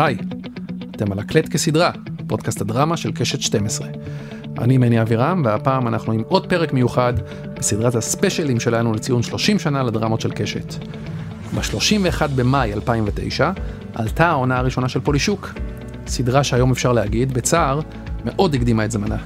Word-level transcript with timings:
היי, 0.00 0.16
אתם 0.90 1.12
על 1.12 1.18
הקלט 1.18 1.48
כסדרה, 1.48 1.90
פודקאסט 2.26 2.60
הדרמה 2.60 2.96
של 2.96 3.12
קשת 3.12 3.40
12. 3.40 3.88
אני 4.58 4.78
מני 4.78 5.02
אבירם, 5.02 5.42
והפעם 5.44 5.88
אנחנו 5.88 6.12
עם 6.12 6.22
עוד 6.28 6.46
פרק 6.46 6.72
מיוחד 6.72 7.12
בסדרת 7.58 7.94
הספיישלים 7.94 8.60
שלנו 8.60 8.92
לציון 8.92 9.22
30 9.22 9.58
שנה 9.58 9.82
לדרמות 9.82 10.20
של 10.20 10.30
קשת. 10.30 10.74
ב-31 11.54 12.26
במאי 12.36 12.72
2009 12.72 13.50
עלתה 13.94 14.26
העונה 14.26 14.58
הראשונה 14.58 14.88
של 14.88 15.00
פולישוק, 15.00 15.52
סדרה 16.06 16.44
שהיום 16.44 16.70
אפשר 16.70 16.92
להגיד, 16.92 17.32
בצער, 17.32 17.80
מאוד 18.24 18.54
הקדימה 18.54 18.84
את 18.84 18.90
זמנה. 18.90 19.18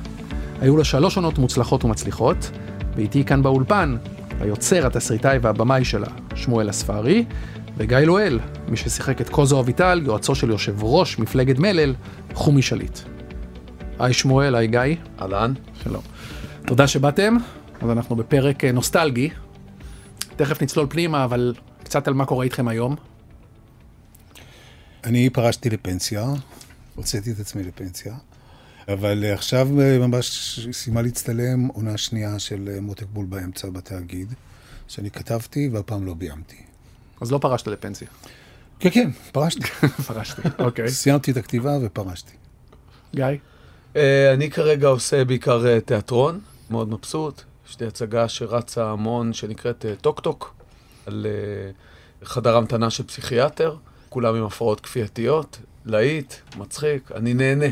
היו 0.61 0.77
לה 0.77 0.85
שלוש 0.85 1.17
עונות 1.17 1.39
מוצלחות 1.39 1.85
ומצליחות, 1.85 2.51
ואיתי 2.97 3.25
כאן 3.25 3.43
באולפן, 3.43 3.97
היוצר, 4.41 4.87
התסריטאי 4.87 5.39
והבמאי 5.43 5.85
שלה, 5.85 6.09
שמואל 6.35 6.71
אספרי, 6.71 7.25
וגיא 7.77 7.99
לואל, 7.99 8.41
מי 8.69 8.77
ששיחק 8.77 9.21
את 9.21 9.29
קוזו 9.29 9.61
אביטל, 9.61 10.03
יועצו 10.05 10.35
של 10.35 10.51
יושב 10.51 10.83
ראש 10.83 11.19
מפלגת 11.19 11.59
מלל, 11.59 11.95
חומי 12.35 12.63
שליט. 12.63 12.99
היי 13.99 14.13
שמואל, 14.13 14.55
היי 14.55 14.67
גיא. 14.67 14.81
אהלן. 15.21 15.53
שלום. 15.83 16.03
תודה 16.67 16.87
שבאתם, 16.87 17.37
אז 17.81 17.91
אנחנו 17.91 18.17
בפרק 18.17 18.65
אה, 18.65 18.73
נוסטלגי. 18.73 19.31
תכף 20.37 20.63
נצלול 20.63 20.87
פנימה, 20.91 21.25
אבל 21.25 21.55
קצת 21.85 22.09
על 22.09 22.15
מה 22.15 22.27
קורה 22.27 22.45
איתכם 22.45 22.69
היום. 22.69 22.97
אני 25.05 25.31
פרשתי 25.31 25.71
לפנסיה, 25.71 26.25
הוצאתי 26.95 27.33
את 27.33 27.41
עצמי 27.41 27.63
לפנסיה, 27.63 28.15
אבל 28.89 29.25
עכשיו 29.33 29.81
אה, 29.81 29.99
ממש 29.99 30.59
סיימה 30.73 31.03
להצטלם 31.03 31.67
עונה 31.67 31.97
שנייה 31.97 32.39
של 32.39 32.71
אה, 32.75 32.81
מותק 32.81 33.07
בול 33.13 33.27
באמצע 33.27 33.69
בתאגיד, 33.71 34.35
שאני 34.89 35.11
כתבתי 35.11 35.69
והפעם 35.73 36.07
לא 36.07 36.15
ביימתי. 36.15 36.74
אז 37.25 37.33
לא 37.33 37.39
פרשת 37.39 37.67
לפנסיה. 37.67 38.09
כן, 38.79 38.91
כן, 38.91 39.11
פרשתי. 39.33 39.63
פרשתי, 40.09 40.43
אוקיי. 40.59 40.89
סיימתי 40.89 41.31
את 41.31 41.37
הכתיבה 41.37 41.73
ופרשתי. 41.83 42.33
גיא? 43.15 43.25
אה, 43.97 44.33
אני 44.35 44.51
כרגע 44.51 44.89
עושה 44.89 45.25
בעיקר 45.25 45.67
אה, 45.67 45.81
תיאטרון, 45.81 46.41
מאוד 46.71 46.89
מבסוט. 46.89 47.43
יש 47.69 47.81
לי 47.81 47.87
הצגה 47.87 48.29
שרצה 48.29 48.91
המון, 48.91 49.33
שנקראת 49.33 49.85
אה, 49.87 49.95
טוק 50.01 50.21
טוק, 50.21 50.55
על 51.07 51.27
אה, 51.29 51.71
חדר 52.27 52.57
המתנה 52.57 52.91
של 52.91 53.05
פסיכיאטר, 53.05 53.77
כולם 54.09 54.35
עם 54.35 54.45
הפרעות 54.45 54.81
כפייתיות, 54.81 55.59
להיט, 55.85 56.35
מצחיק, 56.57 57.13
אני 57.15 57.35
נהנה. 57.35 57.67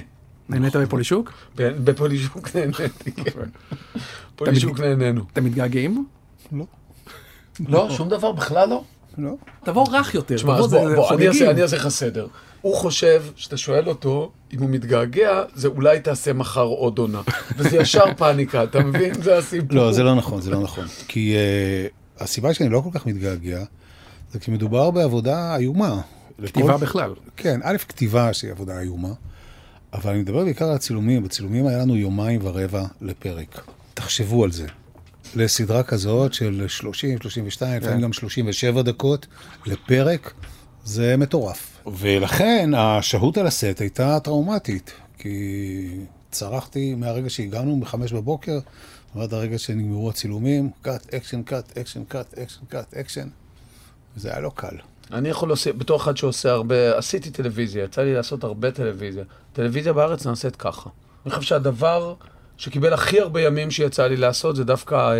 נהנית 0.49 0.77
בפולישוק? 0.77 1.33
ב- 1.57 1.91
בפולישוק 1.91 2.57
נהניתי, 2.57 3.13
כן. 3.13 3.31
פולישוק 4.37 4.81
נהנינו. 4.81 5.25
אתם 5.33 5.45
מתגעגעים? 5.45 6.07
לא. 6.53 6.65
לא, 7.69 7.91
שום 7.91 8.09
דבר, 8.09 8.33
בכלל 8.33 8.69
לא. 8.69 8.85
לא. 9.19 9.31
תבוא 9.65 9.87
רך 9.93 10.15
יותר. 10.15 10.35
תשמע, 10.37 10.57
אז 10.59 10.65
זה- 10.65 10.79
בוא, 10.79 10.95
בוא, 10.95 11.15
אני. 11.15 11.29
אעשה- 11.29 11.51
אני 11.51 11.63
אעשה 11.63 11.77
לך 11.77 11.89
סדר. 11.89 12.27
הוא 12.61 12.77
חושב 12.77 13.23
שאתה 13.37 13.57
שואל 13.57 13.89
אותו 13.89 14.31
אם 14.53 14.61
הוא 14.61 14.71
מתגעגע, 14.71 15.43
זה 15.55 15.69
אולי 15.69 16.01
תעשה 16.01 16.33
מחר 16.33 16.63
עוד 16.63 16.99
עונה. 16.99 17.21
וזה 17.57 17.77
ישר 17.77 18.05
פאניקה, 18.17 18.65
אתה 18.65 18.81
מבין? 18.81 19.15
זה 19.23 19.39
הסיפור. 19.39 19.77
לא, 19.77 19.93
זה 19.93 20.03
לא 20.03 20.15
נכון, 20.15 20.41
זה 20.43 20.51
לא 20.51 20.61
נכון. 20.61 20.85
כי 21.09 21.35
uh, 22.19 22.23
הסיבה 22.23 22.55
שאני 22.55 22.69
לא 22.71 22.81
כל 22.81 22.99
כך 22.99 23.07
מתגעגע, 23.07 23.65
זה 24.33 24.39
כי 24.39 24.51
מדובר 24.51 24.91
בעבודה 24.91 25.57
איומה. 25.57 26.01
כתיבה 26.47 26.75
לכל- 26.75 26.77
בכלל. 26.85 27.15
כן, 27.37 27.61
א', 27.63 27.77
כתיבה 27.89 28.33
שהיא 28.33 28.51
עבודה 28.51 28.81
איומה, 28.81 29.13
אבל 29.93 30.11
אני 30.13 30.21
מדבר 30.21 30.45
בעיקר 30.45 30.65
על 30.69 30.75
הצילומים. 30.75 31.23
בצילומים 31.23 31.67
היה 31.67 31.79
לנו 31.79 31.97
יומיים 31.97 32.41
ורבע 32.45 32.83
לפרק. 33.01 33.65
תחשבו 33.95 34.45
על 34.45 34.53
זה. 34.53 34.67
לסדרה 35.35 35.83
כזאת 35.83 36.35
של 36.35 36.65
30, 36.69 37.19
32, 37.21 37.83
לפעמים 37.83 38.01
גם 38.01 38.13
37 38.13 38.83
דקות 38.83 39.27
לפרק, 39.67 40.33
זה 40.85 41.17
מטורף. 41.17 41.79
ולכן 42.01 42.71
השהות 42.77 43.39
על 43.39 43.47
הסט 43.47 43.81
הייתה 43.81 44.21
טראומטית, 44.21 44.93
כי 45.19 45.89
צרחתי 46.31 46.95
מהרגע 46.95 47.31
שהגענו, 47.31 47.81
בחמש 47.81 48.13
בבוקר, 48.13 48.59
ועד 49.15 49.35
הרגע 49.35 49.59
שנגמרו 49.59 50.11
הצילומים, 50.11 50.71
cut, 50.83 51.15
action, 51.15 51.43
cut, 51.43 51.79
action, 51.79 52.05
cut, 52.05 52.39
action, 52.39 52.61
cut, 52.69 52.95
action. 52.95 53.29
וזה 54.17 54.31
היה 54.31 54.41
לא 54.41 54.51
קל. 54.55 54.77
אני 55.13 55.29
יכול 55.29 55.49
להוסיף, 55.49 55.77
בתור 55.77 55.97
אחד 55.97 56.17
שעושה 56.17 56.51
הרבה, 56.51 56.99
עשיתי 56.99 57.31
טלוויזיה, 57.31 57.85
יצא 57.85 58.03
לי 58.03 58.15
לעשות 58.15 58.45
הרבה 58.45 58.71
טלוויזיה. 58.71 59.25
טלוויזיה 59.53 59.93
בארץ 59.93 60.27
נעשית 60.27 60.57
ככה. 60.57 60.91
אני 61.27 61.35
חושב 61.35 61.49
שהדבר 61.49 62.15
שקיבל 62.63 62.93
הכי 62.93 63.21
הרבה 63.21 63.41
ימים 63.41 63.71
שיצא 63.71 64.07
לי 64.07 64.17
לעשות 64.17 64.57
זה 64.57 64.65
דווקא 64.65 64.95
אה, 64.95 65.17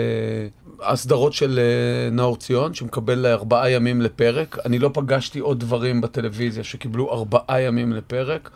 הסדרות 0.81 1.33
של 1.33 1.59
אה, 1.59 2.11
נאור 2.11 2.37
ציון, 2.37 2.75
שמקבל 2.75 3.27
ארבעה 3.27 3.71
ימים 3.71 4.03
לפרק. 4.03 4.59
אני 4.65 4.79
לא 4.79 4.91
פגשתי 4.95 5.39
עוד 5.39 5.61
דברים 5.61 6.01
בטלוויזיה 6.01 6.65
שקיבלו 6.65 7.13
ארבעה 7.13 7.61
ימים 7.61 7.93
לפרק, 7.93 8.51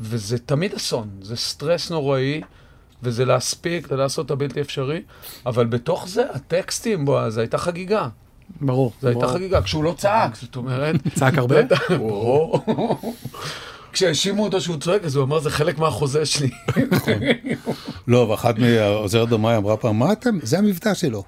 וזה 0.00 0.38
תמיד 0.38 0.74
אסון, 0.74 1.08
זה 1.22 1.36
סטרס 1.36 1.90
נוראי. 1.90 2.40
וזה 3.02 3.24
להספיק, 3.24 3.88
זה 3.88 3.96
לעשות 3.96 4.26
את 4.26 4.30
הבלתי 4.30 4.60
אפשרי, 4.60 5.02
אבל 5.46 5.66
בתוך 5.66 6.08
זה, 6.08 6.24
הטקסטים, 6.34 7.04
בוא, 7.04 7.30
זו 7.30 7.40
הייתה 7.40 7.58
חגיגה. 7.58 8.08
ברור. 8.60 8.92
זו 9.02 9.08
הייתה. 9.08 9.28
חגיגה, 9.28 9.62
כשהוא 9.62 9.84
לא 9.84 9.94
צעק, 9.98 10.36
זאת 10.36 10.56
אומרת... 10.56 10.96
צעק 11.14 11.38
הרבה? 11.38 11.56
ברור. 11.98 12.60
כשהאשימו 13.98 14.44
אותו 14.44 14.60
שהוא 14.60 14.76
צועק, 14.76 15.04
אז 15.04 15.16
הוא 15.16 15.24
אמר, 15.24 15.40
זה 15.40 15.50
חלק 15.50 15.78
מהחוזה 15.78 16.26
שלי. 16.26 16.50
לא, 18.08 18.18
ואחת 18.18 18.58
מהעוזרת 18.58 19.28
במאי 19.28 19.56
אמרה 19.56 19.76
פעם, 19.76 19.98
מה 19.98 20.12
אתם? 20.12 20.38
זה 20.42 20.58
המבטא 20.58 20.94
שלו. 20.94 21.24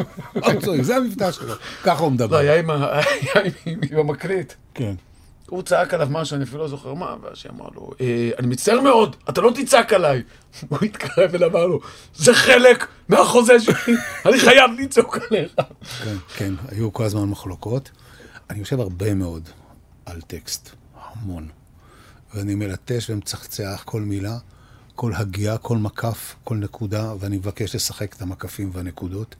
זה 0.82 0.96
המבטא 0.96 1.32
שלו. 1.32 1.54
ככה 1.84 1.98
הוא 2.00 2.08
לא, 2.08 2.10
מדבר. 2.10 2.36
היה 2.36 2.58
עם 2.58 2.70
ה- 2.70 2.88
היה 2.90 3.44
עם- 3.66 3.98
המקליט. 3.98 4.52
כן. 4.74 4.94
הוא 5.48 5.62
צעק 5.62 5.94
עליו 5.94 6.08
משהו, 6.10 6.36
אני 6.36 6.44
אפילו 6.44 6.58
לא 6.62 6.68
זוכר 6.68 6.94
מה, 6.94 7.14
ואז 7.22 7.36
שהיא 7.36 7.52
אמרה 7.56 7.68
לו, 7.74 7.90
"אה, 8.00 8.30
אני 8.38 8.46
מצטער 8.46 8.80
מאוד, 8.80 9.16
אתה 9.30 9.40
לא 9.40 9.50
תצעק 9.54 9.92
עליי. 9.92 10.22
הוא 10.68 10.78
התקרב 10.82 11.30
ואמר 11.32 11.66
לו, 11.66 11.80
זה 12.14 12.34
חלק 12.34 12.86
מהחוזה 13.08 13.60
שלי, 13.60 13.74
אני 14.26 14.38
חייב 14.40 14.70
לצעוק 14.80 15.18
עליך. 15.30 15.52
כן, 16.04 16.16
כן, 16.36 16.54
היו 16.68 16.92
כל 16.92 17.04
הזמן 17.04 17.24
מחלוקות. 17.24 17.90
אני 18.50 18.64
חושב 18.64 18.80
הרבה 18.80 19.14
מאוד 19.14 19.48
על 20.06 20.20
טקסט, 20.20 20.70
המון. 21.02 21.48
ואני 22.34 22.54
מלטש 22.54 23.10
ומצחצח 23.10 23.82
כל 23.84 24.00
מילה, 24.00 24.38
כל 24.94 25.12
הגייה, 25.14 25.58
כל 25.58 25.76
מקף, 25.76 26.34
כל 26.44 26.56
נקודה, 26.56 27.14
ואני 27.20 27.36
מבקש 27.36 27.74
לשחק 27.74 28.14
את 28.14 28.22
המקפים 28.22 28.70
והנקודות. 28.72 29.34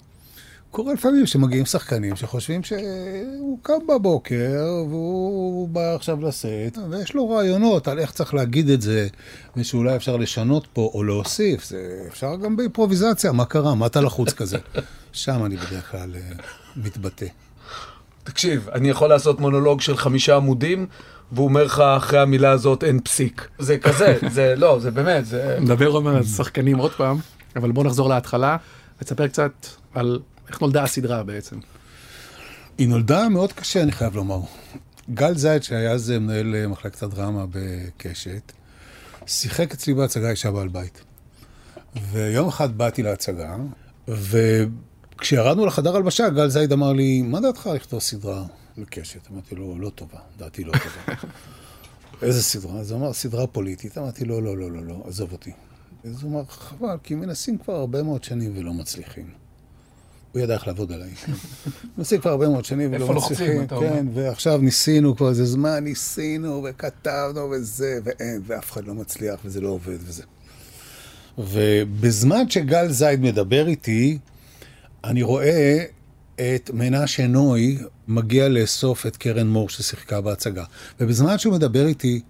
קורה 0.72 0.94
לפעמים 0.94 1.26
שמגיעים 1.26 1.66
שחקנים 1.66 2.16
שחושבים 2.16 2.62
שהוא 2.62 3.58
קם 3.62 3.86
בבוקר 3.88 4.84
והוא 4.88 5.69
בא 5.69 5.94
עכשיו 5.94 6.20
לסט, 6.20 6.78
ויש 6.91 7.14
לו 7.14 7.31
רעיונות 7.31 7.88
על 7.88 7.98
איך 7.98 8.12
צריך 8.12 8.34
להגיד 8.34 8.69
את 8.69 8.82
זה, 8.82 9.08
ושאולי 9.56 9.97
אפשר 9.97 10.16
לשנות 10.16 10.66
פה 10.72 10.91
או 10.94 11.04
להוסיף. 11.04 11.64
זה 11.64 12.04
אפשר 12.08 12.36
גם 12.36 12.56
באימפרוביזציה, 12.56 13.32
מה 13.32 13.44
קרה? 13.44 13.75
מה 13.75 13.86
אתה 13.86 14.00
לחוץ 14.00 14.32
כזה? 14.32 14.58
שם 15.12 15.44
אני 15.44 15.56
בדרך 15.56 15.91
כלל 15.91 16.14
אה, 16.14 16.20
מתבטא. 16.76 17.26
תקשיב, 18.25 18.69
אני 18.69 18.91
יכול 18.91 19.08
לעשות 19.08 19.41
מונולוג 19.41 19.81
של 19.81 19.97
חמישה 19.97 20.36
עמודים, 20.36 20.86
והוא 21.33 21.44
אומר 21.44 21.65
לך 21.65 21.81
אחרי 21.97 22.19
המילה 22.19 22.50
הזאת 22.50 22.84
אין 22.84 23.00
פסיק. 23.00 23.49
זה 23.59 23.78
כזה, 23.78 24.19
זה 24.31 24.55
לא, 24.56 24.78
זה 24.81 24.91
באמת, 24.91 25.27
זה... 25.27 25.59
נדבר 25.60 25.87
עוד 25.87 26.06
על 26.06 26.25
שחקנים 26.25 26.78
עוד 26.78 26.93
פעם, 26.93 27.19
אבל 27.56 27.72
בוא 27.72 27.84
נחזור 27.84 28.09
להתחלה, 28.09 28.56
ותספר 29.03 29.28
קצת 29.28 29.53
על 29.94 30.21
איך 30.49 30.61
נולדה 30.61 30.82
הסדרה 30.82 31.22
בעצם. 31.22 31.56
היא 32.78 32.88
נולדה 32.88 33.28
מאוד 33.28 33.53
קשה, 33.53 33.82
אני 33.82 33.93
חייב 33.93 34.16
לומר. 34.16 34.41
גל 35.15 35.34
זייד, 35.34 35.62
שהיה 35.62 35.93
אז 35.93 36.11
מנהל 36.11 36.55
אה, 36.55 36.66
מחלקת 36.69 37.03
הדרמה 37.03 37.44
בקשת, 37.50 38.53
שיחק 39.27 39.72
אצלי 39.72 39.94
בהצגה 39.94 40.31
אישה 40.31 40.50
בעל 40.50 40.69
בית. 40.69 41.05
ויום 42.12 42.49
אחד 42.49 42.78
באתי 42.78 43.03
להצגה, 43.03 43.56
וכשירדנו 44.09 45.66
לחדר 45.66 45.97
הלבשה, 45.97 46.28
גל 46.28 46.49
זייד 46.49 46.72
אמר 46.72 46.93
לי, 46.93 47.22
מה 47.22 47.41
דעתך 47.41 47.71
לכתוב 47.75 48.00
סדרה 48.00 48.43
לקשת? 48.77 49.31
אמרתי 49.31 49.55
לו, 49.55 49.79
לא 49.79 49.91
טובה, 49.91 50.19
דעתי 50.38 50.64
לא 50.64 50.73
טובה. 50.73 51.14
איזה 52.23 52.43
סדרה? 52.43 52.81
אז 52.81 52.91
הוא 52.91 53.00
אמר, 53.00 53.12
סדרה 53.12 53.46
פוליטית. 53.46 53.99
אמרתי 53.99 54.25
לו, 54.25 54.41
לא, 54.41 54.56
לא, 54.56 54.70
לא, 54.70 54.85
לא, 54.85 55.05
עזוב 55.06 55.32
אותי. 55.32 55.52
אז 56.05 56.23
הוא 56.23 56.31
אמר, 56.31 56.44
חבל, 56.44 56.96
כי 57.02 57.14
מנסים 57.14 57.58
כבר 57.58 57.75
הרבה 57.75 58.02
מאוד 58.02 58.25
שנים 58.25 58.52
ולא 58.56 58.73
מצליחים. 58.73 59.31
הוא 60.32 60.43
ידע 60.43 60.55
איך 60.55 60.67
לעבוד 60.67 60.93
עליי. 60.93 61.11
מנסים 61.99 62.20
כבר 62.20 62.31
הרבה 62.31 62.49
מאוד 62.49 62.64
שנים 62.64 62.93
ולא 62.93 63.14
מצליחים. 63.14 63.67
כן, 63.67 64.06
ועכשיו 64.14 64.58
ניסינו 64.58 65.17
כבר 65.17 65.29
איזה 65.29 65.44
זמן, 65.44 65.85
ניסינו 65.85 66.67
וכתבנו 66.69 67.50
וזה, 67.50 67.99
ואין, 68.05 68.43
ואף 68.46 68.73
אחד 68.73 68.85
לא 68.85 68.94
מצליח 68.94 69.41
וזה 69.44 69.61
לא 69.61 69.69
עובד 69.69 69.99
וזה. 70.00 70.23
ובזמן 71.38 72.50
שגל 72.50 72.88
זייד 72.88 73.20
מדבר 73.20 73.67
איתי, 73.67 74.19
אני 75.05 75.23
רואה 75.23 75.85
את 76.35 76.70
מנשה 76.75 77.26
נוי 77.26 77.79
מגיע 78.08 78.49
לאסוף 78.49 79.06
את 79.06 79.16
קרן 79.16 79.49
מור 79.49 79.69
ששיחקה 79.69 80.20
בהצגה. 80.20 80.64
ובזמן 81.00 81.38
שהוא 81.38 81.54
מדבר 81.54 81.87
איתי, 81.87 82.20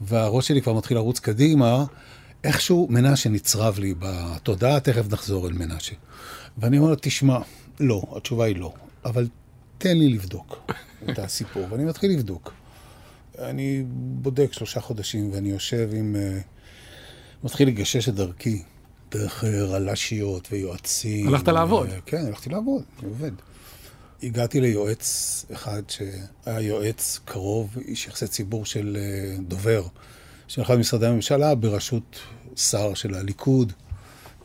והראש 0.00 0.48
שלי 0.48 0.62
כבר 0.62 0.72
מתחיל 0.72 0.96
לרוץ 0.96 1.18
קדימה, 1.18 1.84
איכשהו 2.44 2.86
מנשה 2.90 3.28
נצרב 3.28 3.78
לי 3.78 3.94
בתודעה, 3.98 4.80
תכף 4.80 5.12
נחזור 5.12 5.48
אל 5.48 5.52
מנשה. 5.52 5.94
ואני 6.58 6.78
אומר 6.78 6.90
לו, 6.90 6.96
תשמע, 7.00 7.38
לא, 7.80 8.02
התשובה 8.16 8.44
היא 8.44 8.56
לא, 8.56 8.72
אבל 9.04 9.28
תן 9.78 9.98
לי 9.98 10.08
לבדוק 10.08 10.72
את 11.10 11.18
הסיפור, 11.18 11.66
ואני 11.70 11.84
מתחיל 11.84 12.10
לבדוק. 12.10 12.52
אני 13.38 13.84
בודק 14.22 14.52
שלושה 14.52 14.80
חודשים, 14.80 15.32
ואני 15.32 15.48
יושב 15.48 15.90
עם... 15.92 16.16
אה, 16.16 16.38
מתחיל 17.44 17.68
לגשש 17.68 18.08
את 18.08 18.14
דרכי, 18.14 18.62
דרך 19.10 19.44
אה, 19.44 19.64
רל"שיות 19.64 20.48
ויועצים. 20.52 21.28
הלכת 21.28 21.48
לעבוד. 21.48 21.88
כן, 22.06 22.26
הלכתי 22.26 22.50
לעבוד, 22.50 22.82
אני 23.00 23.08
עובד. 23.08 23.32
הגעתי 24.22 24.60
ליועץ 24.60 25.44
אחד 25.52 25.82
שהיה 25.88 26.60
יועץ 26.60 27.20
קרוב, 27.24 27.76
איש 27.78 28.06
יחסי 28.06 28.26
ציבור 28.26 28.66
של 28.66 28.96
אה, 29.00 29.36
דובר, 29.42 29.86
של 30.48 30.62
אחד 30.62 30.76
ממשרדי 30.76 31.06
הממשלה 31.06 31.54
בראשות 31.54 32.18
שר 32.56 32.94
של 32.94 33.14
הליכוד. 33.14 33.72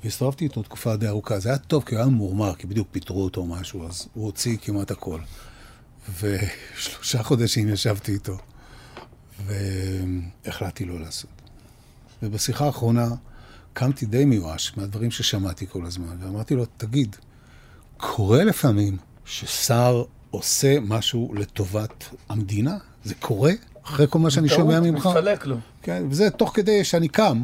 והסתובבתי 0.04 0.44
איתו 0.44 0.64
תקופה 0.64 0.96
די 0.96 1.08
ארוכה. 1.08 1.40
זה 1.40 1.50
היה 1.50 1.58
טוב, 1.58 1.84
כי 1.84 1.96
הוא 1.96 2.02
היה 2.02 2.10
ממורמר, 2.10 2.56
כי 2.56 2.68
בדיוק 2.68 2.88
פיטרו 2.92 3.24
אותו 3.24 3.42
או 3.42 3.46
משהו, 3.46 3.88
אז 3.88 4.08
הוא 4.14 4.26
הוציא 4.26 4.58
כמעט 4.62 4.92
הכל. 4.92 5.20
ושלושה 6.22 7.24
חודשים 7.30 7.70
ישבתי 7.70 8.14
איתו, 8.14 8.38
והחלטתי 9.46 10.86
לא 10.86 11.00
לעשות. 11.00 11.30
ובשיחה 12.24 12.66
האחרונה 12.66 13.10
קמתי 13.74 14.06
די 14.06 14.26
מיואש 14.26 14.78
מהדברים 14.78 15.12
ששמעתי 15.12 15.68
כל 15.68 15.86
הזמן, 15.86 16.18
ואמרתי 16.20 16.56
לו, 16.56 16.66
תגיד, 16.78 17.16
קורה 17.98 18.44
לפעמים 18.44 18.98
ששר 19.26 20.04
עושה 20.32 20.80
משהו 20.80 21.34
לטובת 21.36 22.10
המדינה? 22.30 22.78
זה 23.04 23.16
קורה? 23.16 23.52
אחרי 23.84 24.06
כל 24.10 24.20
מה 24.20 24.30
שאני 24.30 24.50
שומע 24.50 24.80
ממך? 24.80 25.06
מתפלק 25.06 25.46
לו. 25.46 25.58
כן, 25.82 26.04
וזה 26.10 26.30
תוך 26.30 26.52
כדי 26.56 26.84
שאני 26.84 27.08
קם, 27.08 27.44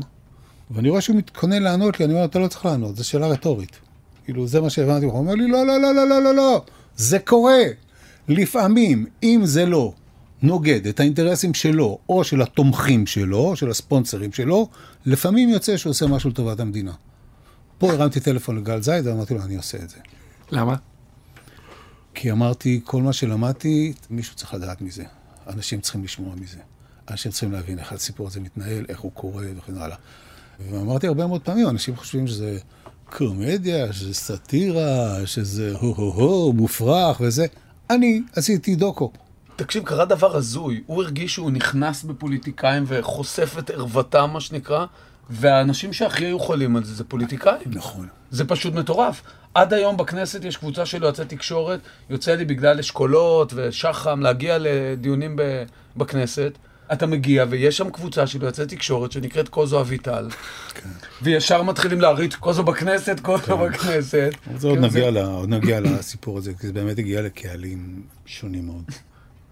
ואני 0.71 0.89
רואה 0.89 1.01
שהוא 1.01 1.15
מתכונן 1.15 1.63
לענות 1.63 1.99
לי, 1.99 2.05
אני 2.05 2.13
אומר, 2.13 2.25
אתה 2.25 2.39
לא 2.39 2.47
צריך 2.47 2.65
לענות, 2.65 2.95
זו 2.95 3.07
שאלה 3.07 3.27
רטורית. 3.27 3.79
כאילו, 4.25 4.47
זה 4.47 4.61
מה 4.61 4.69
שהבנתי, 4.69 5.05
הוא 5.05 5.13
אומר 5.13 5.33
לי, 5.33 5.47
לא, 5.47 5.65
לא, 5.65 5.81
לא, 5.81 5.95
לא, 5.95 6.07
לא, 6.07 6.23
לא, 6.23 6.35
לא, 6.35 6.61
זה 6.95 7.19
קורה. 7.19 7.61
לפעמים, 8.27 9.05
אם 9.23 9.41
זה 9.43 9.65
לא 9.65 9.93
נוגד 10.41 10.87
את 10.87 10.99
האינטרסים 10.99 11.53
שלו, 11.53 11.99
או 12.09 12.23
של 12.23 12.41
התומכים 12.41 13.07
שלו, 13.07 13.37
או 13.37 13.55
של 13.55 13.69
הספונסרים 13.69 14.33
שלו, 14.33 14.69
לפעמים 15.05 15.49
יוצא 15.49 15.77
שהוא 15.77 15.91
עושה 15.91 16.07
משהו 16.07 16.29
לטובת 16.29 16.59
המדינה. 16.59 16.91
פה 17.77 17.93
הרמתי 17.93 18.19
טלפון 18.19 18.57
לגל 18.57 18.81
זייד 18.81 19.07
ואמרתי 19.07 19.33
לו, 19.33 19.41
אני 19.41 19.55
עושה 19.55 19.77
את 19.77 19.89
זה. 19.89 19.97
למה? 20.51 20.75
כי 22.19 22.31
אמרתי, 22.31 22.81
כל 22.83 23.01
מה 23.01 23.13
שלמדתי, 23.13 23.93
מישהו 24.09 24.35
צריך 24.35 24.53
לדעת 24.53 24.81
מזה. 24.81 25.03
אנשים 25.47 25.81
צריכים 25.81 26.03
לשמוע 26.03 26.35
מזה. 26.35 26.57
אנשים 27.09 27.31
צריכים 27.31 27.51
להבין 27.51 27.79
איך 27.79 27.93
הסיפור 27.93 28.27
הזה 28.27 28.39
מתנהל, 28.39 28.85
איך 28.89 28.99
הוא 28.99 29.11
קורה 29.11 29.43
וכן 29.57 29.77
הלאה. 29.77 29.97
ואמרתי 30.71 31.07
הרבה 31.07 31.27
מאוד 31.27 31.41
פעמים, 31.41 31.69
אנשים 31.69 31.95
חושבים 31.95 32.27
שזה 32.27 32.59
קומדיה, 33.05 33.93
שזה 33.93 34.13
סאטירה, 34.13 35.25
שזה 35.25 35.73
הו-הו-הו, 35.79 36.53
מופרך 36.53 37.21
וזה. 37.21 37.45
אני 37.89 38.21
עשיתי 38.35 38.75
דוקו. 38.75 39.11
תקשיב, 39.55 39.83
קרה 39.83 40.05
דבר 40.05 40.35
הזוי. 40.35 40.83
הוא 40.85 41.03
הרגיש 41.03 41.33
שהוא 41.33 41.51
נכנס 41.51 42.03
בפוליטיקאים 42.03 42.83
וחושף 42.87 43.55
את 43.59 43.69
ערוותם, 43.69 44.29
מה 44.33 44.41
שנקרא, 44.41 44.85
והאנשים 45.29 45.93
שהכי 45.93 46.25
היו 46.25 46.39
חולים 46.39 46.75
על 46.75 46.83
זה, 46.83 46.93
זה 46.95 47.03
פוליטיקאים. 47.03 47.57
נכון. 47.65 48.07
זה 48.31 48.45
פשוט 48.47 48.73
מטורף. 48.73 49.21
עד 49.53 49.73
היום 49.73 49.97
בכנסת 49.97 50.43
יש 50.45 50.57
קבוצה 50.57 50.85
של 50.85 51.03
יועצי 51.03 51.25
תקשורת, 51.25 51.79
יוצא 52.09 52.35
לי 52.35 52.45
בגלל 52.45 52.79
אשכולות 52.79 53.53
ושח"ם 53.55 54.21
להגיע 54.21 54.57
לדיונים 54.59 55.35
ב- 55.35 55.63
בכנסת. 55.97 56.51
אתה 56.93 57.05
מגיע 57.07 57.45
ויש 57.49 57.77
שם 57.77 57.89
קבוצה 57.89 58.27
של 58.27 58.43
יועצי 58.43 58.65
תקשורת 58.65 59.11
שנקראת 59.11 59.49
קוזו 59.49 59.81
אביטל, 59.81 60.27
כן. 60.73 60.89
וישר 61.21 61.63
מתחילים 61.63 62.01
להריץ 62.01 62.35
קוזו 62.35 62.63
בכנסת, 62.63 63.19
קוזו 63.19 63.57
בכנסת. 63.57 64.29
אבל 64.49 64.59
זה 64.59 64.67
עוד 64.67 64.77
כן, 64.77 64.83
נגיע, 64.85 65.11
ל- 65.11 65.17
עוד 65.17 65.49
נגיע 65.49 65.79
לסיפור 65.79 66.37
הזה, 66.37 66.53
כי 66.53 66.67
זה 66.67 66.73
באמת 66.73 66.99
הגיע 66.99 67.21
לקהלים 67.21 68.01
שונים 68.25 68.65
מאוד. 68.65 68.83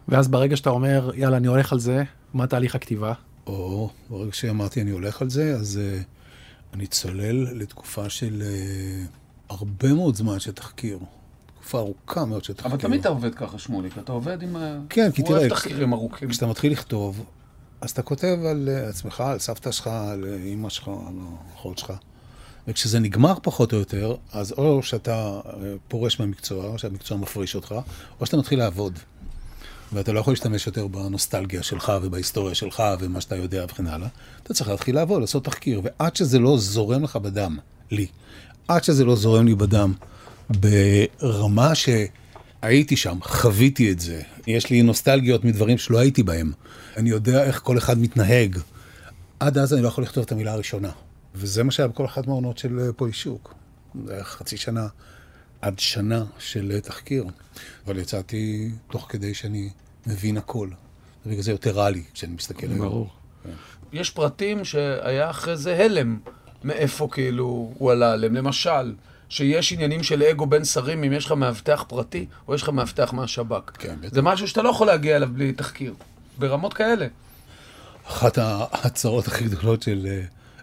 ואז 0.07 0.27
ברגע 0.27 0.57
שאתה 0.57 0.69
אומר, 0.69 1.11
יאללה, 1.15 1.37
אני 1.37 1.47
הולך 1.47 1.71
על 1.73 1.79
זה, 1.79 2.03
מה 2.33 2.47
תהליך 2.47 2.75
הכתיבה? 2.75 3.13
או 3.47 3.89
ברגע 4.09 4.33
שאמרתי 4.33 4.81
אני 4.81 4.91
הולך 4.91 5.21
על 5.21 5.29
זה, 5.29 5.55
אז 5.55 5.79
uh, 5.99 6.03
אני 6.73 6.87
צולל 6.87 7.47
לתקופה 7.61 8.09
של 8.09 8.41
uh, 8.41 9.07
הרבה 9.49 9.93
מאוד 9.93 10.15
זמן 10.15 10.39
של 10.39 10.51
תחקיר. 10.51 10.99
תקופה 11.55 11.77
ארוכה 11.79 12.25
מאוד 12.25 12.43
של 12.43 12.53
תחקיר. 12.53 12.71
אבל 12.71 12.81
תמיד 12.81 12.99
אתה 12.99 13.09
עובד 13.09 13.35
ככה, 13.35 13.59
שמוליק, 13.59 13.97
אתה 13.97 14.11
עובד 14.11 14.43
עם... 14.43 14.55
ה- 14.55 14.79
כן, 14.89 15.11
כי 15.11 15.23
תראה. 15.23 15.47
כשאתה 16.29 16.47
מתחיל 16.47 16.71
לכתוב, 16.71 17.25
אז 17.81 17.91
אתה 17.91 18.01
כותב 18.01 18.37
על 18.49 18.69
uh, 18.71 18.89
עצמך, 18.89 19.21
על 19.21 19.39
סבתא 19.39 19.71
שלך, 19.71 19.87
על 19.87 20.23
uh, 20.23 20.45
אימא 20.45 20.69
שלך, 20.69 20.87
על 20.87 21.13
האחות 21.51 21.77
שלך. 21.77 21.93
וכשזה 22.67 22.99
נגמר 22.99 23.33
פחות 23.43 23.73
או 23.73 23.77
יותר, 23.77 24.15
אז 24.31 24.51
או 24.51 24.83
שאתה 24.83 25.39
פורש 25.87 26.19
מהמקצוע, 26.19 26.65
או 26.65 26.77
שהמקצוע 26.79 27.17
מפריש 27.17 27.55
אותך, 27.55 27.75
או 28.19 28.25
שאתה 28.25 28.37
מתחיל 28.37 28.59
לעבוד. 28.59 28.99
ואתה 29.93 30.13
לא 30.13 30.19
יכול 30.19 30.31
להשתמש 30.31 30.67
יותר 30.67 30.87
בנוסטלגיה 30.87 31.63
שלך 31.63 31.91
ובהיסטוריה 32.01 32.55
שלך 32.55 32.83
ומה 32.99 33.21
שאתה 33.21 33.35
יודע 33.35 33.65
וכן 33.69 33.87
הלאה. 33.87 34.07
אתה 34.43 34.53
צריך 34.53 34.69
להתחיל 34.69 34.95
לעבוד, 34.95 35.21
לעשות 35.21 35.45
תחקיר, 35.45 35.81
ועד 35.83 36.15
שזה 36.15 36.39
לא 36.39 36.57
זורם 36.57 37.03
לך 37.03 37.15
בדם, 37.15 37.57
לי, 37.91 38.07
עד 38.67 38.83
שזה 38.83 39.05
לא 39.05 39.15
זורם 39.15 39.45
לי 39.45 39.55
בדם, 39.55 39.93
ברמה 40.49 41.71
שהייתי 41.75 42.95
שם, 42.95 43.17
חוויתי 43.21 43.91
את 43.91 43.99
זה, 43.99 44.21
יש 44.47 44.69
לי 44.69 44.81
נוסטלגיות 44.81 45.43
מדברים 45.43 45.77
שלא 45.77 45.99
הייתי 45.99 46.23
בהם, 46.23 46.51
אני 46.97 47.09
יודע 47.09 47.43
איך 47.43 47.61
כל 47.63 47.77
אחד 47.77 47.99
מתנהג, 47.99 48.57
עד 49.39 49.57
אז 49.57 49.73
אני 49.73 49.81
לא 49.81 49.87
יכול 49.87 50.03
לכתוב 50.03 50.23
את 50.23 50.31
המילה 50.31 50.53
הראשונה. 50.53 50.89
וזה 51.35 51.63
מה 51.63 51.71
שהיה 51.71 51.87
בכל 51.87 52.05
אחת 52.05 52.27
מהעונות 52.27 52.57
של 52.57 52.79
אה, 52.79 52.93
פולישוק. 52.93 53.53
זה 54.05 54.13
היה 54.13 54.23
חצי 54.23 54.57
שנה 54.57 54.87
עד 55.65 55.79
שנה 55.79 56.23
של 56.39 56.71
אה, 56.75 56.81
תחקיר. 56.81 57.25
אבל 57.85 57.99
יצאתי 57.99 58.69
תוך 58.91 59.05
כדי 59.09 59.33
שאני 59.33 59.69
מבין 60.07 60.37
הכל. 60.37 60.69
ובגלל 61.25 61.41
זה 61.41 61.51
יותר 61.51 61.71
רע 61.71 61.89
לי 61.89 62.03
כשאני 62.13 62.33
מסתכל 62.33 62.67
היום. 62.67 62.79
ברור. 62.79 63.09
יש 63.93 64.09
פרטים 64.09 64.65
שהיה 64.65 65.29
אחרי 65.29 65.57
זה 65.57 65.85
הלם 65.85 66.19
מאיפה 66.63 67.07
כאילו 67.11 67.71
הוא 67.77 67.91
עלה 67.91 68.11
עליהם. 68.11 68.35
למשל, 68.35 68.93
שיש 69.29 69.73
עניינים 69.73 70.03
של 70.03 70.23
אגו 70.23 70.45
בין 70.45 70.65
שרים, 70.65 71.03
אם 71.03 71.13
יש 71.13 71.25
לך 71.25 71.31
מאבטח 71.31 71.85
פרטי, 71.87 72.25
או 72.47 72.55
יש 72.55 72.63
לך 72.63 72.69
מאבטח 72.69 73.13
מהשב"כ. 73.13 73.71
כן, 73.73 73.95
בטח. 74.01 74.13
זה 74.13 74.21
משהו 74.21 74.47
שאתה 74.47 74.61
לא 74.61 74.69
יכול 74.69 74.87
להגיע 74.87 75.15
אליו 75.15 75.29
בלי 75.33 75.53
תחקיר. 75.53 75.93
ברמות 76.37 76.73
כאלה. 76.73 77.07
אחת 78.07 78.37
ההצהרות 78.37 79.27
הכי 79.27 79.43
גדולות 79.43 79.83
של 79.83 80.07
אה, 80.09 80.21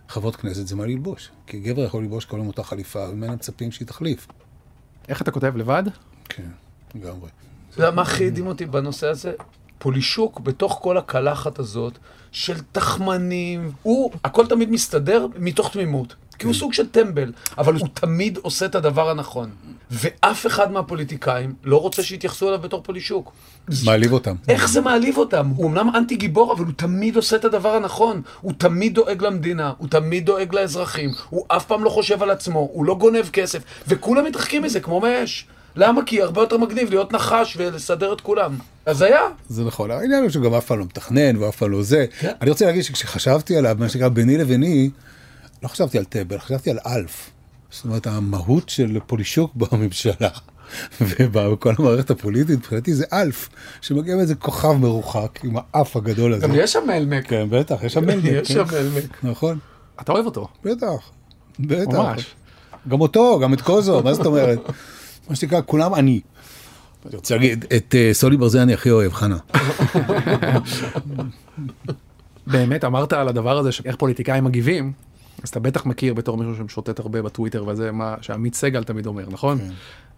חברות 0.08 0.36
כנסת 0.36 0.66
זה 0.66 0.76
מה 0.76 0.86
ללבוש. 0.86 1.28
כי 1.46 1.60
גבר 1.60 1.84
יכול 1.84 2.02
ללבוש 2.02 2.24
כל 2.24 2.36
יום 2.36 2.46
אותה 2.46 2.62
חליפה, 2.62 3.08
וממנה 3.08 3.32
מצפים 3.32 3.72
שהיא 3.72 3.88
תחליף. 3.88 4.26
איך 5.08 5.22
אתה 5.22 5.30
כותב 5.30 5.56
לבד? 5.56 5.82
כן, 6.28 6.48
לגמרי. 6.94 7.28
אתה 7.70 7.80
יודע 7.80 7.90
מה 7.90 8.02
הכי 8.02 8.26
הדהים 8.26 8.46
אותי 8.46 8.66
בנושא 8.66 9.06
הזה? 9.06 9.32
פולישוק 9.78 10.40
בתוך 10.40 10.78
כל 10.82 10.98
הקלחת 10.98 11.58
הזאת 11.58 11.98
של 12.32 12.60
תחמנים, 12.72 13.72
הוא, 13.82 14.12
הכל 14.24 14.46
תמיד 14.46 14.70
מסתדר 14.70 15.26
מתוך 15.38 15.72
תמימות. 15.72 16.14
כי 16.42 16.46
הוא 16.46 16.54
סוג 16.54 16.72
של 16.72 16.86
טמבל, 16.88 17.32
אבל 17.58 17.74
הוא 17.74 17.88
תמיד 17.94 18.38
עושה 18.42 18.66
את 18.66 18.74
הדבר 18.74 19.10
הנכון. 19.10 19.50
ואף 19.90 20.46
אחד 20.46 20.72
מהפוליטיקאים 20.72 21.54
לא 21.64 21.80
רוצה 21.80 22.02
שיתייחסו 22.02 22.48
אליו 22.48 22.58
בתור 22.58 22.82
פולישוק. 22.82 23.32
מעליב 23.84 24.12
אותם. 24.12 24.34
איך 24.48 24.68
זה 24.68 24.80
מעליב 24.80 25.18
אותם? 25.18 25.46
הוא 25.56 25.66
אמנם 25.66 25.90
אנטי 25.94 26.16
גיבור, 26.16 26.52
אבל 26.52 26.64
הוא 26.64 26.72
תמיד 26.76 27.16
עושה 27.16 27.36
את 27.36 27.44
הדבר 27.44 27.76
הנכון. 27.76 28.22
הוא 28.40 28.52
תמיד 28.58 28.94
דואג 28.94 29.22
למדינה, 29.22 29.72
הוא 29.78 29.88
תמיד 29.88 30.26
דואג 30.26 30.54
לאזרחים, 30.54 31.10
הוא 31.30 31.44
אף 31.48 31.64
פעם 31.64 31.84
לא 31.84 31.90
חושב 31.90 32.22
על 32.22 32.30
עצמו, 32.30 32.68
הוא 32.72 32.84
לא 32.84 32.94
גונב 32.94 33.28
כסף, 33.32 33.62
וכולם 33.88 34.24
מתרחקים 34.24 34.62
מזה 34.62 34.80
כמו 34.80 35.00
מאש. 35.00 35.46
למה? 35.76 36.00
כי 36.06 36.22
הרבה 36.22 36.40
יותר 36.40 36.58
מגניב 36.58 36.90
להיות 36.90 37.12
נחש 37.12 37.56
ולסדר 37.56 38.12
את 38.12 38.20
כולם. 38.20 38.56
אז 38.86 39.02
היה. 39.02 39.20
זה 39.48 39.64
נכון, 39.64 39.90
העניין 39.90 40.22
הוא 40.22 40.30
שהוא 40.30 40.44
גם 40.44 40.54
אף 40.54 40.66
פעם 40.66 40.78
לא 40.78 40.84
מתכנן 40.84 41.36
ואף 41.36 41.56
פעם 41.56 41.70
לא 41.70 41.82
זה. 41.82 42.06
אני 42.40 42.50
רוצה 42.50 42.66
להגיד 42.66 42.82
שכשחשבתי 42.82 43.56
עליו, 43.56 43.76
מה 43.78 43.88
שנקרא 43.88 44.08
ביני 44.08 44.38
לביני, 44.38 44.90
לא 45.62 45.68
חשבתי 45.68 45.98
על 45.98 46.04
טבל, 46.04 46.38
חשבתי 46.38 46.70
על 46.70 46.78
אלף. 46.86 47.30
זאת 47.70 47.84
אומרת, 47.84 48.06
המהות 48.06 48.68
של 48.68 48.98
פולישוק 49.06 49.52
בממשלה 49.60 50.28
ובכל 51.00 51.72
המערכת 51.78 52.10
הפוליטית, 52.10 52.58
מבחינתי 52.58 52.94
זה 52.94 53.04
אלף, 53.12 53.48
שמגיע 53.80 54.16
מאיזה 54.16 54.34
כוכב 54.34 54.72
מרוחק 54.72 55.38
עם 55.44 55.56
האף 55.56 55.96
הגדול 55.96 56.32
הזה. 56.32 56.46
גם 56.46 56.54
יש 56.54 56.72
שם 56.72 56.80
מלמק. 56.86 57.28
כן, 57.28 57.46
בטח, 57.50 57.82
יש 57.82 57.92
שם 57.92 58.04
מלמק. 58.06 58.24
יש 58.24 58.48
כן. 58.48 58.54
שם 58.54 58.64
מלמק. 58.74 59.24
נכון, 59.24 59.58
אתה 60.00 60.12
אוהב 60.12 60.26
אותו. 60.26 60.48
בטח, 60.64 61.10
בטח. 61.60 61.98
ממש. 61.98 62.34
גם 62.88 63.00
אותו, 63.00 63.38
גם 63.42 63.54
את 63.54 63.60
קוזו, 63.60 64.02
מה 64.02 64.14
זאת 64.14 64.26
אומרת? 64.26 64.58
מה 65.28 65.36
שנקרא, 65.36 65.60
כולם 65.66 65.94
אני. 65.94 66.20
אני 67.06 67.16
רוצה 67.16 67.36
להגיד, 67.36 67.64
את 67.76 67.94
אה, 67.94 68.10
סולי 68.12 68.36
ברזל 68.36 68.58
אני 68.58 68.74
הכי 68.74 68.90
אוהב, 68.90 69.12
חנה. 69.12 69.36
באמת 72.46 72.84
אמרת 72.84 73.12
על 73.12 73.28
הדבר 73.28 73.58
הזה 73.58 73.72
שאיך 73.72 73.96
פוליטיקאים 73.96 74.44
מגיבים, 74.44 74.92
אז 75.42 75.48
אתה 75.48 75.60
בטח 75.60 75.86
מכיר 75.86 76.14
בתור 76.14 76.36
מישהו 76.36 76.56
שמשוטט 76.56 77.00
הרבה 77.00 77.22
בטוויטר 77.22 77.64
וזה 77.66 77.92
מה 77.92 78.16
שעמית 78.20 78.54
סגל 78.54 78.84
תמיד 78.84 79.06
אומר, 79.06 79.26
נכון? 79.30 79.58
כן. 79.58 79.70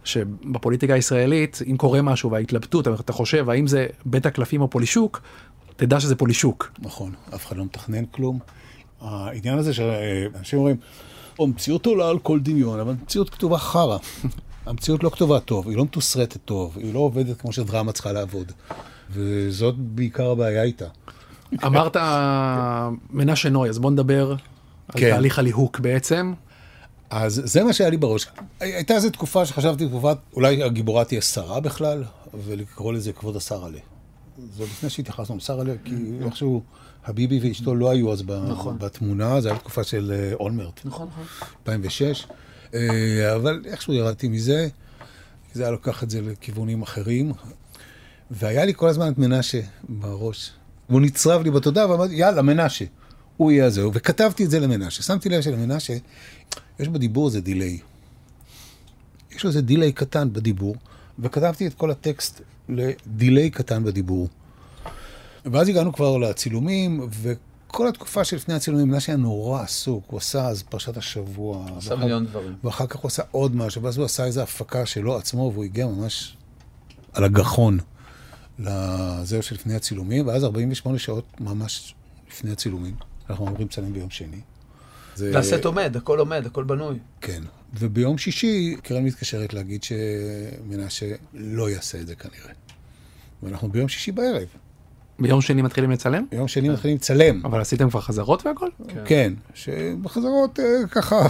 שבפוליטיקה 0.04 0.94
הישראלית, 0.94 1.60
אם 1.70 1.76
קורה 1.76 2.02
משהו 2.02 2.30
וההתלבטות, 2.30 2.88
אתה 2.88 3.12
חושב 3.12 3.50
האם 3.50 3.66
זה 3.66 3.86
בית 4.06 4.26
הקלפים 4.26 4.60
או 4.60 4.70
פולישוק, 4.70 5.20
תדע 5.76 6.00
שזה 6.00 6.16
פולישוק. 6.16 6.72
נכון, 6.78 7.12
אף 7.34 7.46
אחד 7.46 7.56
לא 7.56 7.64
מתכנן 7.64 8.04
כלום. 8.04 8.38
העניין 9.00 9.58
הזה 9.58 9.74
שאנשים 9.74 10.58
אומרים, 10.58 10.76
"או, 11.38 11.46
מציאות 11.46 11.86
עולה 11.86 12.08
על 12.08 12.18
כל 12.18 12.40
דמיון, 12.40 12.80
אבל 12.80 12.94
מציאות 13.02 13.30
כתובה 13.30 13.58
חרא. 13.58 13.98
המציאות 14.66 15.04
לא 15.04 15.10
כתובה 15.10 15.40
טוב, 15.40 15.68
היא 15.68 15.76
לא 15.76 15.84
מתוסרטת 15.84 16.40
טוב, 16.44 16.78
היא 16.78 16.94
לא 16.94 16.98
עובדת 16.98 17.40
כמו 17.40 17.52
שדרמה 17.52 17.92
צריכה 17.92 18.12
לעבוד. 18.12 18.52
וזאת 19.10 19.74
בעיקר 19.78 20.30
הבעיה 20.30 20.62
איתה. 20.62 20.86
אמרת 21.64 21.96
מנשה 23.10 23.48
נוי, 23.48 23.68
אז 23.68 23.78
בוא 23.78 23.90
נדבר 23.90 24.34
על 24.88 25.00
כן. 25.00 25.10
תהליך 25.10 25.38
הליהוק 25.38 25.78
בעצם. 25.78 26.32
אז 27.10 27.42
זה 27.44 27.64
מה 27.64 27.72
שהיה 27.72 27.90
לי 27.90 27.96
בראש. 27.96 28.26
הייתה 28.60 28.94
איזו 28.94 29.10
תקופה 29.10 29.46
שחשבתי, 29.46 29.88
תקופת, 29.88 30.16
אולי 30.32 30.62
הגיבורה 30.62 31.04
תהיה 31.04 31.20
שרה 31.20 31.60
בכלל, 31.60 32.04
ולקרוא 32.44 32.92
לזה 32.92 33.12
כבוד 33.12 33.36
השרה'לה. 33.36 33.78
זה 34.56 34.64
לפני 34.64 34.90
שהתייחסנו 34.90 35.36
לשרה'לה, 35.36 35.72
כי 35.84 35.94
איכשהו 36.24 36.62
הביבי 37.04 37.40
ואשתו 37.42 37.74
לא 37.74 37.90
היו 37.90 38.12
אז 38.12 38.22
נכון. 38.48 38.78
בתמונה, 38.78 39.40
זו 39.40 39.48
הייתה 39.48 39.60
תקופה 39.60 39.84
של 39.84 40.12
אה, 40.14 40.34
אולמרט, 40.34 40.80
נכון, 40.84 41.08
נכון. 41.08 41.48
2006. 41.60 42.26
אה, 42.74 43.34
אבל 43.34 43.62
איכשהו 43.66 43.92
ירדתי 43.92 44.28
מזה, 44.28 44.68
זה 45.52 45.62
היה 45.62 45.70
לוקח 45.70 46.02
את 46.02 46.10
זה 46.10 46.20
לכיוונים 46.20 46.82
אחרים. 46.82 47.32
והיה 48.30 48.64
לי 48.64 48.72
כל 48.76 48.88
הזמן 48.88 49.12
את 49.12 49.18
מנשה 49.18 49.60
בראש. 49.88 50.50
הוא 50.86 51.00
נצרב 51.00 51.42
לי 51.42 51.50
בתודעה, 51.50 51.90
ואמרתי, 51.90 52.14
יאללה, 52.14 52.42
מנשה. 52.42 52.84
הוא 53.36 53.52
יהיה 53.52 53.70
זהו, 53.70 53.90
וכתבתי 53.94 54.44
את 54.44 54.50
זה 54.50 54.60
למנשה. 54.60 55.02
שמתי 55.02 55.28
לב 55.28 55.40
שלמנשה, 55.40 55.94
יש 56.78 56.88
בדיבור 56.88 57.26
איזה 57.26 57.40
דיליי. 57.40 57.78
יש 59.36 59.44
לו 59.44 59.48
איזה 59.50 59.62
דיליי 59.62 59.92
קטן 59.92 60.32
בדיבור, 60.32 60.76
וכתבתי 61.18 61.66
את 61.66 61.74
כל 61.74 61.90
הטקסט 61.90 62.40
לדיליי 62.68 63.50
קטן 63.50 63.84
בדיבור. 63.84 64.28
ואז 65.44 65.68
הגענו 65.68 65.92
כבר 65.92 66.18
לצילומים, 66.18 67.08
וכל 67.10 67.88
התקופה 67.88 68.24
שלפני 68.24 68.54
הצילומים, 68.54 68.88
מנשה 68.88 69.12
היה 69.12 69.16
נורא 69.16 69.62
עסוק, 69.62 70.04
הוא 70.06 70.18
עשה 70.18 70.46
אז 70.48 70.62
פרשת 70.62 70.96
השבוע. 70.96 71.66
עשה 71.78 71.90
ואחר- 71.90 71.96
מיליון 72.02 72.26
דברים. 72.26 72.54
ואחר 72.64 72.86
כך 72.86 72.96
הוא 72.96 73.08
עשה 73.08 73.22
עוד 73.30 73.56
משהו, 73.56 73.82
ואז 73.82 73.96
הוא 73.96 74.04
עשה 74.04 74.24
איזו 74.24 74.40
הפקה 74.42 74.86
שלו 74.86 75.16
עצמו, 75.16 75.50
והוא 75.54 75.64
הגיע 75.64 75.86
ממש 75.86 76.36
על 77.12 77.24
הגחון 77.24 77.78
לזהו 78.58 79.42
שלפני 79.42 79.74
הצילומים, 79.74 80.26
ואז 80.26 80.44
48 80.44 80.98
שעות 80.98 81.24
ממש 81.40 81.94
לפני 82.30 82.50
הצילומים, 82.52 82.94
אנחנו 83.30 83.46
אמורים 83.46 83.66
לצלם 83.66 83.92
ביום 83.92 84.10
שני. 84.10 84.40
זה- 85.14 85.30
והסט 85.34 85.64
עומד, 85.64 85.96
הכל 85.96 86.18
עומד, 86.18 86.46
הכל 86.46 86.64
בנוי. 86.64 86.98
כן. 87.20 87.42
וביום 87.78 88.18
שישי, 88.18 88.76
קרן 88.82 89.04
מתקשרת 89.04 89.54
להגיד 89.54 89.82
שמנשה 89.84 91.06
לא 91.34 91.70
יעשה 91.70 92.00
את 92.00 92.06
זה 92.06 92.14
כנראה. 92.14 92.54
ואנחנו 93.42 93.68
ביום 93.68 93.88
שישי 93.88 94.12
בערב. 94.12 94.46
ביום 95.18 95.40
שני 95.40 95.62
מתחילים 95.62 95.90
לצלם? 95.90 96.24
ביום 96.30 96.48
שני 96.48 96.68
מתחילים 96.68 96.96
לצלם. 96.96 97.40
אבל 97.44 97.60
עשיתם 97.60 97.90
כבר 97.90 98.00
חזרות 98.00 98.46
והכל? 98.46 98.68
כן, 99.04 99.32
שבחזרות 99.54 100.60
אה, 100.60 100.64
ככה 100.90 101.16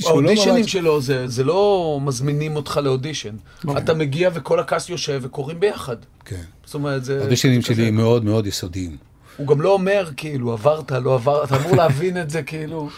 שהוא 0.00 0.22
לא 0.22 0.28
האודישנים. 0.28 0.66
שלו 0.68 1.00
זה, 1.02 1.28
זה 1.28 1.44
לא 1.44 1.98
מזמינים 2.02 2.56
אותך 2.56 2.80
לאודישן. 2.82 3.36
אוקיי. 3.64 3.82
אתה 3.82 3.94
מגיע 3.94 4.30
וכל 4.34 4.60
הקאסט 4.60 4.88
יושב 4.90 5.20
וקוראים 5.22 5.60
ביחד. 5.60 5.96
כן. 6.24 6.42
זאת 6.64 6.74
אומרת, 6.74 7.04
זה... 7.04 7.20
האודישנים. 7.20 7.62
שלי 7.62 7.88
הם 7.88 7.94
מאוד 7.96 8.24
מאוד 8.24 8.46
יסודיים. 8.46 8.96
הוא 9.36 9.46
גם 9.46 9.60
לא 9.60 9.72
אומר, 9.72 10.10
כאילו, 10.16 10.52
עברת, 10.52 10.92
לא 10.92 11.14
עברת, 11.14 11.48
אתה 11.48 11.56
אמור 11.56 11.76
להבין 11.76 12.20
את 12.20 12.30
זה, 12.30 12.42
כאילו. 12.42 12.88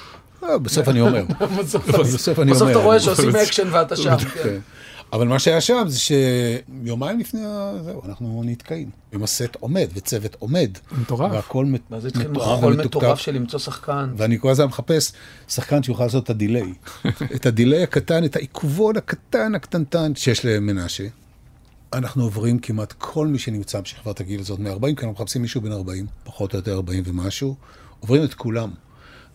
אה, 0.44 0.58
בסוף 0.58 0.88
אני 0.88 1.00
אומר. 1.00 1.24
בסוף 1.58 1.88
בסוף 1.88 2.38
אני 2.38 2.50
בסוף 2.50 2.62
אומר. 2.62 2.72
אתה 2.72 2.80
רואה 2.80 3.00
שעושים 3.00 3.36
אקשן 3.36 3.68
ואתה 3.72 3.96
שם. 3.96 4.16
כן. 4.16 4.28
כן. 4.42 4.58
אבל 5.12 5.28
מה 5.28 5.38
שהיה 5.38 5.60
שם 5.60 5.84
זה 5.86 5.98
שיומיים 5.98 7.20
לפני 7.20 7.40
זהו, 7.84 8.02
אנחנו 8.08 8.42
נתקעים. 8.44 8.90
אם 9.14 9.22
הסט 9.22 9.56
עומד 9.60 9.88
וצוות 9.94 10.36
עומד. 10.38 10.70
מטורף. 10.98 11.32
והכל 11.32 11.64
מת- 11.64 11.80
ואז 11.90 12.04
התחיל 12.06 12.28
מתואם 12.28 12.58
מחול. 12.58 12.84
מטורף 12.84 13.18
של 13.18 13.34
למצוא 13.34 13.58
שחקן. 13.58 14.08
ואני 14.16 14.38
כל 14.40 14.50
הזמן 14.50 14.66
מחפש 14.66 15.12
שחקן 15.48 15.82
שיוכל 15.82 16.04
לעשות 16.04 16.24
את 16.24 16.30
ה 16.30 16.36
delay. 16.36 16.72
את 17.36 17.46
ה 17.46 17.52
delay 17.52 17.82
הקטן, 17.82 18.24
את 18.24 18.36
העיכובון 18.36 18.96
הקטן, 18.96 19.54
הקטנטן 19.54 20.14
שיש 20.14 20.44
למנשה. 20.44 21.04
אנחנו 21.92 22.22
עוברים 22.24 22.58
כמעט 22.58 22.92
כל 22.98 23.26
מי 23.26 23.38
שנמצא 23.38 23.80
בשכבת 23.80 24.20
הגיל 24.20 24.40
הזאת 24.40 24.58
מ-40, 24.58 24.80
כי 24.80 25.06
אנחנו 25.06 25.12
מחפשים 25.12 25.42
מישהו 25.42 25.60
בן 25.60 25.72
40, 25.72 26.06
פחות 26.24 26.52
או 26.52 26.58
יותר 26.58 26.74
40 26.74 27.02
ומשהו, 27.06 27.54
עוברים 28.00 28.24
את 28.24 28.34
כולם. 28.34 28.70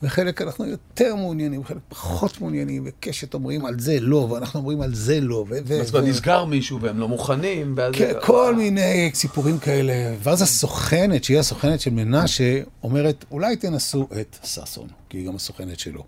וחלק 0.01 0.41
אנחנו 0.41 0.65
יותר 0.65 1.15
מעוניינים, 1.15 1.63
חלק 1.63 1.77
פחות 1.89 2.41
מעוניינים, 2.41 2.83
וקשת 2.85 3.33
אומרים 3.33 3.65
על 3.65 3.79
זה 3.79 3.97
לא, 3.99 4.15
ואנחנו 4.15 4.59
אומרים 4.59 4.81
על 4.81 4.93
זה 4.95 5.19
לא, 5.21 5.45
אז 5.81 5.89
כבר 5.89 6.01
נסגר 6.01 6.45
מישהו 6.45 6.81
והם 6.81 6.99
לא 6.99 7.07
מוכנים. 7.07 7.73
ואז- 7.77 7.93
כן, 7.97 8.13
כל 8.23 8.55
מיני 8.55 9.11
סיפורים 9.13 9.59
כאלה. 9.59 9.93
ואז 10.23 10.41
הסוכנת, 10.41 11.23
שהיא 11.23 11.39
הסוכנת 11.39 11.81
של 11.81 11.91
מנשה, 11.91 12.61
אומרת, 12.83 13.25
אולי 13.31 13.55
תנסו 13.55 14.07
את 14.21 14.37
ששון, 14.43 14.87
כי 15.09 15.17
היא 15.17 15.27
גם 15.27 15.35
הסוכנת 15.35 15.79
שלו. 15.79 16.03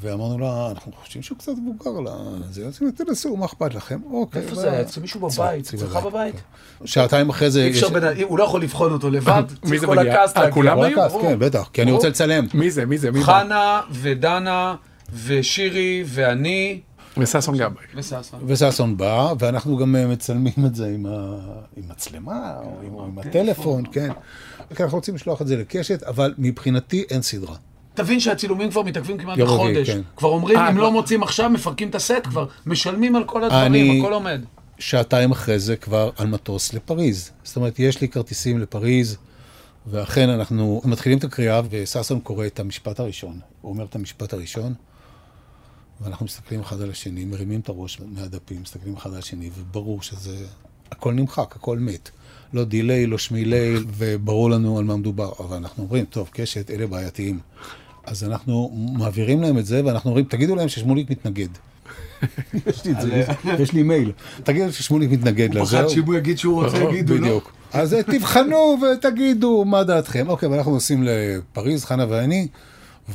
ואמרנו 0.00 0.38
לה, 0.38 0.70
אנחנו 0.70 0.92
חושבים 0.92 1.22
שהוא 1.22 1.38
קצת 1.38 1.52
מבוגר 1.66 2.00
לזה, 2.00 2.66
אז 2.66 2.80
תנסו, 2.96 3.36
מה 3.36 3.46
אכפת 3.46 3.74
לכם? 3.74 4.00
אוקיי. 4.10 4.42
איפה 4.42 4.54
זה 4.54 4.72
היה? 4.72 4.80
אצל 4.80 5.00
מישהו 5.00 5.20
בבית? 5.20 5.66
אצלך 5.74 5.96
בבית? 5.96 6.34
כן. 6.34 6.86
שעתיים 6.86 7.28
אחרי 7.28 7.50
זה... 7.50 7.64
אי 7.64 7.70
אפשר 7.70 7.86
יש- 7.86 7.92
בין... 7.92 8.02
הוא 8.22 8.38
לא 8.38 8.44
יכול 8.44 8.62
לבחון 8.62 8.92
אותו 8.92 9.10
לבד. 9.10 9.42
מי 9.62 9.68
צריך 9.68 9.80
זה 9.80 9.86
כל 9.86 9.96
מגיע? 9.96 10.12
הקאסט 10.14 10.36
אה, 10.36 10.42
להגיע. 10.42 10.54
כולם 10.54 10.76
כל 10.76 10.84
היו? 10.84 11.20
כן, 11.22 11.38
בטח, 11.38 11.70
כי 11.72 11.82
אני. 11.82 11.92
רוצה 11.92 12.08
לצלם. 12.08 12.46
מי 12.54 12.70
זה? 12.70 12.86
מי 12.86 12.98
זה? 12.98 13.10
מי 13.10 13.18
זה? 13.20 13.24
חנה 13.26 13.80
ודנה 13.90 14.74
ושירי 15.24 16.04
ואני 16.06 16.80
וששון 17.18 17.56
גבאי. 17.58 17.84
וששון. 17.94 18.40
וששון 18.46 18.96
בא, 18.96 19.32
ואנחנו 19.38 19.76
גם 19.76 19.96
אה, 19.96 20.06
מצלמים 20.06 20.66
את 20.66 20.74
זה 20.74 20.86
עם, 20.86 21.06
ה... 21.06 21.38
עם 21.76 21.84
מצלמה, 21.88 22.52
או 22.64 22.78
עם, 22.86 22.94
או 22.94 23.04
עם 23.04 23.18
הטלפון, 23.18 23.82
כן. 23.92 24.08
כי 24.76 24.82
אנחנו 24.82 24.98
רוצים 24.98 25.14
לשלוח 25.14 25.42
את 25.42 25.46
זה 25.46 25.56
לקשת, 25.56 26.02
אבל 26.02 26.34
מבחינתי 26.38 27.04
אין 27.10 27.22
סדרה. 27.22 27.56
תבין 27.94 28.20
שהצילומים 28.20 28.70
כבר 28.70 28.82
מתעכבים 28.82 29.18
כמעט 29.18 29.38
בחודש. 29.38 29.90
כן. 29.90 30.00
כבר 30.16 30.28
אומרים, 30.28 30.58
אה, 30.58 30.70
אם 30.70 30.78
לא 30.78 30.92
מוצאים 30.92 31.22
עכשיו, 31.22 31.50
מפרקים 31.50 31.88
את 31.88 31.94
הסט 31.94 32.14
כבר. 32.24 32.46
משלמים 32.66 33.16
על 33.16 33.24
כל 33.24 33.44
אני- 33.44 33.64
הדברים, 33.64 34.04
הכל 34.04 34.12
עומד. 34.12 34.40
שעתיים 34.78 35.30
אחרי 35.30 35.58
זה 35.58 35.76
כבר 35.76 36.10
על 36.16 36.26
מטוס 36.26 36.74
לפריז. 36.74 37.30
זאת 37.44 37.56
אומרת, 37.56 37.78
יש 37.78 38.00
לי 38.00 38.08
כרטיסים 38.08 38.58
לפריז, 38.60 39.16
ואכן 39.86 40.28
אנחנו 40.28 40.82
מתחילים 40.84 41.18
את 41.18 41.24
הקריאה, 41.24 41.60
וששון 41.70 42.20
קורא 42.20 42.46
את 42.46 42.60
המשפט 42.60 43.00
הראשון. 43.00 43.38
הוא 43.60 43.72
אומר 43.72 43.84
את 43.84 43.94
המשפט 43.94 44.32
הראשון, 44.32 44.74
ואנחנו 46.00 46.26
מסתכלים 46.26 46.60
אחד 46.60 46.80
על 46.80 46.90
השני, 46.90 47.24
מרימים 47.24 47.60
את 47.60 47.68
הראש 47.68 48.00
מהדפים, 48.06 48.62
מסתכלים 48.62 48.96
אחד 48.96 49.12
על 49.12 49.18
השני, 49.18 49.50
וברור 49.58 50.02
שזה... 50.02 50.36
הכל 50.92 51.12
נמחק, 51.12 51.56
הכל 51.56 51.78
מת. 51.78 52.10
לא 52.52 52.64
דיליי, 52.64 53.06
לא 53.06 53.18
שמילי, 53.18 53.74
וברור 53.96 54.50
לנו 54.50 54.78
על 54.78 54.84
מה 54.84 54.96
מדובר. 54.96 55.32
אבל 55.38 55.56
אנחנו 55.56 55.82
אומרים, 55.84 56.04
טוב, 56.04 56.28
קשת, 56.32 56.70
אלה 56.70 56.86
בעייתיים. 56.86 57.38
אז 58.06 58.24
אנחנו 58.24 58.70
מעבירים 58.92 59.42
להם 59.42 59.58
את 59.58 59.66
זה, 59.66 59.82
ואנחנו 59.84 60.10
אומרים, 60.10 60.24
תגידו 60.24 60.54
להם 60.54 60.68
ששמוליק 60.68 61.10
מתנגד. 61.10 61.48
יש 62.66 62.84
לי 62.84 62.92
את 62.92 63.00
זה, 63.00 63.24
יש 63.58 63.72
לי 63.72 63.82
מייל. 63.82 64.12
תגידו 64.44 64.72
ששמוליק 64.72 65.10
מתנגד 65.10 65.54
לזה. 65.54 65.80
הוא 66.06 66.14
יגיד 66.14 66.38
שהוא 66.38 66.64
רוצה, 66.64 66.78
יגידו, 66.78 67.14
לא? 67.18 67.20
בדיוק. 67.20 67.52
אז 67.72 67.94
אה, 67.94 68.02
תבחנו 68.02 68.76
ותגידו 68.82 69.64
מה 69.64 69.84
דעתכם. 69.84 70.28
אוקיי, 70.28 70.48
ואנחנו 70.48 70.72
נוסעים 70.72 71.02
לפריז, 71.02 71.84
חנה 71.84 72.06
ואני, 72.08 72.48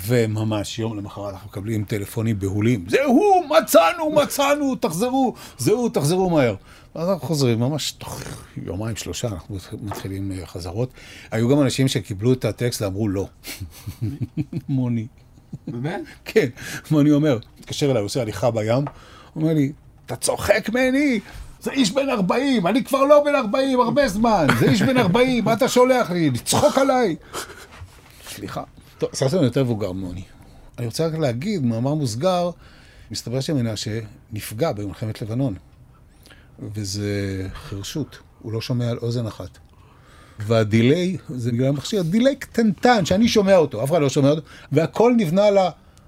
וממש 0.06 0.80
יום 0.80 0.98
למחרת 0.98 1.34
אנחנו 1.34 1.50
מקבלים 1.50 1.84
טלפונים 1.84 2.40
בהולים. 2.40 2.86
זה 2.88 3.04
הוא, 3.06 3.46
מצאנו, 3.46 4.12
מצאנו, 4.12 4.76
תחזרו, 4.76 5.34
זה 5.58 5.72
הוא, 5.72 5.90
תחזרו 5.90 6.30
מהר. 6.30 6.56
אז 6.96 7.10
אנחנו 7.10 7.28
חוזרים, 7.28 7.60
ממש 7.60 7.92
תוך 7.92 8.22
יומיים, 8.66 8.96
שלושה, 8.96 9.28
אנחנו 9.28 9.58
מתחילים 9.82 10.32
אה, 10.32 10.46
חזרות. 10.46 10.94
היו 11.32 11.50
גם 11.50 11.62
אנשים 11.62 11.88
שקיבלו 11.88 12.34
את 12.34 12.46
הטקסט 12.46 12.82
ואמרו 12.82 13.08
לא. 13.08 13.28
מוני. 14.70 15.08
באמת? 15.68 16.02
כן, 16.26 16.48
מה 16.92 17.02
אני 17.02 17.12
אומר? 17.12 17.38
מתקשר 17.60 17.92
אליי, 17.92 18.02
עושה 18.02 18.22
הליכה 18.22 18.52
בים, 18.52 18.86
אומר 19.36 19.54
לי, 19.54 19.72
אתה 20.06 20.16
צוחק 20.16 20.70
ממני? 20.70 21.20
זה 21.62 21.72
איש 21.72 21.92
בן 21.92 22.10
40, 22.10 22.68
אני 22.68 22.84
כבר 22.84 23.04
לא 23.04 23.24
בן 23.24 23.36
40 23.36 23.80
הרבה 23.80 24.08
זמן, 24.08 24.48
זה 24.60 24.70
איש 24.70 24.82
בן 24.82 24.98
40, 24.98 25.46
מה 25.46 25.54
אתה 25.54 25.68
שולח 25.68 26.12
לי? 26.12 26.30
לצחוק 26.30 26.78
עליי? 26.78 27.16
סליחה. 28.30 28.64
טוב, 28.98 29.10
ששון 29.16 29.44
יותר 29.44 29.64
מבוגר 29.64 29.92
ממני. 29.92 30.24
אני 30.78 30.86
רוצה 30.86 31.08
רק 31.08 31.14
להגיד, 31.14 31.66
מאמר 31.66 31.94
מוסגר, 31.94 32.52
מסתבר 33.12 33.40
שמנשה 33.40 34.00
נפגע 34.32 34.72
במלחמת 34.72 35.22
לבנון, 35.22 35.56
וזה 36.76 37.48
חירשות, 37.54 38.20
הוא 38.42 38.54
לא 38.54 38.62
שומע 38.62 38.90
על 38.90 38.98
אוזן 38.98 39.28
אחת. 39.28 39.58
והדיליי, 40.40 41.18
זה 41.30 41.52
בגלל 41.52 41.68
המכשיר, 41.68 42.02
דיליי 42.02 42.36
קטנטן, 42.36 43.06
שאני 43.06 43.28
שומע 43.28 43.58
אותו, 43.58 43.84
אף 43.84 43.92
אחד 43.92 44.02
לא 44.02 44.10
שומע 44.10 44.30
אותו, 44.30 44.42
והכל 44.72 45.14
נבנה 45.18 45.46
על 45.46 45.58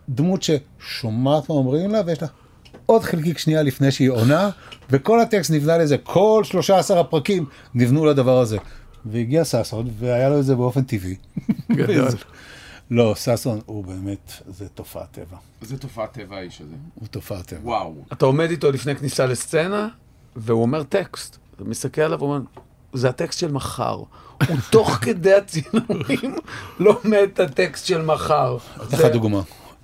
הדמות 0.10 0.44
ששומעת 0.44 1.50
מה 1.50 1.56
אומרים 1.56 1.92
לה, 1.92 2.02
ויש 2.06 2.22
לה 2.22 2.28
עוד 2.86 3.04
חלקיק 3.04 3.38
שנייה 3.38 3.64
לפני 3.64 3.92
שהיא 3.92 4.10
עונה, 4.10 4.50
וכל 4.90 5.20
הטקסט 5.20 5.52
נבנה 5.52 5.78
לזה, 5.78 5.98
כל 5.98 6.42
13 6.44 7.00
הפרקים 7.00 7.46
נבנו 7.74 8.06
לדבר 8.06 8.40
הזה. 8.40 8.58
והגיע 9.06 9.46
ששון, 9.46 9.90
והיה 10.00 10.30
לו 10.30 10.40
את 10.40 10.46
זה 10.46 10.56
באופן 10.56 10.84
טבעי. 10.84 11.16
גדול. 11.72 12.08
לא, 12.92 13.16
ששון 13.16 13.60
הוא 13.66 13.86
באמת, 13.86 14.32
זה 14.48 14.70
תופעת 14.70 15.12
טבע. 15.12 15.38
זה 15.62 15.78
תופעת 15.78 16.14
טבע 16.14 16.38
האיש 16.38 16.62
הזה. 16.62 16.76
הוא 16.96 17.08
תופעת 17.08 17.46
טבע. 17.46 17.60
וואו. 17.64 17.96
אתה 18.14 18.26
עומד 18.26 18.50
איתו 18.50 18.72
לפני 18.72 18.96
כניסה 18.96 19.26
לסצנה, 19.26 19.88
והוא 20.36 20.62
אומר 20.62 20.84
טקסט. 20.84 21.38
אתה 21.56 21.64
מסתכל 21.64 22.02
עליו 22.02 22.20
ואומר, 22.20 22.40
זה 22.94 23.10
הטקסט 23.10 23.40
של 23.40 23.52
מחר. 23.52 23.96
הוא 24.48 24.58
תוך 24.72 24.90
כדי 25.02 25.34
הצילומים 25.34 26.36
לומד 26.80 27.28
את 27.34 27.40
הטקסט 27.40 27.86
של 27.86 28.02
מחר. 28.02 28.58
אתן 28.76 28.98
לך 28.98 29.06
דוגמה. 29.06 29.42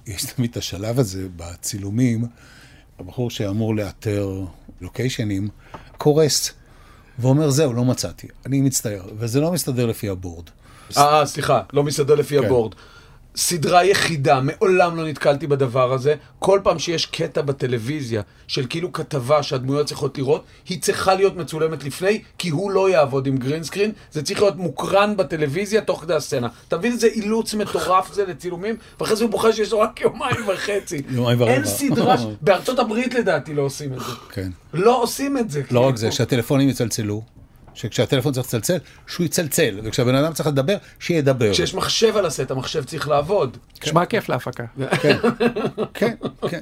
יש 0.07 0.25
תמיד 0.25 0.51
את 0.51 0.57
השלב 0.57 0.99
הזה 0.99 1.27
בצילומים, 1.35 2.25
הבחור 2.99 3.29
שאמור 3.29 3.75
לאתר 3.75 4.41
לוקיישנים, 4.81 5.49
קורס, 5.97 6.53
ואומר, 7.19 7.49
זהו, 7.49 7.73
לא 7.73 7.85
מצאתי, 7.85 8.27
אני 8.45 8.61
מצטער, 8.61 9.01
וזה 9.17 9.39
לא 9.39 9.51
מסתדר 9.51 9.85
לפי 9.85 10.09
הבורד. 10.09 10.49
אה, 10.97 11.19
אה, 11.19 11.25
סליחה, 11.25 11.61
לא 11.73 11.83
מסתדר 11.83 12.15
לפי 12.15 12.39
כן. 12.39 12.45
הבורד. 12.45 12.75
סדרה 13.37 13.85
יחידה, 13.85 14.39
מעולם 14.41 14.95
לא 14.97 15.07
נתקלתי 15.07 15.47
בדבר 15.47 15.93
הזה. 15.93 16.15
כל 16.39 16.59
פעם 16.63 16.79
שיש 16.79 17.05
קטע 17.05 17.41
בטלוויזיה 17.41 18.21
של 18.47 18.65
כאילו 18.69 18.91
כתבה 18.93 19.43
שהדמויות 19.43 19.87
צריכות 19.87 20.17
לראות, 20.17 20.43
היא 20.69 20.81
צריכה 20.81 21.13
להיות 21.15 21.35
מצולמת 21.35 21.83
לפני, 21.83 22.21
כי 22.37 22.49
הוא 22.49 22.71
לא 22.71 22.89
יעבוד 22.89 23.27
עם 23.27 23.37
גרינסקרין, 23.37 23.91
זה 24.11 24.23
צריך 24.23 24.41
להיות 24.41 24.55
מוקרן 24.55 25.17
בטלוויזיה 25.17 25.81
תוך 25.81 26.01
כדי 26.01 26.13
הסצנה. 26.13 26.47
אתה 26.67 26.77
מבין 26.77 26.91
איזה 26.91 27.07
אילוץ 27.07 27.53
מטורף 27.53 28.13
זה 28.13 28.25
לצילומים? 28.25 28.75
ואחרי 28.99 29.15
זה 29.15 29.23
הוא 29.23 29.31
בוחר 29.31 29.51
שיש 29.51 29.71
לו 29.71 29.79
רק 29.79 30.01
יומיים 30.01 30.47
וחצי. 30.47 31.01
יומיים 31.09 31.41
ורבע. 31.41 31.53
אין 31.53 31.65
סדרה, 31.65 32.17
ש- 32.17 32.21
בארצות 32.41 32.79
הברית 32.79 33.13
לדעתי 33.13 33.53
לא 33.53 33.61
עושים 33.61 33.93
את 33.93 33.99
זה. 33.99 34.05
כן. 34.31 34.49
לא 34.73 35.01
עושים 35.01 35.37
את 35.37 35.51
זה. 35.51 35.61
לא 35.71 35.79
רק 35.79 35.85
כאילו. 35.85 35.97
זה, 35.97 36.11
שהטלפונים 36.11 36.69
יצלצלו, 36.69 37.21
שכשהטלפון 37.77 38.33
צריך 38.33 38.47
לצלצל, 38.47 38.77
שהוא 39.07 39.25
יצלצל, 39.25 39.79
וכשהבן 39.83 40.15
אדם 40.15 40.33
צריך 40.33 40.47
לדבר, 40.47 40.77
שידבר. 40.99 41.51
כשיש 41.51 41.73
מחשב 41.73 42.17
על 42.17 42.25
הסט, 42.25 42.51
המחשב 42.51 42.83
צריך 42.83 43.07
לעבוד. 43.07 43.57
נשמע 43.83 44.05
כיף 44.05 44.29
להפקה. 44.29 44.65
כן, 45.01 45.17
כן, 45.93 46.15
כן. 46.49 46.59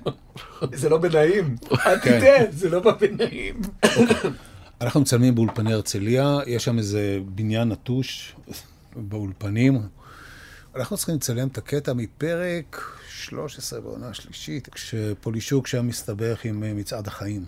זה 0.73 0.89
לא 0.89 0.97
בנעים. 0.97 1.55
אל 1.85 1.99
כן. 1.99 2.19
תטעה, 2.19 2.51
זה 2.51 2.69
לא 2.69 2.79
בנעים. 2.99 3.61
אנחנו 4.81 5.01
מצלמים 5.01 5.35
באולפני 5.35 5.73
הרצליה, 5.73 6.37
יש 6.47 6.63
שם 6.63 6.77
איזה 6.77 7.19
בניין 7.25 7.69
נטוש 7.69 8.35
באולפנים. 8.95 9.81
אנחנו 10.75 10.97
צריכים 10.97 11.15
לצלם 11.15 11.47
את 11.47 11.57
הקטע 11.57 11.93
מפרק 11.93 12.99
13 13.09 13.81
בעונה 13.81 14.09
השלישית, 14.09 14.67
כשפולישוק 14.67 15.67
שם 15.67 15.87
מסתבך 15.87 16.45
עם 16.45 16.63
אה, 16.63 16.73
מצעד 16.73 17.07
החיים. 17.07 17.45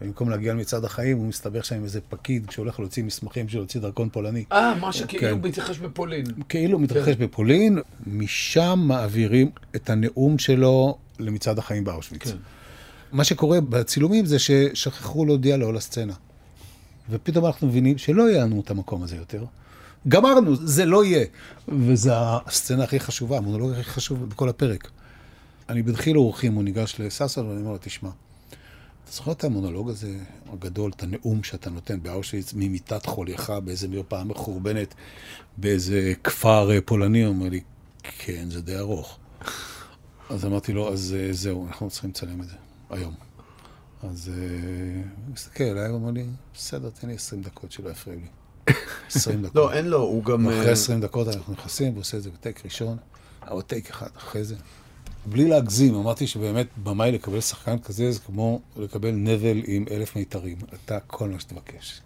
במקום 0.00 0.30
להגיע 0.30 0.52
למצעד 0.52 0.84
החיים, 0.84 1.18
הוא 1.18 1.26
מסתבך 1.26 1.64
שם 1.64 1.76
עם 1.76 1.84
איזה 1.84 2.00
פקיד 2.08 2.46
כשהולך 2.46 2.80
להוציא 2.80 3.02
מסמכים 3.02 3.46
בשביל 3.46 3.60
להוציא 3.60 3.80
דרכון 3.80 4.08
פולני. 4.08 4.44
אה, 4.52 4.74
מה 4.74 4.92
שכאילו 4.92 5.42
כן. 5.42 5.48
מתרחש 5.48 5.78
בפולין. 5.78 6.24
כאילו 6.48 6.78
מתרחש 6.78 7.16
בפולין, 7.16 7.78
משם 8.06 8.80
מעבירים 8.86 9.50
את 9.76 9.90
הנאום 9.90 10.38
שלו 10.38 10.98
למצעד 11.18 11.58
החיים 11.58 11.84
באושוויץ. 11.84 12.22
כן. 12.22 12.36
מה 13.12 13.24
שקורה 13.24 13.60
בצילומים 13.60 14.26
זה 14.26 14.38
ששכחו 14.38 15.24
להודיע 15.24 15.56
לו 15.56 15.72
לסצנה. 15.72 16.14
ופתאום 17.10 17.46
אנחנו 17.46 17.66
מבינים 17.66 17.98
שלא 17.98 18.30
יהיה 18.30 18.44
לנו 18.44 18.60
את 18.60 18.70
המקום 18.70 19.02
הזה 19.02 19.16
יותר. 19.16 19.44
גמרנו, 20.08 20.56
זה 20.56 20.84
לא 20.84 21.04
יהיה. 21.04 21.24
וזו 21.68 22.12
הסצנה 22.46 22.84
הכי 22.84 23.00
חשובה, 23.00 23.38
המונולוג 23.38 23.72
הכי 23.72 23.84
חשוב 23.90 24.28
בכל 24.28 24.48
הפרק. 24.48 24.90
אני 25.68 25.82
בדחיל 25.82 26.18
אורחים, 26.18 26.54
הוא 26.54 26.64
ניגש 26.64 27.00
לססון 27.00 27.46
ואני 27.46 27.60
אומר 27.60 27.70
לו, 27.70 27.78
תשמע, 27.80 28.10
אתה 29.06 29.14
זוכר 29.14 29.32
את 29.32 29.44
המונולוג 29.44 29.90
הזה 29.90 30.18
הגדול, 30.52 30.90
את 30.96 31.02
הנאום 31.02 31.42
שאתה 31.42 31.70
נותן 31.70 32.02
באושוויץ 32.02 32.52
ממיטת 32.54 33.06
חולייך 33.06 33.52
באיזה 33.64 33.88
מרפאה 33.88 34.24
מחורבנת 34.24 34.94
באיזה 35.56 36.12
כפר 36.24 36.70
אה, 36.70 36.80
פולני? 36.80 37.24
הוא 37.24 37.34
אומר 37.34 37.48
לי, 37.48 37.60
כן, 38.02 38.50
זה 38.50 38.62
די 38.62 38.78
ארוך. 38.78 39.18
אז 40.30 40.44
אמרתי 40.44 40.72
לו, 40.72 40.92
אז 40.92 41.16
אה, 41.18 41.32
זהו, 41.32 41.66
אנחנו 41.66 41.90
צריכים 41.90 42.10
לצלם 42.10 42.42
את 42.42 42.46
זה, 42.46 42.54
היום. 42.90 43.14
אז 44.02 44.30
אה, 44.34 45.02
הוא 45.26 45.34
מסתכל 45.34 45.64
עליי, 45.64 45.88
הוא 45.88 45.94
אומר 45.94 46.10
לי, 46.10 46.26
בסדר, 46.54 46.90
תן 46.90 47.08
לי 47.08 47.14
20 47.14 47.42
דקות 47.42 47.72
שלא 47.72 47.90
יפריעו 47.90 48.20
לי. 48.20 48.26
20 49.10 49.42
דקות. 49.42 49.56
לא, 49.56 49.72
אין 49.72 49.86
לו, 49.86 49.98
הוא 49.98 50.24
גם... 50.24 50.46
ואחרי 50.46 50.66
אה, 50.66 50.72
20 50.72 51.00
דקות 51.00 51.28
אנחנו 51.28 51.52
נכנסים, 51.52 51.92
והוא 51.92 52.00
עושה 52.00 52.16
את 52.16 52.22
זה 52.22 52.30
בטייק 52.30 52.64
ראשון, 52.64 52.96
או 53.50 53.62
טייק 53.62 53.90
אחד 53.90 54.08
אחרי 54.16 54.44
זה. 54.44 54.54
בלי 55.26 55.48
להגזים, 55.48 55.94
אמרתי 55.94 56.26
שבאמת 56.26 56.66
במאי 56.82 57.12
לקבל 57.12 57.40
שחקן 57.40 57.78
כזה 57.78 58.12
זה 58.12 58.20
כמו 58.20 58.60
לקבל 58.76 59.10
נבל 59.10 59.62
עם 59.66 59.84
אלף 59.90 60.16
מיתרים. 60.16 60.56
אתה 60.74 60.98
כל 61.06 61.28
מה 61.28 61.40
שתבקש. 61.40 62.00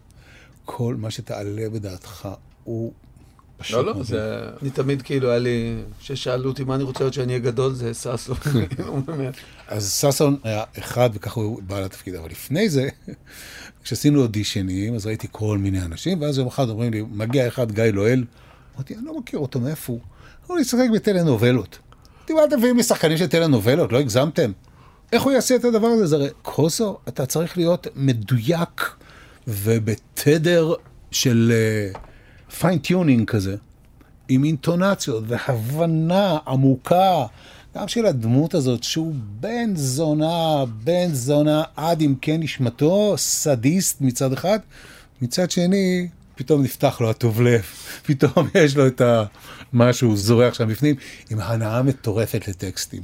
כל 0.64 0.94
מה 0.98 1.10
שתעלה 1.10 1.68
בדעתך 1.70 2.28
הוא 2.64 2.92
פשוט 3.56 3.86
לא, 3.86 3.96
לא. 3.96 4.02
זה... 4.02 4.49
אני 4.62 4.71
תמיד 4.71 5.02
כאילו, 5.02 5.30
היה 5.30 5.38
לי... 5.38 5.82
כששאלו 6.00 6.50
אותי 6.50 6.64
מה 6.64 6.75
אני 6.75 6.82
רוצה 6.82 7.04
להיות 7.04 7.14
שאני 7.14 7.32
אהיה 7.32 7.38
גדול, 7.38 7.73
זה 7.73 7.95
ששו. 7.95 8.34
באמת. 9.04 9.34
אז 9.68 9.92
ששון 9.92 10.36
היה 10.45 10.64
אחד, 10.78 11.10
וככה 11.14 11.40
הוא 11.40 11.62
בא 11.62 11.80
לתפקיד. 11.80 12.14
אבל 12.14 12.30
לפני 12.30 12.68
זה, 12.68 12.88
כשעשינו 13.82 14.23
אודישנים, 14.23 14.95
אז 14.95 15.06
ראיתי 15.06 15.26
כל 15.30 15.58
מיני 15.58 15.82
אנשים, 15.82 16.23
ואז 16.23 16.38
יום 16.38 16.47
אחד 16.47 16.68
אומרים 16.68 16.92
לי, 16.92 17.02
מגיע 17.12 17.49
אחד, 17.49 17.73
גיא 17.73 17.84
לואל. 17.84 18.25
אמרתי, 18.76 18.95
אני 18.95 19.04
לא 19.04 19.18
מכיר 19.18 19.38
אותו, 19.38 19.60
מאיפה 19.60 19.92
הוא? 19.92 20.00
הוא 20.47 20.58
לשחק 20.58 20.86
בטלנובלות. 20.95 21.78
אמרתי, 22.32 22.49
אתם 22.49 22.58
מביאים 22.58 22.76
לי 22.76 22.82
שחקנים 22.82 23.16
של 23.16 23.26
טלנובלות? 23.26 23.93
לא 23.93 23.99
הגזמתם? 23.99 24.52
איך 25.12 25.23
הוא 25.23 25.32
יעשה 25.32 25.56
את 25.56 25.64
הדבר 25.64 25.86
הזה? 25.86 26.06
זה 26.06 26.16
הרי 26.16 26.28
קוזו, 26.43 26.99
אתה 27.08 27.26
צריך 27.26 27.56
להיות 27.56 27.86
מדויק 27.97 28.90
ובתדר 29.49 30.75
של 31.10 31.52
fine 32.60 32.88
tuning 32.88 33.30
כזה, 33.30 33.56
עם 34.28 34.45
אינטונציות 34.45 35.25
והבנה 35.26 36.38
עמוקה, 36.47 37.26
גם 37.76 37.88
של 37.88 38.06
הדמות 38.06 38.54
הזאת, 38.54 38.82
שהוא 38.82 39.14
בן 39.40 39.76
זונה, 39.76 40.64
בן 40.84 41.08
זונה 41.12 41.62
עד 41.76 42.02
עמקי 42.02 42.38
נשמתו, 42.38 43.14
סדיסט 43.16 44.00
מצד 44.00 44.32
אחד, 44.32 44.58
מצד 45.23 45.50
שני, 45.50 46.08
פתאום 46.34 46.62
נפתח 46.62 47.00
לו 47.00 47.10
הטוב 47.10 47.43
לב, 47.43 47.62
פתאום 48.06 48.49
יש 48.54 48.76
לו 48.76 48.86
את 48.86 49.00
ה... 49.00 49.25
משהו 49.73 50.17
זורח 50.17 50.54
שם 50.54 50.69
בפנים, 50.69 50.95
עם 51.30 51.41
הנאה 51.41 51.83
מטורפת 51.83 52.49
לטקסטים. 52.49 53.02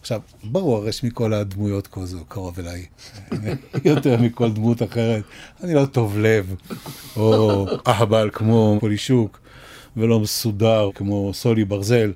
עכשיו, 0.00 0.20
ברור 0.44 0.76
הרי 0.76 0.92
שמכל 0.92 1.34
הדמויות 1.34 1.86
כזו 1.86 2.24
קרוב 2.28 2.58
אליי, 2.58 2.86
יותר 3.84 4.16
מכל 4.16 4.52
דמות 4.52 4.82
אחרת. 4.82 5.22
אני 5.64 5.74
לא 5.74 5.86
טוב 5.86 6.18
לב, 6.18 6.54
או 7.16 7.66
אהבל 7.86 8.30
כמו 8.32 8.76
פולישוק, 8.80 9.40
ולא 9.96 10.20
מסודר 10.20 10.90
כמו 10.94 11.30
סולי 11.34 11.64
ברזל. 11.64 12.12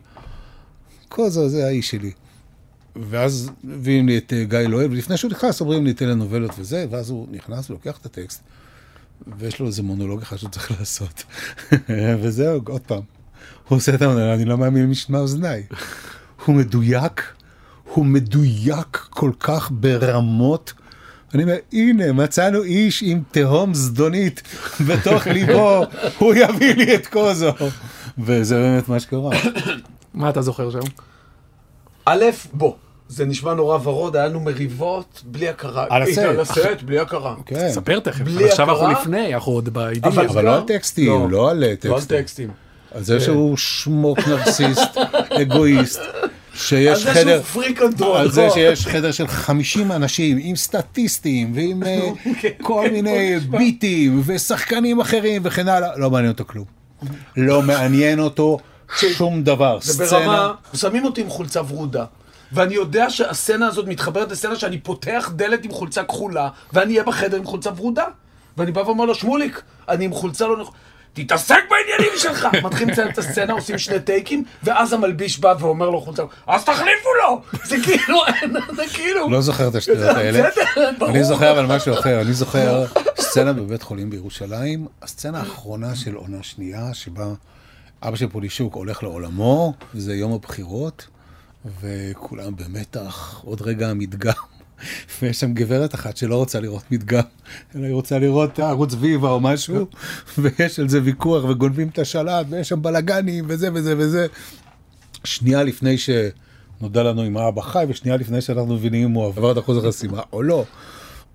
קוזו 1.08 1.48
זה 1.48 1.66
האיש 1.66 1.90
שלי. 1.90 2.12
ואז 2.96 3.50
מביאים 3.64 4.08
לי 4.08 4.18
את 4.18 4.32
אה, 4.32 4.44
גיא 4.44 4.58
לואל, 4.58 4.90
ולפני 4.90 5.16
שהוא 5.16 5.30
נכנס 5.30 5.60
אומרים 5.60 5.84
לי 5.84 5.94
טלנובלות 5.94 6.50
וזה, 6.58 6.86
ואז 6.90 7.10
הוא 7.10 7.26
נכנס 7.30 7.70
ולוקח 7.70 7.98
את 7.98 8.06
הטקסט, 8.06 8.42
ויש 9.38 9.60
לו 9.60 9.66
איזה 9.66 9.82
מונולוג 9.82 10.22
אחד 10.22 10.36
שהוא 10.36 10.50
צריך 10.50 10.70
לעשות. 10.78 11.24
וזהו, 12.22 12.60
עוד 12.68 12.80
פעם. 12.80 13.02
הוא 13.68 13.76
עושה 13.76 13.94
את 13.94 14.02
המונולוג, 14.02 14.28
אני 14.34 14.44
לא 14.44 14.58
מאמין 14.58 14.82
למשמע 14.84 15.18
אוזניי. 15.18 15.62
הוא 16.46 16.54
מדויק, 16.56 17.22
הוא 17.92 18.06
מדויק 18.06 19.06
כל 19.10 19.30
כך 19.40 19.68
ברמות. 19.72 20.72
אני 21.34 21.42
אומר, 21.42 21.56
הנה, 21.72 22.12
מצאנו 22.12 22.62
איש 22.62 23.02
עם 23.06 23.22
תהום 23.30 23.74
זדונית 23.74 24.42
בתוך 24.88 25.26
ליבו, 25.26 25.82
הוא 26.18 26.34
יביא 26.34 26.74
לי 26.74 26.94
את 26.94 27.06
קוזו. 27.06 27.50
וזה 28.18 28.54
באמת 28.54 28.88
מה 28.88 29.00
שקרה. 29.00 29.30
מה 30.14 30.30
אתה 30.30 30.42
זוכר 30.42 30.70
שם? 30.70 30.78
א', 32.04 32.24
בוא, 32.52 32.72
זה 33.08 33.24
נשמע 33.24 33.54
נורא 33.54 33.78
ורוד, 33.82 34.16
היה 34.16 34.26
לנו 34.26 34.40
מריבות 34.40 35.22
בלי 35.26 35.48
הכרה. 35.48 35.86
על 35.90 36.02
הסט. 36.02 36.18
על 36.18 36.40
הסט, 36.40 36.82
בלי 36.84 36.98
הכרה. 36.98 37.34
כן. 37.46 37.70
ספר 37.72 37.98
תכף, 38.00 38.20
בלי 38.20 38.48
עכשיו 38.50 38.70
אנחנו? 38.70 39.00
לפני, 39.00 39.34
אנחנו 39.34 39.52
עוד 39.52 39.68
באידיליה. 39.68 40.28
אבל- 40.30 40.44
לא 40.44 40.54
על 40.56 40.62
טקסטים, 40.66 41.30
לא 41.30 41.50
על 41.50 41.64
לא 41.84 41.96
על 41.96 42.04
טקסטים. 42.04 42.50
טקסטים. 42.94 43.14
על 43.14 43.20
זה 43.20 43.24
שהוא 43.24 43.56
שמוק 43.56 44.18
נרסיסט, 44.28 44.96
אגואיסט, 45.42 46.00
שיש 46.54 47.06
על 47.06 47.14
זה 47.14 47.20
חדר... 47.20 47.42
שהוא 47.42 47.62
freak 47.62 47.74
control. 47.74 48.16
על 48.16 48.30
זה 48.30 48.46
בוא. 48.46 48.54
שיש 48.54 48.86
חדר 48.86 49.12
של 49.12 49.28
50 49.28 49.92
אנשים 49.92 50.38
עם 50.40 50.56
סטטיסטים 50.56 51.52
ועם 51.54 51.82
אה, 51.82 52.00
כן, 52.40 52.48
כל 52.62 52.82
כן, 52.86 52.92
מיני. 52.92 53.40
ביטים 53.40 54.22
ושחקנים 54.24 55.00
אחרים 55.00 55.42
וכן 55.44 55.68
הלאה, 55.68 55.96
לא 55.96 56.10
מעניין 56.10 56.32
אותו 56.32 56.44
כלום. 56.46 56.64
לא 57.36 57.62
מעניין 57.72 58.20
אותו 58.20 58.58
שום 58.88 59.42
דבר. 59.42 59.78
זה 59.82 59.92
סצנה, 59.92 60.18
ברמה, 60.18 60.52
שמים 60.74 61.04
אותי 61.04 61.20
עם 61.20 61.28
חולצה 61.30 61.60
ורודה. 61.68 62.04
ואני 62.52 62.74
יודע 62.74 63.10
שהסצנה 63.10 63.66
הזאת 63.66 63.86
מתחברת 63.86 64.32
לסצנה 64.32 64.56
שאני 64.56 64.78
פותח 64.78 65.30
דלת 65.36 65.64
עם 65.64 65.70
חולצה 65.70 66.04
כחולה, 66.04 66.48
ואני 66.72 66.92
אהיה 66.92 67.04
בחדר 67.04 67.36
עם 67.36 67.44
חולצה 67.44 67.70
ורודה. 67.76 68.04
ואני 68.56 68.72
בא 68.72 68.80
ואומר 68.80 69.04
לו, 69.04 69.14
שמוליק, 69.14 69.62
אני 69.88 70.04
עם 70.04 70.12
חולצה 70.12 70.46
לא 70.46 70.56
נכונה. 70.56 70.76
תתעסק 71.14 71.60
בעניינים 71.70 72.18
שלך! 72.18 72.48
מתחילים 72.64 72.88
לציין 72.88 73.08
את 73.08 73.18
הסצנה, 73.18 73.52
עושים 73.52 73.78
שני 73.78 74.00
טייקים, 74.00 74.44
ואז 74.62 74.92
המלביש 74.92 75.38
בא 75.38 75.54
ואומר 75.60 75.90
לו 75.90 76.00
חולצה, 76.00 76.22
אז 76.46 76.64
תחליפו 76.64 77.08
לו! 77.22 77.42
זה 77.64 77.76
כאילו, 77.84 78.20
זה 78.76 78.82
כאילו... 78.92 79.30
לא 79.30 79.40
זוכר 79.40 79.68
את 79.68 79.74
השטויות 79.74 80.16
האלה. 80.16 80.48
אני 81.08 81.24
זוכר 81.24 81.52
אבל 81.52 81.76
משהו 81.76 81.94
אחר, 81.94 82.20
אני 82.20 82.32
זוכר 82.32 82.84
סצנה 83.18 83.52
בבית 83.52 83.82
חולים 83.82 84.10
בירושלים, 84.10 84.86
הסצנה 85.02 85.38
האחרונה 85.40 85.96
של 85.96 86.14
עונה 86.14 86.42
שנייה, 86.42 86.94
שבה 86.94 87.26
אבא 88.02 88.16
של 88.16 88.28
פולישוק 88.28 88.74
הולך 88.74 89.02
לעולמו, 89.02 89.72
זה 89.94 90.14
יום 90.14 90.32
הבחירות, 90.32 91.06
וכולם 91.80 92.56
במתח, 92.56 93.40
עוד 93.44 93.62
רגע 93.62 93.88
המדגם. 93.88 94.32
ויש 95.22 95.40
שם 95.40 95.54
גברת 95.54 95.94
אחת 95.94 96.16
שלא 96.16 96.36
רוצה 96.36 96.60
לראות 96.60 96.82
מדגם, 96.90 97.20
אלא 97.74 97.84
היא 97.84 97.94
רוצה 97.94 98.18
לראות 98.18 98.58
ערוץ 98.58 98.94
ויבה 99.00 99.30
או 99.30 99.40
משהו, 99.40 99.86
ויש 100.38 100.80
על 100.80 100.88
זה 100.88 101.00
ויכוח 101.02 101.44
וגונבים 101.44 101.88
את 101.88 101.98
השלט, 101.98 102.46
ויש 102.50 102.68
שם 102.68 102.82
בלאגנים 102.82 103.44
וזה 103.48 103.68
וזה 103.74 103.94
וזה. 103.98 104.26
שנייה 105.24 105.62
לפני 105.62 105.96
נודע 106.80 107.02
לנו 107.02 107.26
אם 107.26 107.36
האבא 107.36 107.62
חי, 107.62 107.84
ושנייה 107.88 108.16
לפני 108.16 108.40
שאנחנו 108.40 108.74
מבינים 108.74 109.08
אם 109.08 109.14
הוא 109.14 109.26
עבר 109.26 109.52
את 109.52 109.58
אחוז 109.58 109.84
החסימה 109.84 110.22
או 110.32 110.42
לא. 110.42 110.64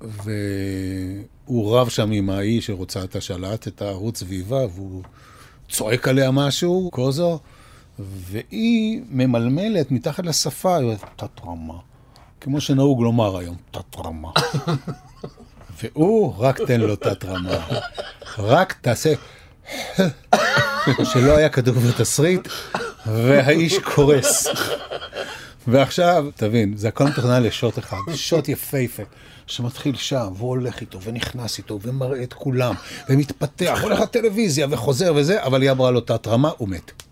והוא 0.01 1.77
רב 1.77 1.89
שם 1.89 2.12
עם 2.12 2.29
ההיא 2.29 2.62
שרוצה 2.62 3.03
את 3.03 3.15
השלט, 3.15 3.67
את 3.67 3.81
הערוץ 3.81 4.19
סביבה, 4.19 4.65
והוא 4.75 5.03
צועק 5.69 6.07
עליה 6.07 6.31
משהו, 6.31 6.89
קוזו, 6.91 7.39
והיא 7.99 9.01
ממלמלת 9.09 9.91
מתחת 9.91 10.25
לשפה, 10.25 10.75
היא 10.75 10.83
אומרת, 10.83 10.99
תת-רמה. 11.15 11.88
כמו 12.41 12.62
שנהוג 12.62 13.02
לומר 13.02 13.38
היום, 13.38 13.56
תת-רמה. 13.71 14.30
והוא, 15.84 16.34
רק 16.38 16.62
תן 16.62 16.82
לו 16.82 16.95
תת-רמה. 16.95 17.67
רק 18.38 18.75
תעשה... 18.82 19.13
שלא 21.04 21.38
היה 21.38 21.49
כתוב 21.49 21.78
בתסריט, 21.78 22.47
והאיש 23.06 23.80
קורס. 23.80 24.47
ועכשיו, 25.67 26.25
תבין, 26.36 26.78
זה 26.78 26.88
הכל 26.88 27.04
מתוכנן 27.04 27.43
לשוט 27.43 27.80
אחד, 27.80 27.97
שוט 28.15 28.49
יפהפה, 28.49 29.04
שמתחיל 29.47 29.95
שם, 29.95 30.28
והוא 30.38 30.49
הולך 30.49 30.82
איתו, 30.82 31.02
ונכנס 31.02 31.58
איתו, 31.58 31.80
ומראה 31.82 32.23
את 32.23 32.34
כולם, 32.34 32.75
ומתפתח, 33.10 33.80
הולך 33.82 33.99
לטלוויזיה, 33.99 34.67
וחוזר 34.69 35.13
וזה, 35.15 35.43
אבל 35.43 35.62
היא 35.62 35.71
אמרה 35.71 35.91
לו 35.91 36.02
תת 36.02 36.28
רמה, 36.28 36.52
הוא 36.58 36.69
מת. 36.69 37.09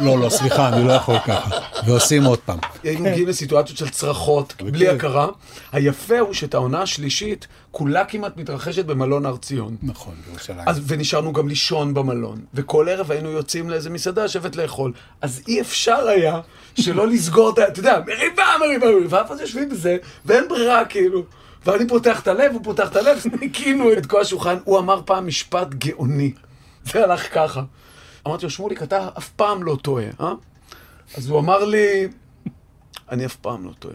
לא, 0.00 0.18
לא, 0.18 0.28
סליחה, 0.28 0.68
אני 0.68 0.86
לא 0.86 0.92
יכול 0.92 1.18
ככה. 1.18 1.50
ועושים 1.86 2.24
עוד 2.24 2.38
פעם. 2.38 2.58
היינו 2.82 3.04
מגיעים 3.04 3.28
לסיטואציות 3.28 3.78
של 3.78 3.88
צרחות, 3.88 4.54
בלי 4.62 4.88
הכרה. 4.88 5.28
היפה 5.72 6.18
הוא 6.18 6.34
שאת 6.34 6.54
העונה 6.54 6.82
השלישית, 6.82 7.46
כולה 7.70 8.04
כמעט 8.04 8.36
מתרחשת 8.36 8.84
במלון 8.84 9.26
הר 9.26 9.36
ציון. 9.36 9.76
נכון, 9.82 10.14
בירושלים. 10.26 10.66
ונשארנו 10.86 11.32
גם 11.32 11.48
לישון 11.48 11.94
במלון, 11.94 12.40
וכל 12.54 12.88
ערב 12.88 13.10
היינו 13.10 13.30
יוצאים 13.30 13.70
לאיזה 13.70 13.90
מסעדה 13.90 14.24
לשבת 14.24 14.56
לאכול. 14.56 14.92
אז 15.22 15.42
אי 15.48 15.60
אפשר 15.60 16.08
היה 16.08 16.40
שלא 16.80 17.06
לסגור 17.06 17.50
את 17.50 17.58
ה... 17.58 17.68
אתה 17.68 17.80
יודע, 17.80 17.98
מריבה, 18.06 18.44
מריבה, 18.60 18.86
מריבה, 18.86 19.22
ואז 19.28 19.40
יושבים 19.40 19.68
בזה, 19.68 19.96
ואין 20.26 20.48
ברירה, 20.48 20.84
כאילו. 20.84 21.24
ואני 21.66 21.88
פותח 21.88 22.20
את 22.20 22.28
הלב, 22.28 22.52
הוא 22.52 22.60
פותח 22.64 22.88
את 22.90 22.96
הלב, 22.96 23.22
ניקינו 23.40 23.92
את 23.92 24.06
כל 24.06 24.20
השולחן. 24.20 24.56
הוא 24.64 24.78
אמר 24.78 25.00
פעם 25.04 25.26
משפט 25.26 25.68
גאוני. 25.74 26.32
זה 26.84 27.04
הלך 27.04 27.34
ככה. 27.34 27.62
אמרתי 28.26 28.44
לו, 28.44 28.50
שמוליק, 28.50 28.82
אתה 28.82 29.08
אף 29.18 29.28
פעם 29.28 29.62
לא 29.62 29.76
טועה, 29.82 30.04
אה? 30.20 30.32
אז 31.16 31.28
הוא 31.30 31.38
אמר 31.40 31.64
לי, 31.64 32.08
אני 33.10 33.26
אף 33.26 33.36
פעם 33.36 33.64
לא 33.64 33.72
טועה. 33.78 33.94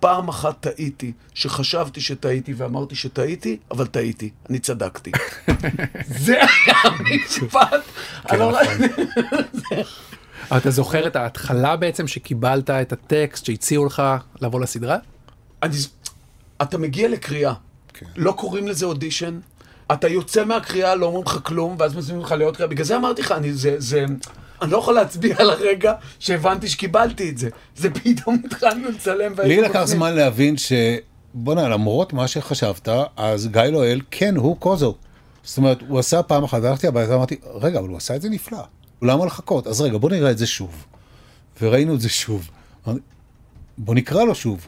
פעם 0.00 0.28
אחת 0.28 0.60
טעיתי, 0.60 1.12
שחשבתי 1.34 2.00
שטעיתי 2.00 2.52
ואמרתי 2.54 2.94
שטעיתי, 2.94 3.58
אבל 3.70 3.86
טעיתי, 3.86 4.30
אני 4.50 4.58
צדקתי. 4.58 5.12
זה 6.24 6.34
היה 6.36 6.76
המשפט. 6.84 7.82
אני 8.30 8.38
לא- 8.38 8.60
אבל 10.50 10.58
אתה 10.58 10.70
זוכר 10.70 11.06
את 11.06 11.16
ההתחלה 11.16 11.76
בעצם 11.76 12.08
שקיבלת 12.08 12.70
את 12.70 12.92
הטקסט 12.92 13.44
שהציעו 13.44 13.86
לך 13.86 14.02
לבוא 14.40 14.60
לסדרה? 14.60 14.96
אתה 16.62 16.78
מגיע 16.78 17.08
לקריאה, 17.08 17.52
כן. 17.94 18.06
לא 18.16 18.32
קוראים 18.32 18.68
לזה 18.68 18.86
אודישן, 18.86 19.38
אתה 19.92 20.08
יוצא 20.08 20.44
מהקריאה, 20.44 20.94
לא 20.94 21.06
אומרים 21.06 21.24
לך 21.24 21.38
כלום, 21.42 21.76
ואז 21.78 21.96
מזמינים 21.96 22.22
אותך 22.22 22.32
לעוד 22.32 22.56
קריאה. 22.56 22.68
בגלל 22.68 22.84
זה 22.84 22.96
אמרתי 22.96 23.22
לך, 23.22 23.32
אני, 23.32 23.52
זה, 23.52 23.74
זה, 23.78 24.04
אני 24.62 24.70
לא 24.70 24.78
יכול 24.78 24.94
להצביע 24.94 25.36
על 25.38 25.50
הרגע 25.50 25.92
שהבנתי 26.18 26.68
שקיבלתי 26.68 27.30
את 27.30 27.38
זה. 27.38 27.48
זה 27.76 27.90
פתאום 27.90 28.42
התחלנו 28.44 28.88
לצלם. 28.88 29.32
לי 29.44 29.60
לקח. 29.60 29.84
זמן 29.84 30.14
להבין 30.14 30.56
ש... 30.56 30.72
בוא'נה, 31.34 31.68
למרות 31.68 32.12
מה 32.12 32.28
שחשבת, 32.28 32.88
אז 33.16 33.48
גיא 33.52 33.62
לואל, 33.62 34.00
כן, 34.10 34.36
הוא 34.36 34.56
קוזו. 34.56 34.94
זאת 35.44 35.58
אומרת, 35.58 35.78
הוא 35.88 35.98
עשה 35.98 36.22
פעם 36.22 36.44
אחת, 36.44 36.62
והלכתי 36.62 36.86
הביתה 36.86 37.12
ואמרתי, 37.12 37.36
רגע, 37.54 37.78
אבל 37.78 37.88
הוא 37.88 37.96
עשה 37.96 38.16
את 38.16 38.22
זה 38.22 38.28
נפלא. 38.28 38.58
למה 39.02 39.26
לחכות? 39.26 39.66
אז 39.66 39.80
רגע, 39.80 39.98
בוא 39.98 40.10
נראה 40.10 40.30
את 40.30 40.38
זה 40.38 40.46
שוב. 40.46 40.84
וראינו 41.62 41.94
את 41.94 42.00
זה 42.00 42.08
שוב. 42.08 42.48
אמרתי, 42.86 43.00
בוא 43.78 43.94
נקרא 43.94 44.24
לו 44.24 44.34
שוב. 44.34 44.66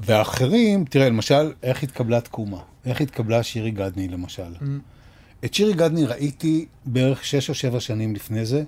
והאחרים, 0.00 0.84
תראה, 0.84 1.08
למשל, 1.08 1.52
איך 1.62 1.82
התקבלה 1.82 2.20
תקומה? 2.20 2.58
איך 2.86 3.00
התקבלה 3.00 3.42
שירי 3.42 3.70
גדני, 3.70 4.08
למשל? 4.08 4.54
את 5.44 5.54
שירי 5.54 5.72
גדני 5.72 6.04
ראיתי 6.04 6.66
בערך 6.84 7.24
שש 7.24 7.48
או 7.48 7.54
שבע 7.54 7.80
שנים 7.80 8.14
לפני 8.14 8.46
זה, 8.46 8.64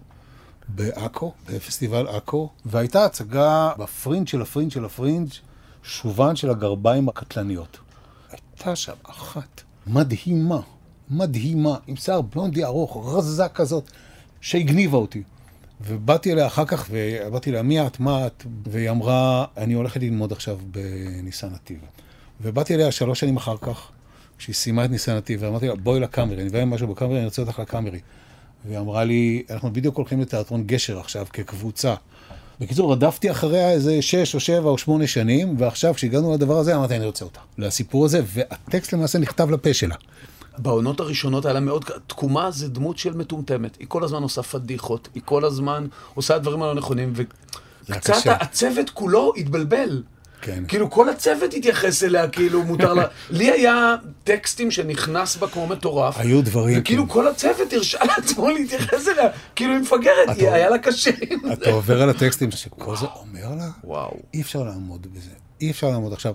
בעכו, 0.69 1.33
בפסטיבל 1.49 2.09
עכו, 2.09 2.51
והייתה 2.65 3.05
הצגה 3.05 3.73
בפרינג' 3.79 4.29
של 4.29 4.43
הפרינג' 4.43 4.71
של 4.71 4.85
הפרינג', 4.85 5.29
שובן 5.83 6.37
של 6.37 6.51
הגרביים 6.51 7.09
הקטלניות. 7.09 7.79
הייתה 8.31 8.77
שם 8.77 8.93
אחת 9.03 9.63
מדהימה, 9.87 10.61
מדהימה, 11.11 11.77
עם 11.87 11.97
שיער 11.97 12.21
בלונדי 12.21 12.65
ארוך, 12.65 13.15
רזה 13.15 13.49
כזאת, 13.49 13.91
שהגניבה 14.41 14.99
אותי. 14.99 15.23
ובאתי 15.81 16.33
אליה 16.33 16.47
אחר 16.47 16.65
כך, 16.65 16.87
ואמרתי 16.91 17.53
לה, 17.53 17.63
מי 17.63 17.87
את, 17.87 18.01
מה 18.01 18.27
את? 18.27 18.45
והיא 18.67 18.91
אמרה, 18.91 19.45
אני 19.57 19.75
הולכת 19.75 20.01
ללמוד 20.01 20.33
עכשיו 20.33 20.59
בניסן 20.71 21.49
נתיב. 21.53 21.79
ובאתי 22.41 22.75
אליה 22.75 22.93
שלוש 22.93 23.21
שנים 23.21 23.37
אחר 23.37 23.57
כך, 23.57 23.91
כשהיא 24.39 24.55
סיימה 24.55 24.85
את 24.85 24.91
ניסן 24.91 25.17
נתיב, 25.17 25.43
ואמרתי 25.43 25.69
לה, 25.69 25.75
בואי 25.75 26.01
לקאמרי, 26.01 26.37
אני 26.37 26.49
אביא 26.49 26.65
משהו 26.65 26.89
בקאמרי, 26.89 27.17
אני 27.17 27.25
רוצה 27.25 27.43
אותך 27.43 27.59
לקאמרי. 27.59 28.01
והיא 28.65 28.79
אמרה 28.79 29.05
לי, 29.05 29.43
אנחנו 29.51 29.73
בדיוק 29.73 29.97
הולכים 29.97 30.21
לתיאטרון 30.21 30.65
גשר 30.67 30.99
עכשיו, 30.99 31.27
כקבוצה. 31.33 31.95
בקיצור, 32.61 32.93
רדפתי 32.93 33.31
אחריה 33.31 33.71
איזה 33.71 34.03
שש 34.03 34.35
או 34.35 34.41
שבע 34.41 34.71
או 34.71 34.79
שמונה 34.79 35.07
שנים, 35.07 35.55
ועכשיו 35.59 35.95
כשהגענו 35.95 36.35
לדבר 36.35 36.59
הזה, 36.59 36.77
אמרתי, 36.77 36.97
אני 36.97 37.07
רוצה 37.07 37.25
אותה. 37.25 37.41
לסיפור 37.59 38.05
הזה, 38.05 38.23
והטקסט 38.27 38.93
למעשה 38.93 39.19
נכתב 39.19 39.51
לפה 39.51 39.75
שלה. 39.75 39.95
בעונות 40.59 41.01
הראשונות 41.01 41.45
היה 41.45 41.55
לה 41.55 41.61
מאוד... 41.61 41.85
תקומה 42.07 42.51
זה 42.51 42.69
דמות 42.69 42.99
של 42.99 43.17
מטומטמת. 43.17 43.77
היא 43.81 43.87
כל 43.89 44.05
הזמן 44.05 44.23
עושה 44.23 44.43
פדיחות, 44.43 45.09
היא 45.15 45.23
כל 45.25 45.45
הזמן 45.45 45.87
עושה 46.15 46.39
דברים 46.39 46.63
הלא 46.63 46.75
נכונים, 46.75 47.13
וקצת. 47.17 48.15
הצוות 48.27 48.91
כולו 48.91 49.33
התבלבל. 49.37 50.03
כן. 50.47 50.65
כאילו 50.69 50.91
כל 50.91 51.09
הצוות 51.09 51.55
התייחס 51.55 52.03
אליה, 52.03 52.29
כאילו 52.29 52.63
מותר 52.63 52.95
לה... 52.95 53.05
לי 53.31 53.51
היה 53.51 53.95
טקסטים 54.25 54.71
שנכנס 54.71 55.37
בה 55.37 55.49
כמו 55.49 55.67
מטורף. 55.67 56.19
היו 56.19 56.43
דברים, 56.43 56.79
וכאילו 56.81 57.07
כן. 57.09 57.13
כל 57.13 57.29
הצוות 57.29 57.73
הרשה 57.73 57.99
לעצמו 58.05 58.51
להתייחס 58.51 59.09
אליה, 59.09 59.29
כאילו 59.57 59.73
היא 59.73 59.81
מפגרת, 59.81 60.05
היא- 60.29 60.47
אתה- 60.49 60.55
היה 60.55 60.71
לה 60.71 60.79
קשה 60.79 61.11
עם 61.31 61.39
זה. 61.47 61.53
אתה 61.53 61.71
עובר 61.71 62.03
על 62.03 62.11
הטקסטים 62.11 62.51
שקוזו 62.51 63.07
אומר 63.15 63.55
לה, 63.59 63.69
וואו. 63.85 64.17
אי 64.35 64.41
אפשר 64.41 64.63
לעמוד 64.63 65.07
בזה. 65.15 65.31
אי 65.61 65.71
אפשר 65.71 65.91
לעמוד. 65.91 66.13
עכשיו, 66.13 66.33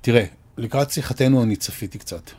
תראה, 0.00 0.24
לקראת 0.58 0.90
שיחתנו 0.90 1.42
אני 1.42 1.56
צפיתי 1.56 1.98
קצת. 1.98 2.30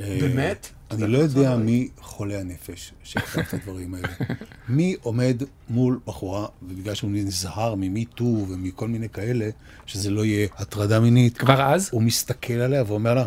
אה, 0.00 0.16
באמת? 0.20 0.68
אני 0.92 1.06
לא 1.06 1.18
יודע 1.18 1.56
מי 1.56 1.88
חולה 2.00 2.40
הנפש 2.40 2.92
שכתב 3.04 3.40
את 3.40 3.54
הדברים 3.54 3.94
האלה. 3.94 4.08
מי 4.68 4.96
עומד 5.02 5.42
מול 5.70 5.98
בחורה, 6.06 6.46
ובגלל 6.62 6.94
שהוא 6.94 7.10
נזהר 7.10 7.74
ממיטו 7.74 8.24
ומכל 8.24 8.88
מיני 8.88 9.08
כאלה, 9.08 9.50
שזה 9.86 10.10
לא 10.10 10.24
יהיה 10.24 10.48
הטרדה 10.56 11.00
מינית, 11.00 11.38
כבר 11.38 11.62
אז? 11.62 11.88
הוא 11.92 12.02
מסתכל 12.02 12.52
עליה 12.52 12.84
ואומר 12.86 13.14
לה, 13.14 13.26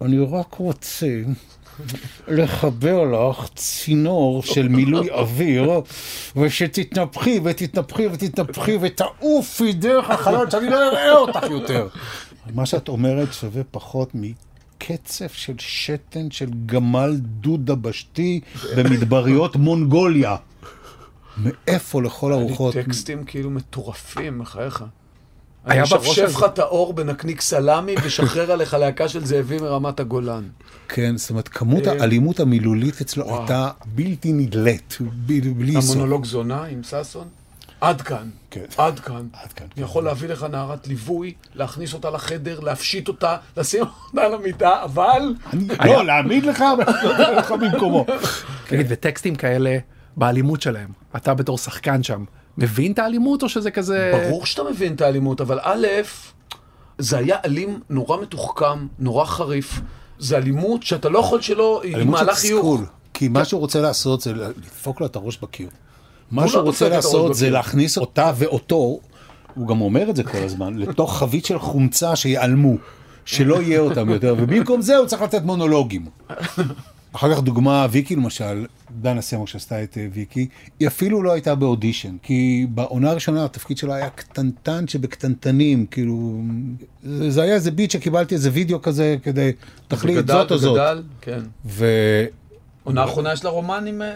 אני 0.00 0.18
רק 0.18 0.54
רוצה 0.54 1.06
לחבר 2.28 3.04
לך 3.04 3.48
צינור 3.54 4.42
של 4.42 4.68
מילוי 4.68 5.10
אוויר, 5.20 5.70
ושתתנפחי 6.36 7.40
ותתנפחי 7.44 8.06
ותתנפחי 8.06 8.78
ותעופי 8.80 9.72
דרך 9.72 10.10
החלון, 10.10 10.50
שאני 10.50 10.70
לא 10.70 10.88
אראה 10.88 11.12
אותך 11.12 11.42
יותר. 11.50 11.88
מה 12.54 12.66
שאת 12.66 12.88
אומרת 12.88 13.32
שווה 13.32 13.62
פחות 13.70 14.14
מקצף 14.80 15.32
של 15.34 15.52
שתן 15.58 16.30
של 16.30 16.46
גמל 16.66 17.16
דוד 17.20 17.66
דבשתי 17.66 18.40
במדבריות 18.76 19.56
מונגוליה. 19.66 20.36
מאיפה 21.38 22.02
לכל 22.02 22.32
הרוחות? 22.32 22.74
טקסטים 22.74 23.24
כאילו 23.24 23.50
מטורפים, 23.50 24.38
בחייך. 24.38 24.84
היה 25.64 25.82
אני 25.82 25.88
הזה- 26.26 26.38
לך 26.38 26.44
את 26.52 26.58
האור 26.58 26.92
בנקניק 26.94 27.40
סלמי 27.40 27.94
ושחרר 28.04 28.52
עליך 28.52 28.74
להקה 28.74 29.08
של 29.08 29.24
זאבים 29.24 29.62
מרמת 29.62 30.00
הגולן. 30.00 30.44
כן, 30.88 31.16
זאת 31.16 31.30
אומרת, 31.30 31.48
כמות 31.48 31.86
אה, 31.88 31.92
האלימות 31.92 32.40
המילולית 32.40 33.00
אצלו. 33.00 33.38
הייתה 33.38 33.70
בלתי 33.94 34.32
נדלית, 34.32 34.98
בלי 35.56 35.72
סוף. 35.82 35.90
המונולוג 35.96 36.24
זונה 36.24 36.64
עם 36.64 36.80
ששון? 36.82 37.28
עד 37.80 38.02
כאן. 38.02 38.28
כן. 38.50 38.64
עד 38.76 39.00
כאן. 39.00 39.26
עד 39.32 39.52
כאן, 39.52 39.66
אני 39.66 39.74
כן. 39.74 39.82
יכול 39.82 40.04
להביא 40.04 40.28
לך 40.28 40.42
נערת 40.42 40.86
ליווי, 40.88 41.34
להכניס 41.54 41.94
אותה 41.94 42.10
לחדר, 42.10 42.60
להפשיט 42.60 43.08
אותה, 43.08 43.36
לשים 43.56 43.82
אותה 43.82 44.22
על 44.26 44.34
המיטה, 44.34 44.82
אבל... 44.84 45.34
אני- 45.52 45.68
לא, 45.86 46.04
להעמיד 46.04 46.46
לך, 46.46 46.64
ולהעמיד 46.78 47.38
לך 47.38 47.52
במקומו. 47.60 48.06
תגיד, 48.68 48.86
וטקסטים 48.88 49.34
כאלה 49.34 49.78
באלימות 50.16 50.62
שלהם, 50.62 50.88
אתה 51.16 51.34
בתור 51.34 51.58
שחקן 51.58 52.02
שם, 52.02 52.24
מבין 52.58 52.92
את 52.92 52.98
האלימות 52.98 53.42
או 53.42 53.48
שזה 53.48 53.70
כזה... 53.70 54.12
ברור 54.28 54.46
שאתה 54.46 54.62
מבין 54.70 54.94
את 54.94 55.00
האלימות, 55.00 55.40
אבל 55.40 55.58
א', 55.62 55.86
זה 56.98 57.18
היה 57.18 57.36
אלים 57.44 57.80
נורא 57.90 58.20
מתוחכם, 58.22 58.86
נורא 58.98 59.24
חריף. 59.24 59.80
זה 60.18 60.36
אלימות 60.36 60.82
שאתה 60.82 61.08
לא 61.08 61.18
יכול 61.18 61.40
שלא, 61.42 61.80
היא 61.84 61.94
אלימות 61.96 62.18
של. 62.18 62.26
תסכול. 62.26 62.80
כי 63.14 63.28
מה 63.28 63.44
שהוא 63.44 63.60
רוצה 63.60 63.80
לעשות 63.80 64.20
זה 64.20 64.32
לדפוק 64.34 65.00
לה 65.00 65.06
את 65.06 65.16
הראש 65.16 65.38
בקיר. 65.38 65.68
מה 66.30 66.42
הוא 66.42 66.50
שהוא 66.50 66.62
לא 66.62 66.66
רוצה 66.66 66.88
לעשות 66.88 67.34
זה. 67.34 67.50
להכניס 67.50 67.98
אותה 67.98 68.32
ואותו, 68.36 68.98
הוא 69.54 69.68
גם 69.68 69.80
אומר 69.80 70.10
את 70.10 70.16
זה 70.16 70.22
כל 70.22 70.38
הזמן, 70.38 70.76
לתוך 70.82 71.18
חבית 71.18 71.44
של 71.44 71.58
חומצה 71.58 72.16
שיעלמו, 72.16 72.74
שלא 73.24 73.62
יהיה 73.62 73.80
אותם 73.80 74.10
יותר, 74.10 74.34
ובמקום 74.38 74.82
זה 74.82 74.96
הוא 74.96 75.06
צריך 75.06 75.22
לתת 75.22 75.42
מונולוגים. 75.42 76.06
אחר 77.16 77.34
כך 77.34 77.42
דוגמה, 77.42 77.86
ויקי 77.90 78.16
למשל, 78.16 78.66
דנה 79.00 79.22
סמו 79.22 79.46
שעשתה 79.46 79.82
את 79.82 79.98
אה, 79.98 80.06
ויקי, 80.12 80.48
היא 80.80 80.88
אפילו 80.88 81.22
לא 81.22 81.32
הייתה 81.32 81.54
באודישן, 81.54 82.16
כי 82.22 82.66
בעונה 82.70 83.10
הראשונה 83.10 83.44
התפקיד 83.44 83.78
שלה 83.78 83.94
היה 83.94 84.10
קטנטן 84.10 84.88
שבקטנטנים, 84.88 85.86
כאילו, 85.86 86.40
זה 87.02 87.30
זה 87.30 87.42
היה 87.42 87.54
איזה 87.54 87.70
ביט 87.70 87.90
שקיבלתי 87.90 88.34
איזה 88.34 88.50
וידאו 88.52 88.82
כזה 88.82 89.16
כדי, 89.22 89.52
תחליט 89.88 90.16
וגדל 90.16 90.34
זאת 90.34 90.50
או 90.50 90.58
זאת. 90.58 90.72
וגדל, 90.72 91.02
כן. 91.20 91.40
ו... 91.66 91.86
עונה 92.84 93.02
האחרונה 93.02 93.32
יש 93.32 93.44
לה 93.44 93.50
רומן 93.50 93.84
עם... 93.86 94.02
אה, 94.02 94.08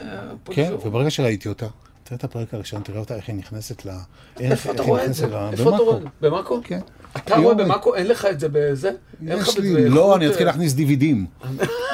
כן. 0.45 0.73
וברגע 0.85 1.11
שראיתי 1.11 1.49
אותה, 1.49 1.67
תראה 2.11 2.19
את 2.19 2.25
הפרק 2.25 2.55
הראשון, 2.55 2.83
תראה 2.83 3.01
אותה 3.01 3.15
איך 3.17 3.29
היא 3.29 3.37
נכנסת 3.37 3.87
ל... 3.87 3.91
איפה 4.41 4.73
אתה 4.73 4.83
רואה 4.83 5.05
את 5.05 5.15
זה? 5.15 5.25
איפה 5.25 5.47
אתה 5.47 5.55
במאקו. 5.63 5.85
רואה? 5.85 6.01
במאקו? 6.21 6.61
כן. 6.65 6.81
אתה 7.17 7.37
רואה 7.37 7.55
במאקו? 7.55 7.95
אין 7.95 8.07
לך 8.07 8.25
את 8.31 8.41
זה 8.41 8.49
בזה? 8.53 8.91
יש 9.23 9.59
לי, 9.59 9.89
לא, 9.89 10.17
אני 10.17 10.29
אתחיל 10.29 10.47
להכניס 10.47 10.73
דיווידים. 10.73 11.27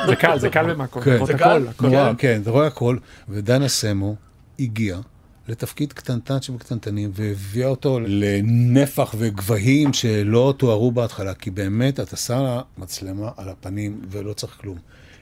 זה 0.07 0.17
קל, 0.17 0.39
זה 0.39 0.51
קל 0.51 0.75
במקום. 0.75 1.03
כן. 1.03 1.27
זה 1.27 1.35
קל? 1.35 1.69
הכל. 1.69 1.87
נורא, 1.87 2.13
כן, 2.19 2.41
אתה 2.43 2.51
רואה 2.51 2.67
הכל. 2.67 2.97
ודנה 3.29 3.69
סמו 3.69 4.15
הגיעה 4.59 5.01
לתפקיד 5.49 5.93
קטנטן 5.93 6.43
שבקטנטנים, 6.43 7.11
והביאה 7.15 7.69
אותו 7.69 8.01
לנפח 8.07 9.15
וגבהים 9.19 9.93
שלא 9.93 10.55
תוארו 10.57 10.93
בהתחלה, 10.93 11.35
כי 11.35 11.51
באמת 11.51 12.01
אתה 12.01 12.17
שם 12.17 12.43
לה 12.43 12.61
מצלמה 12.79 13.31
על 13.37 13.49
הפנים 13.49 14.01
ולא 14.11 14.33
צריך 14.33 14.57
כלום. 14.61 14.79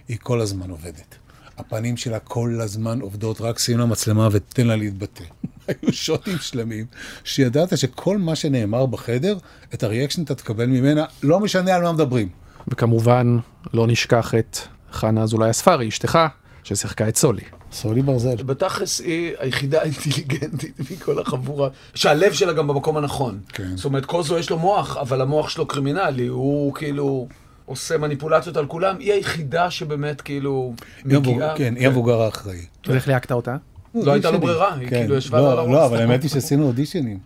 היא 0.09 0.19
כל 0.23 0.41
הזמן 0.41 0.71
עובדת. 0.71 1.15
הפנים 1.59 1.97
שלה 1.97 2.19
כל 2.19 2.59
הזמן 2.61 3.01
עובדות, 3.01 3.41
רק 3.41 3.59
שים 3.59 3.79
לה 3.79 3.87
מצלמה 3.87 4.29
ותן 4.33 4.67
לה 4.67 4.77
להתבטא. 4.77 5.25
היו 5.69 5.93
שוטים 5.93 6.39
שלמים, 6.39 6.87
שידעת 7.25 7.79
שכל 7.79 8.19
מה 8.19 8.37
שנאמר 8.37 8.87
בחדר, 8.87 9.37
את 9.75 9.83
הריאקשן 9.83 10.23
אתה 10.23 10.35
תקבל 10.35 10.67
ממנה, 10.67 11.05
לא 11.23 11.41
משנה 11.41 11.75
על 11.75 11.83
מה 11.83 11.93
מדברים. 11.93 12.29
וכמובן, 12.69 13.39
לא 13.75 13.87
נשכח 13.87 14.35
את 14.35 14.59
חנה 14.93 15.23
אזולאי 15.23 15.51
הספרי, 15.51 15.89
אשתך, 15.89 16.19
ששיחקה 16.65 17.09
את 17.09 17.17
סולי. 17.17 17.43
סולי 17.73 18.03
ברזל. 18.03 18.37
בתכלס 18.37 19.01
היא 19.01 19.33
היחידה 19.39 19.81
האינטליגנטית 19.81 20.81
מכל 20.91 21.19
החבורה, 21.19 21.69
שהלב 21.95 22.33
שלה 22.33 22.53
גם 22.53 22.67
במקום 22.67 22.97
הנכון. 22.97 23.41
כן. 23.49 23.77
זאת 23.77 23.85
אומרת, 23.85 24.05
קוזו 24.05 24.39
יש 24.39 24.51
לו 24.51 24.59
מוח, 24.59 24.97
אבל 24.97 25.21
המוח 25.21 25.49
שלו 25.49 25.67
קרימינלי, 25.67 26.27
הוא 26.27 26.75
כאילו 26.75 27.29
עושה 27.67 27.99
מניפולציות 27.99 28.57
על 28.57 28.67
כולם, 28.67 28.99
היא 28.99 29.13
היחידה 29.13 29.71
שבאמת 29.71 30.21
כאילו 30.21 30.75
מגיעה. 31.05 31.57
כן, 31.57 31.75
היא 31.77 31.87
המבוגר 31.87 32.21
האחראי. 32.21 32.67
ואיך 32.87 33.09
ליהקת 33.09 33.33
אותה? 33.33 33.57
לא 33.95 34.13
הייתה 34.13 34.31
לו. 34.31 34.41
ברירה, 34.41 34.75
היא 34.75 34.89
כן. 34.89 34.99
כאילו 34.99 35.17
ישבה 35.17 35.41
לא, 35.41 35.53
על 35.53 35.59
הראש. 35.59 35.71
לא, 35.71 35.87
אבל 35.87 36.01
האמת 36.01 36.23
היא 36.23 36.31
שעשינו 36.31 36.67
אודישנים. 36.67 37.19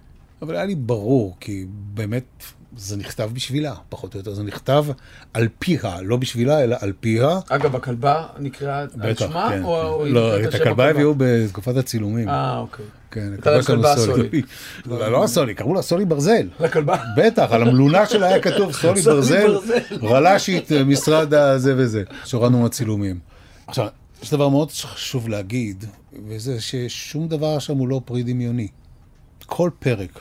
אבל 0.43 0.55
היה 0.55 0.65
לי 0.65 0.75
ברור, 0.75 1.37
כי 1.41 1.67
באמת 1.95 2.45
זה 2.77 2.97
נכתב 2.97 3.31
בשבילה, 3.33 3.75
פחות 3.89 4.15
או 4.15 4.19
יותר. 4.19 4.35
זה 4.35 4.43
נכתב 4.43 4.85
על 5.35 5.49
פיה, 5.59 6.03
לא 6.03 6.17
בשבילה, 6.17 6.65
אלא 6.65 6.77
על 6.81 6.93
פיה. 7.01 7.39
אגב, 7.49 7.77
הכלבה 7.77 8.27
נקראה 8.39 8.79
על 9.01 9.15
שמה, 9.15 9.49
כן. 9.51 9.65
או 9.65 10.05
היא 10.05 10.15
לא, 10.15 10.39
נקראת 10.39 10.55
את 10.55 10.61
הכלבה 10.61 10.91
הביאו 10.91 11.15
בתקופת 11.17 11.77
הצילומים. 11.77 12.29
אה, 12.29 12.59
אוקיי. 12.59 12.85
כן, 13.11 13.33
הייתה 13.33 13.51
להם 13.51 13.63
שלנו 13.63 13.83
כלבה 13.83 13.97
סולי. 13.97 14.43
לא, 14.87 15.09
לא 15.09 15.25
הסולי, 15.25 15.55
קראו 15.55 15.75
לה 15.75 15.83
סולי 15.83 16.05
ברזל. 16.05 16.49
לכלבה. 16.61 16.97
בטח, 17.17 17.49
על 17.51 17.63
המלונה 17.63 18.07
שלה 18.07 18.27
היה 18.27 18.41
כתוב 18.41 18.73
סולי 18.81 19.03
סולי 19.03 19.17
ברזל, 19.17 19.53
ברזל. 19.53 20.07
רל"שית, 20.07 20.73
משרד 20.73 21.35
הזה 21.35 21.75
וזה, 21.77 22.03
שהורדנו 22.25 22.63
מהצילומים. 22.63 23.19
עכשיו, 23.67 23.87
יש 24.23 24.31
דבר 24.31 24.49
מאוד 24.49 24.71
חשוב 24.71 25.29
להגיד, 25.29 25.85
וזה 26.29 26.61
ששום 26.61 27.29
דבר 27.29 27.59
שם 27.59 27.77
הוא 27.77 27.89
לא 27.89 28.01
פרי 28.05 28.23
דמיוני. 28.23 28.69
כל 29.47 29.71
פרק 29.79 30.21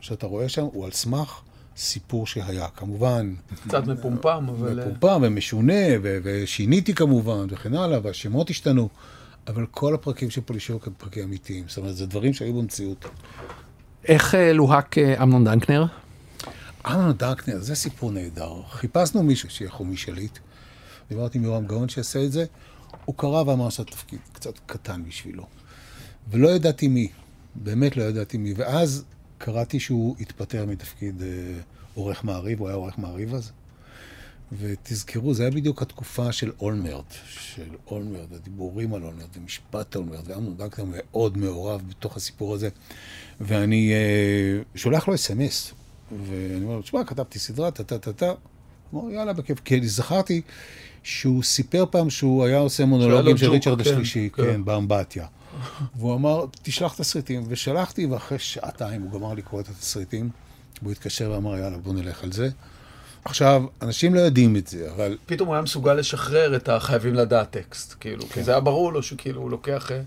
שאתה 0.00 0.26
רואה 0.26 0.48
שם 0.48 0.62
הוא 0.62 0.84
על 0.84 0.90
סמך 0.90 1.40
סיפור 1.76 2.26
שהיה. 2.26 2.68
כמובן, 2.68 3.34
קצת 3.68 3.86
מפומפם, 3.86 4.46
אבל... 4.48 4.80
אה, 4.80 4.86
מפומפם 4.86 5.20
ומשונה, 5.22 5.82
ו- 6.02 6.18
ושיניתי 6.22 6.94
כמובן, 6.94 7.46
וכן 7.50 7.74
הלאה, 7.74 7.98
והשמות 8.02 8.50
השתנו. 8.50 8.88
אבל 9.46 9.66
כל 9.66 9.94
הפרקים 9.94 10.30
של 10.30 10.40
פולישוק 10.40 10.86
הם 10.86 10.92
פרקים 10.98 11.24
אמיתיים. 11.24 11.64
זאת 11.68 11.78
אומרת, 11.78 11.96
זה 11.96 12.06
דברים 12.06 12.32
שהיו 12.32 12.54
במציאות. 12.54 13.04
איך 14.08 14.34
אה, 14.34 14.52
לוהק 14.52 14.98
אה, 14.98 15.22
אמנון 15.22 15.44
דנקנר? 15.44 15.86
אמנון 16.86 17.12
דנקנר, 17.12 17.60
זה 17.60 17.74
סיפור 17.74 18.12
נהדר. 18.12 18.62
חיפשנו 18.70 19.22
מישהו 19.22 19.50
שיהיה 19.50 19.70
חומי 19.70 19.96
שליט. 19.96 20.38
דיברתי 21.08 21.38
עם 21.38 21.44
יורם 21.44 21.66
גאון 21.66 21.88
שיעשה 21.88 22.24
את 22.24 22.32
זה. 22.32 22.44
הוא 23.04 23.14
קרא 23.18 23.42
ואמר 23.42 23.70
שהתפקיד 23.70 24.18
קצת 24.32 24.58
קטן 24.66 25.04
בשבילו. 25.04 25.46
ולא 26.30 26.48
ידעתי 26.48 26.88
מי, 26.88 27.08
באמת 27.54 27.96
לא 27.96 28.02
ידעתי 28.02 28.38
מי. 28.38 28.54
ואז 28.56 29.04
קראתי 29.44 29.80
שהוא 29.80 30.16
התפטר 30.20 30.66
מתפקיד 30.66 31.22
אה, 31.22 31.28
עורך 31.94 32.24
מעריב, 32.24 32.60
הוא 32.60 32.68
היה 32.68 32.76
עורך 32.76 32.98
מעריב 32.98 33.34
אז. 33.34 33.52
ותזכרו, 34.58 35.34
זה 35.34 35.42
היה 35.42 35.50
בדיוק 35.50 35.82
התקופה 35.82 36.32
של 36.32 36.52
אולמרט, 36.60 37.14
של 37.28 37.68
אולמרט, 37.86 38.32
הדיבורים 38.32 38.94
על 38.94 39.02
אולמרט, 39.02 39.36
ומשפט 39.36 39.96
אולמרט, 39.96 40.28
ואמנון 40.28 40.56
דנקנר 40.56 40.84
מאוד 40.88 41.38
מעורב 41.38 41.82
בתוך 41.88 42.16
הסיפור 42.16 42.54
הזה. 42.54 42.68
ואני 43.40 43.92
אה, 43.92 44.62
שולח 44.74 45.08
לו 45.08 45.14
אס.אם.אס, 45.14 45.72
ואני 46.26 46.64
אומר 46.64 46.76
לו, 46.76 46.82
תשמע, 46.82 47.04
כתבתי 47.04 47.38
סדרה, 47.38 47.70
טה-טה-טה-טה. 47.70 48.32
הוא 48.90 49.02
אומר, 49.02 49.14
יאללה, 49.14 49.32
בכיף. 49.32 49.60
כי 49.60 49.78
אני 49.78 49.88
זכרתי 49.88 50.40
שהוא 51.02 51.42
סיפר 51.42 51.84
פעם 51.90 52.10
שהוא 52.10 52.44
היה 52.44 52.58
עושה 52.58 52.84
מונולוגים 52.84 53.36
של 53.36 53.50
ריצ'רד 53.50 53.82
כן, 53.82 53.90
השלישי, 53.90 54.28
כן. 54.32 54.42
כן, 54.42 54.64
באמבטיה. 54.64 55.26
והוא 55.96 56.14
אמר, 56.14 56.44
תשלח 56.62 56.94
תסריטים, 56.94 57.44
ושלחתי, 57.48 58.06
ואחרי 58.06 58.38
שעתיים 58.38 59.02
הוא 59.02 59.12
גמר 59.12 59.34
לקרוא 59.34 59.60
את 59.60 59.68
התסריטים, 59.68 60.30
והוא 60.82 60.92
התקשר 60.92 61.30
ואמר, 61.30 61.58
יאללה, 61.58 61.78
בוא 61.78 61.94
נלך 61.94 62.24
על 62.24 62.32
זה. 62.32 62.48
עכשיו, 63.24 63.62
אנשים 63.82 64.14
לא 64.14 64.20
יודעים 64.20 64.56
את 64.56 64.66
זה, 64.66 64.90
אבל 64.90 65.16
פתאום 65.26 65.48
הוא 65.48 65.54
היה 65.54 65.62
מסוגל 65.62 65.94
לשחרר 65.94 66.56
את 66.56 66.68
החייבים 66.68 67.14
לדעת 67.14 67.50
טקסט, 67.50 67.94
כאילו, 68.00 68.22
כן. 68.22 68.28
כי 68.28 68.42
זה 68.42 68.50
היה 68.50 68.60
ברור 68.60 68.92
לו 68.92 69.02
שכאילו 69.02 69.40
הוא 69.40 69.50
לוקח... 69.50 69.92
אה, 69.92 70.00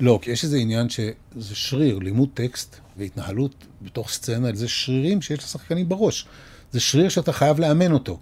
לא, 0.00 0.18
כי 0.22 0.30
יש 0.30 0.44
איזה 0.44 0.56
עניין 0.56 0.88
שזה 0.88 1.54
שריר, 1.54 1.98
לימוד 1.98 2.28
טקסט 2.34 2.76
והתנהלות 2.96 3.64
בתוך 3.82 4.10
סצנה, 4.10 4.48
זה 4.54 4.68
שרירים 4.68 5.22
שיש 5.22 5.38
לשחקנים 5.38 5.88
בראש. 5.88 6.26
זה 6.72 6.80
שריר 6.80 7.08
שאתה 7.08 7.32
חייב 7.32 7.60
לאמן 7.60 7.92
אותו. 7.92 8.18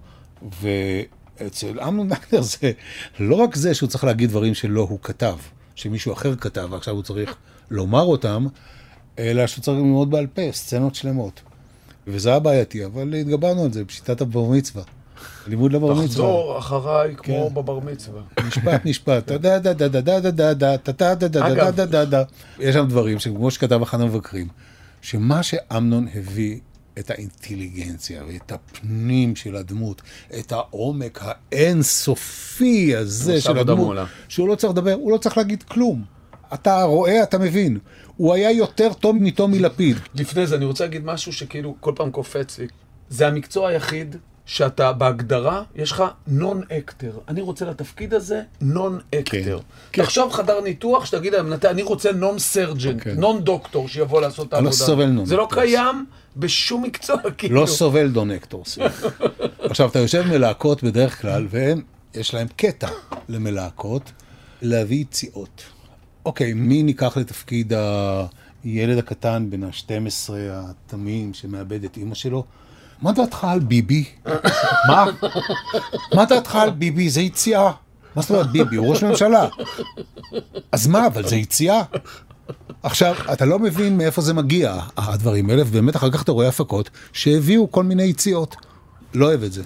ואצל 0.61 1.81
אמנון 1.81 2.09
דנקנר 2.09 2.41
זה 2.41 2.73
לא 3.21 3.35
רק 3.35 3.57
זה 3.57 3.75
שהוא 3.75 3.89
צריך 3.89 4.05
להגיד 4.05 4.31
דברים 4.31 4.55
שלא 4.55 4.81
הוא 4.81 4.99
כתב, 5.03 5.37
שמישהו 5.75 6.13
אחר 6.13 6.37
כתב 6.37 6.69
ועכשיו 6.71 6.95
הוא 6.95 7.03
צריך 7.03 7.35
לומר 7.71 8.03
אותם, 8.03 8.47
אלא 9.19 9.47
שהוא 9.47 9.63
צריך 9.63 9.79
ללמוד 9.79 10.11
בעל 10.11 10.27
פה, 10.27 10.43
סצנות 10.53 10.95
שלמות. 10.95 11.41
וזה 12.07 12.31
היה 12.31 12.39
בעייתי, 12.39 12.85
אבל 12.85 13.15
התגברנו 13.15 13.65
על 13.65 13.73
זה 13.73 13.85
בשיטת 13.85 14.21
הבר 14.21 14.45
מצווה. 14.45 14.83
לימוד 15.47 15.73
לבר 15.73 15.93
מצווה. 15.93 16.07
תחזור 16.07 16.59
אחריי 16.59 17.15
כמו 17.17 17.49
כן. 17.49 17.55
בבר 17.55 17.79
מצווה. 17.79 18.23
משפט, 18.47 18.85
משפט. 18.85 19.31
יש 22.59 22.75
שם 22.75 22.89
דברים 22.89 23.19
שכמו 23.19 23.51
שכתב 23.51 23.83
אחד 23.83 24.01
המבקרים, 24.01 24.49
שמה 25.03 25.43
שאמנון 25.43 26.09
הביא 26.15 26.59
את 26.99 27.11
האינטליגנציה 27.11 28.23
ואת 28.29 28.53
הפנים 28.53 29.37
של 29.37 29.57
הדמות, 29.57 30.03
את 30.39 30.53
העומק 30.53 31.21
האינסופי 31.23 32.97
הזה 32.97 33.41
של 33.41 33.59
הדמות. 33.59 33.97
שהוא 34.29 34.49
לא 34.49 34.55
צריך 34.55 34.73
לדבר, 34.73 34.93
הוא 34.93 35.13
לא 35.13 35.19
צריך 35.19 35.37
להגיד 35.39 35.63
כלום. 35.63 36.05
אתה 36.55 36.83
רואה, 36.83 37.23
אתה 37.23 37.39
מבין. 37.39 37.79
הוא 38.17 38.35
היה 38.35 38.51
יותר 38.51 38.93
טוב 38.93 39.17
מטומי 39.21 39.59
לפיד. 39.59 39.97
לפני 40.15 40.47
זה 40.47 40.57
אני 40.57 40.65
רוצה 40.65 40.85
להגיד 40.85 41.05
משהו 41.05 41.33
שכאילו 41.33 41.77
כל 41.81 41.93
פעם 41.97 42.11
קופץ 42.11 42.59
לי. 42.59 42.67
זה 43.09 43.27
המקצוע 43.27 43.69
היחיד 43.69 44.17
שאתה 44.53 44.93
בהגדרה, 44.93 45.63
יש 45.77 45.93
לך 45.93 46.05
non 46.27 46.63
actor. 46.79 47.13
אני 47.29 47.41
רוצה 47.41 47.65
לתפקיד 47.65 48.15
הזה 48.15 48.43
non 48.61 48.99
actor. 49.15 49.59
כן. 49.93 50.03
תחשוב 50.03 50.33
חדר 50.33 50.61
ניתוח 50.61 51.05
שתגיד 51.05 51.33
להם, 51.35 51.49
"נת- 51.53 51.65
אני 51.65 51.83
רוצה 51.83 52.13
non 52.13 52.39
surgeon, 52.39 53.03
כן. 53.03 53.15
non 53.21 53.45
doctor 53.45 53.89
שיבוא 53.89 54.21
לעשות 54.21 54.47
את 54.49 54.53
לא 54.53 54.57
העבודה. 54.57 54.73
סובל 54.77 55.07
נון 55.07 55.27
זה 55.27 55.37
לא. 55.37 55.49
קיים 55.51 56.07
בשום 56.37 56.83
מקצוע, 56.83 57.17
כאילו. 57.39 57.61
לא 57.61 57.67
סובל 57.67 58.09
non 58.09 58.31
actors. 58.31 58.79
עכשיו, 59.71 59.89
אתה 59.89 59.99
יושב 59.99 60.23
מלהקות 60.27 60.83
בדרך 60.83 61.21
כלל, 61.23 61.47
והם, 61.51 61.83
יש 62.15 62.35
להם 62.35 62.47
קטע 62.57 62.89
למלהקות, 63.29 64.13
להביא 64.63 64.97
יציאות. 65.01 65.63
אוקיי, 66.25 66.53
מי 66.55 66.83
ניקח 66.83 67.17
לתפקיד 67.17 67.73
הילד 68.65 68.99
הקטן 68.99 69.47
בן 69.51 69.63
ה-12, 69.65 70.31
התמים, 70.51 71.35
שמאבד 71.35 71.85
את 71.85 71.97
אימא 71.97 72.15
שלו? 72.15 72.45
מה 73.03 73.13
דעתך 73.13 73.45
על 73.45 73.61
ביבי? 73.61 74.05
מה? 74.89 75.07
מה 76.15 76.25
דעתך 76.25 76.55
על 76.57 76.71
ביבי? 76.71 77.11
זה 77.11 77.21
יציאה. 77.21 77.73
מה 78.17 78.23
זאת 78.23 78.31
אומרת 78.31 78.53
ביבי? 78.53 78.77
הוא 78.77 78.91
ראש 78.91 79.05
ממשלה. 79.05 79.49
אז 80.73 80.87
מה, 80.87 81.07
אבל 81.07 81.29
זה 81.29 81.37
יציאה. 81.37 81.83
עכשיו, 82.83 83.15
אתה 83.33 83.45
לא 83.45 83.59
מבין 83.59 83.99
מאיפה 83.99 84.23
זה 84.23 84.35
מגיע, 84.35 84.81
הדברים 84.97 85.51
האלה, 85.51 85.63
ובאמת 85.63 85.97
אחר 85.97 86.11
כך 86.11 86.23
אתה 86.23 86.33
רואה 86.33 86.49
הפקות 86.49 86.91
שהביאו 87.13 87.71
כל 87.71 87.85
מיני 87.85 88.03
יציאות. 88.03 88.57
לא 89.15 89.27
אוהב 89.27 89.43
את 89.43 89.53
זה. 89.53 89.63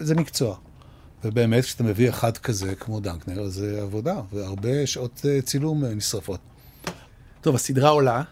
זה 0.00 0.14
מקצוע. 0.14 0.56
ובאמת, 1.24 1.64
כשאתה 1.64 1.82
מביא 1.82 2.08
אחד 2.08 2.36
כזה, 2.36 2.74
כמו 2.74 3.00
דנקנר, 3.00 3.48
זה 3.48 3.78
עבודה, 3.82 4.16
והרבה 4.32 4.86
שעות 4.86 5.20
אה, 5.28 5.42
צילום 5.42 5.84
אה, 5.84 5.94
נשרפות. 5.94 6.40
טוב, 7.40 7.54
הסדרה 7.54 7.88
עולה, 7.88 8.22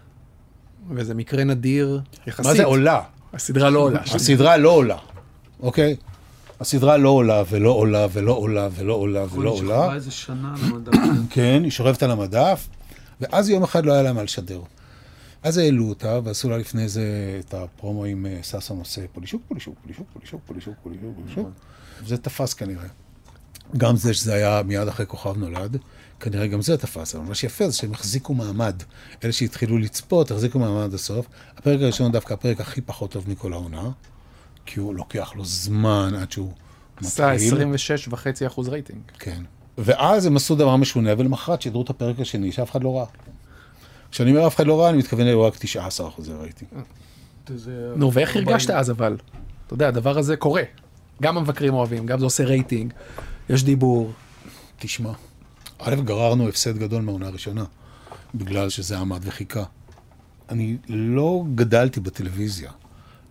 וזה 0.90 1.14
מקרה 1.14 1.44
נדיר 1.44 2.00
יחסית. 2.26 2.46
מה 2.46 2.54
זה 2.54 2.64
עולה? 2.64 3.00
הסדרה 3.32 3.70
לא 3.70 3.78
עולה. 3.78 4.00
הסדרה 4.00 4.56
לא 4.56 4.70
עולה, 4.70 4.98
אוקיי? 5.60 5.96
הסדרה 6.60 6.96
לא 6.96 7.08
עולה 7.08 7.42
ולא 7.50 7.70
עולה 7.70 8.06
ולא 8.12 8.32
עולה 8.32 8.68
ולא 8.74 8.94
עולה 8.94 9.24
ולא 9.32 9.52
היא 9.52 9.62
עולה. 9.62 9.82
שכבה 9.82 9.94
איזה 9.94 10.10
שנה 10.10 10.54
על 10.54 10.64
המדף. 10.64 10.92
כן, 11.34 11.60
היא 11.64 11.70
שוכבת 11.70 12.02
על 12.02 12.10
המדף, 12.10 12.68
ואז 13.20 13.48
יום 13.48 13.62
אחד 13.62 13.86
לא 13.86 13.92
היה 13.92 14.02
לה 14.02 14.12
מה 14.12 14.22
לשדר. 14.22 14.60
אז 15.42 15.58
העלו 15.58 15.88
אותה, 15.88 16.20
ועשו 16.24 16.50
לה 16.50 16.58
לפני 16.58 16.88
זה 16.88 17.40
את 17.40 17.54
הפרומו 17.54 18.04
עם 18.04 18.26
אה, 18.26 18.38
ששון 18.42 18.78
עושה 18.78 19.00
פולישוק, 19.12 19.42
פולישוק, 19.48 19.74
פולישוק, 19.82 20.06
פולישוק, 20.12 20.40
פולישוק, 20.46 20.74
פולישוק, 20.82 21.14
פולישוק. 21.16 21.48
זה 22.06 22.16
תפס 22.16 22.54
כנראה. 22.54 22.86
גם 23.76 23.96
זה 23.96 24.14
שזה 24.14 24.34
היה 24.34 24.62
מיד 24.62 24.88
אחרי 24.88 25.06
כוכב 25.06 25.36
נולד, 25.36 25.76
כנראה 26.22 26.46
גם 26.46 26.62
זה 26.62 26.76
תפס. 26.76 27.14
אבל 27.14 27.24
מה 27.24 27.34
שיפה 27.34 27.68
זה 27.68 27.76
שהם 27.76 27.92
החזיקו 27.92 28.34
מעמד. 28.34 28.82
אלה 29.24 29.32
שהתחילו 29.32 29.78
לצפות, 29.78 30.30
החזיקו 30.30 30.58
מעמד 30.58 30.82
עד 30.84 30.94
הסוף. 30.94 31.26
הפרק 31.56 31.80
הראשון 31.80 32.12
דווקא 32.12 32.34
הפרק 32.34 32.60
הכי 32.60 32.80
פחות 32.80 33.10
טוב 33.10 33.24
מכל 33.30 33.52
העונה, 33.52 33.90
כי 34.66 34.80
הוא 34.80 34.94
לוקח 34.94 35.32
לו 35.36 35.44
זמן 35.44 36.12
עד 36.20 36.32
שהוא 36.32 36.52
עשה 36.96 37.32
מתחיל. 37.34 37.62
26.5 38.12 38.16
אחוז 38.46 38.68
רייטינג. 38.68 39.00
כן. 39.18 39.42
ואז 39.78 40.26
הם 40.26 40.36
עשו 40.36 40.54
דבר 40.54 40.76
משונה, 40.76 41.10
ולמחרת 41.18 41.62
שידרו 41.62 41.82
את 41.82 41.90
הפרק 41.90 42.20
השני, 42.20 42.52
שאף 42.52 42.70
אחד 42.70 42.82
לא 42.82 42.96
ראה. 42.98 43.06
כשאני 44.10 44.30
אומר 44.30 44.46
אף 44.46 44.56
אחד 44.56 44.66
לא 44.66 44.80
ראה, 44.80 44.90
אני 44.90 44.98
מתכוון 44.98 45.26
אלו 45.26 45.42
רק 45.42 45.56
19 45.58 46.08
אחוזי 46.08 46.32
רייטינג. 46.32 46.70
זה- 47.56 47.92
נו, 47.96 48.12
ואיך 48.12 48.28
40. 48.36 48.48
הרגשת 48.48 48.70
אז 48.70 48.90
אבל? 48.90 49.16
אתה 49.66 49.74
יודע, 49.74 49.88
הדבר 49.88 50.18
הזה 50.18 50.36
קורה. 50.36 50.62
גם 51.22 51.38
המבקרים 51.38 51.74
אוהבים, 51.74 52.06
גם 52.06 52.18
זה 52.18 52.24
עושה 52.24 52.44
רייטינג, 52.44 52.92
יש 53.50 53.64
דיבור. 53.64 54.12
תשמע, 54.78 55.12
א', 55.84 55.94
גררנו 55.94 56.48
הפסד 56.48 56.78
גדול 56.78 57.02
מהעונה 57.02 57.26
הראשונה, 57.26 57.64
בגלל 58.34 58.68
שזה 58.70 58.98
עמד 58.98 59.20
וחיכה. 59.22 59.64
אני 60.48 60.76
לא 60.88 61.44
גדלתי 61.54 62.00
בטלוויזיה, 62.00 62.70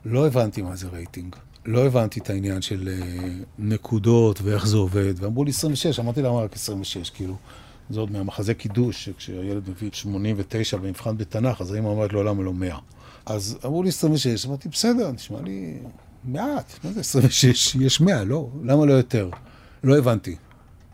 לא 0.06 0.28
הבנתי 0.28 0.62
מה 0.62 0.76
זה 0.76 0.88
רייטינג. 0.88 1.36
לא 1.66 1.86
הבנתי 1.86 2.20
את 2.20 2.30
העניין 2.30 2.62
של 2.62 2.90
אה, 2.90 3.28
נקודות 3.60 4.42
ואיך 4.42 4.68
זה 4.68 4.78
עובד, 4.78 5.14
ואמרו 5.18 5.44
לי 5.44 5.50
26, 5.52 6.00
אמרתי 6.00 6.22
למה 6.22 6.40
רק 6.40 6.54
26, 6.56 7.10
כאילו, 7.10 7.36
זה 7.90 8.00
עוד 8.00 8.12
מהמחזה 8.12 8.54
קידוש, 8.54 9.06
שכשהילד 9.06 9.70
מביא 9.70 9.90
89 9.94 10.78
במבחן 10.78 11.18
בתנ"ך, 11.18 11.62
אז 11.62 11.72
האמא 11.72 11.88
אומרת 11.88 12.14
לו 12.14 12.24
למה 12.24 12.44
לא 12.44 12.54
100. 12.54 12.78
אז 13.26 13.58
אמרו 13.66 13.84
לי 13.84 13.90
26, 13.90 14.46
אמרתי, 14.46 14.70
בסדר, 14.70 15.12
נשמע 15.12 15.42
לי 15.42 15.78
מעט, 16.24 16.74
מה 16.84 16.92
זה 16.92 17.00
26? 17.00 17.76
יש 17.76 18.02
100, 18.02 18.24
לא, 18.24 18.50
למה 18.64 18.86
לא 18.86 18.94
יותר? 18.94 19.30
לא 19.84 19.98
הבנתי. 19.98 20.36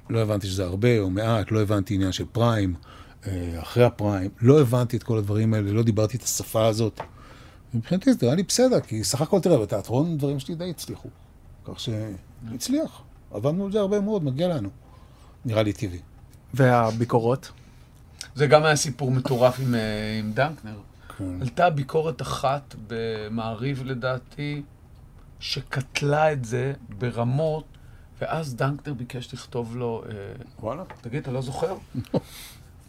לא 0.10 0.20
הבנתי 0.20 0.48
שזה 0.48 0.66
הרבה 0.66 1.00
או 1.00 1.10
מעט, 1.10 1.52
לא 1.52 1.62
הבנתי 1.62 1.94
עניין 1.94 2.12
של 2.12 2.26
פריים, 2.32 2.76
אה, 3.28 3.56
אחרי 3.62 3.84
הפריים, 3.84 4.30
לא 4.42 4.62
הבנתי 4.62 4.98
את 4.98 5.04
כל 5.04 5.18
הדברים 5.18 5.54
האלה, 5.54 5.72
לא 5.72 5.84
דיברתי 5.84 6.18
את 6.18 6.24
השפה 6.24 6.66
הזאת. 6.66 7.00
מבחינתי 7.74 8.14
זה 8.14 8.20
נראה 8.22 8.36
לי 8.36 8.44
בסדר, 8.44 8.80
כי 8.80 9.04
סך 9.04 9.22
הכל 9.22 9.40
תראה, 9.40 9.58
בתיאטרון 9.58 10.18
דברים 10.18 10.40
שלי 10.40 10.56
די 10.56 10.70
הצליחו. 10.70 11.10
כך 11.66 11.80
שהצליח, 11.80 13.02
עבדנו 13.32 13.66
על 13.66 13.72
זה 13.72 13.80
הרבה 13.80 14.00
מאוד, 14.00 14.24
מגיע 14.24 14.48
לנו. 14.48 14.70
נראה 15.46 15.64
לי 15.64 15.74
טבעי. 15.74 16.00
והביקורות? 16.54 17.52
זה 18.36 18.48
גם 18.48 18.64
היה 18.64 18.76
סיפור 18.76 19.12
מטורף 19.12 19.60
עם, 19.60 19.76
אה, 19.76 20.20
עם 20.20 20.32
דנקנר. 20.32 20.80
כן. 21.18 21.42
עלתה 21.42 21.70
ביקורת 21.70 22.22
אחת 22.22 22.76
במעריב 22.88 23.84
לדעתי, 23.86 24.62
שקטלה 25.40 26.32
את 26.32 26.46
זה 26.46 26.74
ברמות, 27.00 27.77
ואז 28.22 28.56
דנקנר 28.56 28.94
ביקש 28.94 29.34
לכתוב 29.34 29.78
לו, 29.78 30.04
אה, 30.06 30.14
וואלה. 30.60 30.84
תגיד, 31.02 31.22
אתה 31.22 31.32
לא 31.32 31.42
זוכר? 31.42 31.76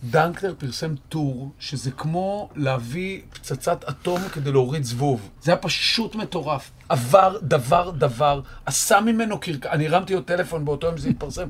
דנקנר 0.04 0.54
פרסם 0.58 0.94
טור 1.08 1.50
שזה 1.58 1.90
כמו 1.90 2.48
להביא 2.56 3.20
פצצת 3.32 3.84
אטום 3.88 4.20
כדי 4.28 4.52
להוריד 4.52 4.84
זבוב. 4.84 5.28
זה 5.42 5.50
היה 5.50 5.58
פשוט 5.58 6.14
מטורף. 6.14 6.70
עבר 6.88 7.38
דבר 7.42 7.90
דבר, 7.90 8.40
עשה 8.66 9.00
ממנו 9.00 9.40
קרקע. 9.40 9.72
אני 9.72 9.86
הרמתי 9.86 10.14
לו 10.14 10.20
טלפון 10.20 10.64
באותו 10.64 10.86
יום 10.86 10.98
שזה 10.98 11.08
התפרסם. 11.08 11.48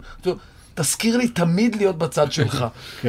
תזכיר 0.75 1.17
לי 1.17 1.29
תמיד 1.29 1.77
להיות 1.77 1.99
בצד 1.99 2.33
שלך. 2.33 2.64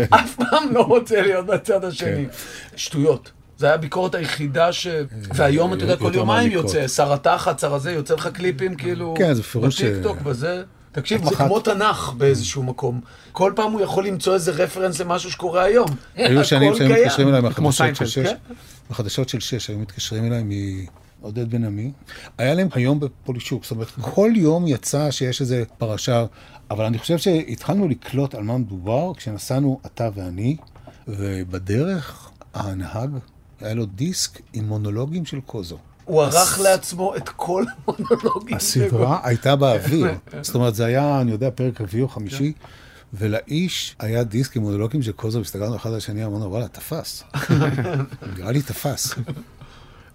אף 0.10 0.36
פעם 0.36 0.74
לא 0.74 0.82
רוצה 0.82 1.22
להיות 1.22 1.46
בצד 1.46 1.84
השני. 1.84 2.28
שטויות. 2.76 3.32
זה 3.60 3.66
היה 3.66 3.76
הביקורת 3.76 4.16
היחידה 4.16 4.74
ש... 4.74 4.88
והיום, 5.36 5.74
אתה 5.74 5.84
יודע, 5.84 5.96
כל 5.96 6.12
יומיים. 6.16 6.52
יוצא, 6.52 6.88
שר 6.88 7.14
התחת, 7.14 7.60
שר 7.60 7.74
הזה, 7.74 7.92
יוצא 7.92 8.14
לך 8.14 8.28
קליפים 8.28 8.76
כאילו... 8.76 9.14
כן, 9.18 9.34
זה 9.34 9.42
בפירוש 9.42 9.82
בטיקטוק, 9.82 10.22
בזה. 10.22 10.64
תקשיב, 10.92 11.30
זה 11.30 11.36
כמו 11.36 11.60
תנ"ך 11.60 12.14
באיזשהו 12.18 12.64
מקום. 12.64 13.02
כל 13.32 13.54
פעם 13.56 13.72
הוא 13.72 13.82
יכול 13.82 14.08
למצוא 14.08 14.34
איזה 14.34 14.52
רפרנס 14.52 15.02
למשהו 15.02 15.32
שקורה 15.32 15.64
היום. 15.64 15.88
היו 16.16 16.46
שנים 16.46 16.76
שהיו. 16.76 16.90
מתקשרים 16.90 17.28
אליי 17.28 17.42
מהחדשות 17.42 17.96
של 17.96 18.06
שש, 18.06 18.30
בחדשות 18.90 19.30
של 19.30 19.40
שש, 19.40 19.70
היו 19.70 19.80
מתקשרים 19.80 20.26
אליי 20.26 20.44
מעודד 21.22 21.50
בן 21.50 21.66
עמי. 21.66 21.92
היה 22.38 22.54
להם 22.54 22.68
היום 22.74 23.00
בפולישוק, 23.00 23.64
זאת 23.64 23.72
אומרת, 23.72 23.88
כל 24.02 24.32
יום 24.36 24.68
יצא 24.68 25.12
שיש 25.12 25.42
איזה 25.42 25.64
פרשה, 25.78 26.26
אבל 26.72 26.86
אני 26.86 26.98
חושב 26.98 27.18
שהתחלנו 27.18 27.88
לקלוט 27.88 28.36
על 28.36 28.44
מה 28.44 28.58
מדובר 28.58 29.14
כשנסענו 29.18 29.80
אתה 29.86 30.10
ואני, 30.16 30.58
ובדרך 31.08 32.30
הנהג, 32.54 33.10
היה 33.62 33.74
לו 33.74 33.86
דיסק 33.86 34.42
עם 34.54 34.66
מונולוגים 34.66 35.26
של 35.26 35.40
קוזו. 35.42 35.78
הוא 36.06 36.24
ערך 36.24 36.60
לעצמו 36.60 37.16
את 37.16 37.30
כל 37.30 37.64
המונולוגים. 37.88 38.56
הסדרה 38.56 39.20
הייתה 39.24 39.56
באוויר. 39.56 40.08
זאת 40.42 40.56
אומרת, 40.56 40.76
זה 40.76 40.86
היה, 40.86 41.22
אני 41.22 41.32
יודע, 41.32 41.50
פרק 41.56 41.82
רביעי 41.82 42.02
או 42.04 42.08
חמישי, 42.08 42.54
ולאיש 43.14 43.96
היה 44.00 44.24
דיסק 44.24 44.56
עם 44.56 44.62
מונולוגים 44.62 45.02
של 45.02 45.12
קוזו, 45.12 45.42
הסתכלנו 45.42 45.76
אחד 45.76 45.90
על 45.90 45.96
השני, 45.96 46.26
אמרנו, 46.26 46.52
וואלה, 46.52 46.68
תפס. 46.68 47.24
נראה 48.38 48.52
לי 48.52 48.62
תפס. 48.62 49.16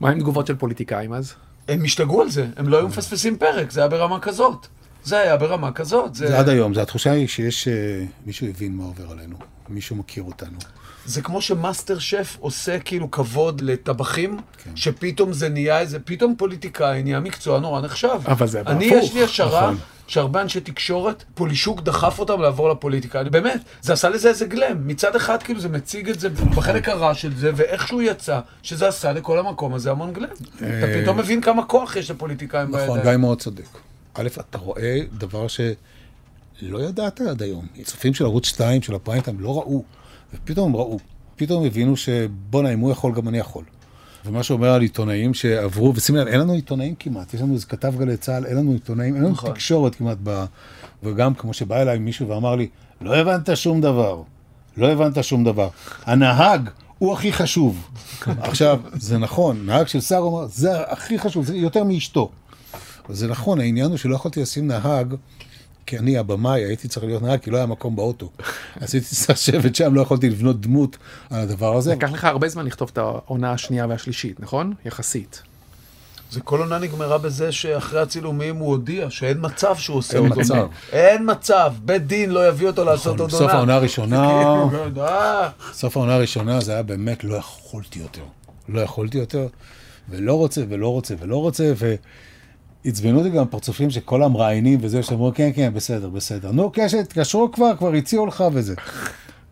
מה 0.01 0.11
עם 0.11 0.21
תגובות 0.21 0.47
של 0.47 0.57
פוליטיקאים 0.57 1.13
אז? 1.13 1.35
הם 1.69 1.85
השתגעו 1.85 2.23
על 2.23 2.31
זה, 2.31 2.47
הם 2.57 2.69
לא 2.69 2.77
היו 2.77 2.89
מפספסים 2.89 3.39
פרק, 3.39 3.71
זה 3.71 3.81
היה 3.81 3.89
ברמה 3.89 4.21
כזאת. 4.21 4.67
זה 5.05 5.19
היה 5.19 5.37
ברמה 5.37 5.73
כזאת. 5.73 6.15
זה 6.15 6.39
עד 6.39 6.49
היום, 6.49 6.75
זה 6.75 6.83
התחושה 6.83 7.11
היא 7.11 7.27
שיש, 7.27 7.69
אה, 7.69 8.05
מישהו 8.27 8.47
הבין 8.47 8.77
מה 8.77 8.85
עובר 8.85 9.11
עלינו, 9.11 9.37
מישהו 9.69 9.97
מכיר 9.97 10.23
אותנו. 10.23 10.59
זה 11.07 11.23
כמו 11.23 11.43
שמאסטר 11.43 11.99
שף 11.99 12.37
עושה 12.41 12.79
כאילו 12.79 13.11
כבוד 13.11 13.61
לטבחים, 13.61 14.39
כן. 14.65 14.71
שפתאום 14.77 15.33
זה 15.33 15.49
נהיה 15.49 15.81
איזה, 15.81 15.99
פתאום 16.01 16.35
פוליטיקאי 16.39 17.03
נהיה 17.03 17.21
מקצוע 17.21 17.61
נורא 17.61 17.81
נחשב. 17.81 18.19
אבל 18.27 18.47
זה 18.47 18.61
אני, 18.67 18.87
הפוך. 18.87 19.05
יש 19.05 19.15
לי 19.15 19.23
השערה 19.25 19.63
נכון. 19.63 19.77
שהרבה 20.07 20.43
אנשי 20.43 20.61
תקשורת, 20.61 21.25
פולישוק 21.35 21.81
דחף 21.81 22.19
אותם 22.19 22.41
לעבור 22.41 22.69
לפוליטיקה. 22.71 23.21
אני- 23.21 23.31
באמת, 23.31 23.61
זה 23.83 23.93
עשה 23.93 24.09
לזה 24.09 24.29
איזה 24.29 24.47
גלם. 24.47 24.87
מצד 24.89 25.17
אחד, 25.17 25.43
כאילו, 25.43 25.61
זה 25.61 25.69
מציג 25.69 26.11
את 26.11 26.21
זה 26.21 26.29
בחלק 26.31 26.89
הרע 26.89 27.15
של 27.15 27.37
זה, 27.37 27.51
ואיכשהו 27.57 28.03
יצא, 28.03 28.41
שזה 28.63 28.89
עשה 28.89 29.13
לכל 29.13 29.39
המקום 29.39 29.75
הזה 29.75 29.91
המון 29.91 30.13
גלם. 30.13 30.29
אתה 30.57 30.65
פתאום 31.03 31.19
מבין 31.19 31.41
כמה 31.41 31.65
כוח 31.65 31.97
יש 31.97 32.11
לפוליטיקאים 32.11 32.69
נכון, 32.69 32.81
בידיים. 32.81 33.03
גיא 33.03 33.17
מאוד 33.17 33.41
צודק. 33.41 33.67
א', 34.15 34.29
אתה 34.41 34.59
רואה 34.59 34.99
דבר 35.19 35.47
שלא 35.49 36.79
ידעת 36.79 37.21
עד 37.21 37.43
היום. 37.43 37.67
צופים 37.85 38.15
של 38.15 38.25
ערוץ 38.25 38.47
2, 38.47 38.83
של 38.83 38.95
הפריים 38.95 39.23
טיים, 39.23 39.41
לא 39.41 39.59
ראו, 39.59 39.83
ופתאום 40.35 40.77
ראו. 40.77 40.99
פתאום 41.37 41.65
הבינו 41.65 41.97
שבואנה, 41.97 42.73
אם 42.73 42.79
הוא 42.79 42.91
יכול, 42.91 43.15
גם 43.15 43.29
אני 43.29 43.39
יכול. 43.39 43.65
ומה 44.27 44.43
שאומר 44.43 44.71
על 44.71 44.83
עיתונאים 44.83 45.35
שעברו, 45.35 45.93
ושימי 45.95 46.19
לב, 46.19 46.27
אין 46.27 46.41
לנו 46.41 46.53
עיתונאים 46.53 46.95
כמעט, 46.95 47.35
יש 47.35 47.41
לנו 47.41 47.55
איזה 47.55 47.67
כתב 47.67 47.95
גלי 47.99 48.17
צה"ל, 48.17 48.47
אין 48.47 48.57
לנו 48.57 48.73
עיתונאים, 48.73 49.15
אין 49.15 49.23
לנו 49.23 49.33
נכון. 49.33 49.51
תקשורת 49.51 49.95
כמעט 49.95 50.19
ב... 50.23 50.45
וגם 51.03 51.35
כמו 51.35 51.55
שבא 51.55 51.83
אליי 51.83 51.99
מישהו 51.99 52.29
ואמר 52.29 52.57
לי, 52.57 52.69
לא 53.01 53.17
הבנת 53.17 53.57
שום 53.57 53.81
דבר, 53.81 54.23
לא 54.77 54.93
הבנת 54.93 55.25
שום 55.25 55.45
דבר. 55.45 55.69
הנהג 56.05 56.69
הוא 56.99 57.13
הכי 57.13 57.33
חשוב. 57.33 57.89
עכשיו, 58.27 58.81
זה 58.93 59.19
נכון, 59.19 59.67
נהג 59.67 59.87
של 59.87 60.01
שר 60.01 60.19
אומר, 60.19 60.47
זה 60.47 60.83
הכי 60.83 61.19
חשוב, 61.19 61.45
זה 61.45 61.57
יותר 61.57 61.85
מאשתו. 61.85 62.31
זה 63.09 63.29
נכון, 63.29 63.61
העניין 63.61 63.87
הוא 63.87 63.97
שלא 63.97 64.15
יכולתי 64.15 64.43
לשים 64.43 64.67
נהג, 64.67 65.15
כי 65.87 65.99
אני 65.99 66.19
הבמאי, 66.19 66.65
הייתי 66.65 66.89
צריך 66.89 67.07
להיות 67.07 67.23
נהג, 67.23 67.41
כי 67.41 67.51
לא 67.51 67.57
היה 67.57 67.67
מקום 67.67 67.97
באוטו. 67.97 68.31
אז 68.81 68.95
הייתי 68.95 69.09
צריך 69.09 69.31
לשבת 69.31 69.77
שם, 69.77 69.95
לא 69.95 70.01
יכולתי 70.01 70.31
לבנות 70.31 70.61
דמות 70.61 70.97
על 71.31 71.41
הדבר 71.41 71.77
הזה. 71.77 71.93
לקח 71.93 72.13
לך 72.13 72.25
הרבה 72.25 72.49
זמן 72.49 72.67
לכתוב 72.67 72.91
את 72.93 72.99
העונה 72.99 73.53
השנייה 73.53 73.87
והשלישית, 73.89 74.41
נכון? 74.41 74.75
יחסית. 74.85 75.43
זה 76.31 76.41
כל 76.41 76.61
עונה 76.61 76.79
נגמרה 76.79 77.19
בזה 77.19 77.53
שאחרי 77.53 78.01
הצילומים 78.01 78.57
הוא 78.57 78.69
הודיע 78.69 79.11
שאין 79.11 79.37
מצב 79.41 79.77
שהוא 79.77 79.97
עושה 79.97 80.19
אין 80.19 80.27
עוד 80.27 80.39
מצב. 80.39 80.55
עונה. 80.55 80.67
אין 80.93 81.31
מצב, 81.31 81.73
בית 81.85 82.07
דין 82.07 82.31
לא 82.31 82.49
יביא 82.49 82.67
אותו 82.67 82.85
לעשות 82.85 83.21
עוד 83.21 83.33
עונה. 83.33 83.45
בסוף 83.45 83.51
העונה 83.51 83.75
הראשונה, 83.75 84.29
כאילו, 84.71 85.07
אה, 85.07 85.49
סוף 85.73 85.97
העונה 85.97 86.15
הראשונה 86.15 86.61
זה 86.61 86.73
היה 86.73 86.83
באמת, 86.83 87.25
לא 87.25 87.35
יכולתי 87.35 87.99
יותר. 87.99 88.23
לא 88.69 88.81
יכולתי 88.81 89.19
יותר, 89.19 89.47
ולא 90.09 90.35
רוצה, 90.35 90.63
ולא 90.69 90.89
רוצה, 90.89 91.15
ולא 91.21 91.37
רוצה, 91.37 91.73
ועצבנו 92.85 93.19
אותי 93.19 93.31
גם 93.31 93.49
פרצופים 93.49 93.91
של 93.91 94.01
כל 94.01 94.23
המראיינים 94.23 94.79
וזה, 94.83 95.03
שאמרו, 95.03 95.33
כן, 95.35 95.51
כן, 95.55 95.75
בסדר, 95.75 96.09
בסדר. 96.09 96.53
נו, 96.53 96.71
קשת, 96.73 96.99
התקשרו 96.99 97.53
כבר, 97.53 97.77
כבר 97.77 97.93
הציעו 97.93 98.27
לך 98.27 98.45
וזה. 98.53 98.75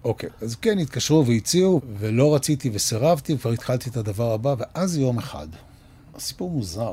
אוקיי, 0.04 0.28
אז 0.42 0.56
כן, 0.56 0.78
התקשרו 0.78 1.26
והציעו, 1.26 1.80
ולא 1.98 2.34
רציתי 2.34 2.70
וסירבתי, 2.72 3.34
וכבר 3.34 3.50
התחלתי 3.50 3.90
את 3.90 3.96
הדבר 3.96 4.32
הבא, 4.32 4.54
ואז 4.58 4.96
יום 4.96 5.18
אחד, 5.18 5.46
הסיפור 6.14 6.50
מוזר, 6.50 6.92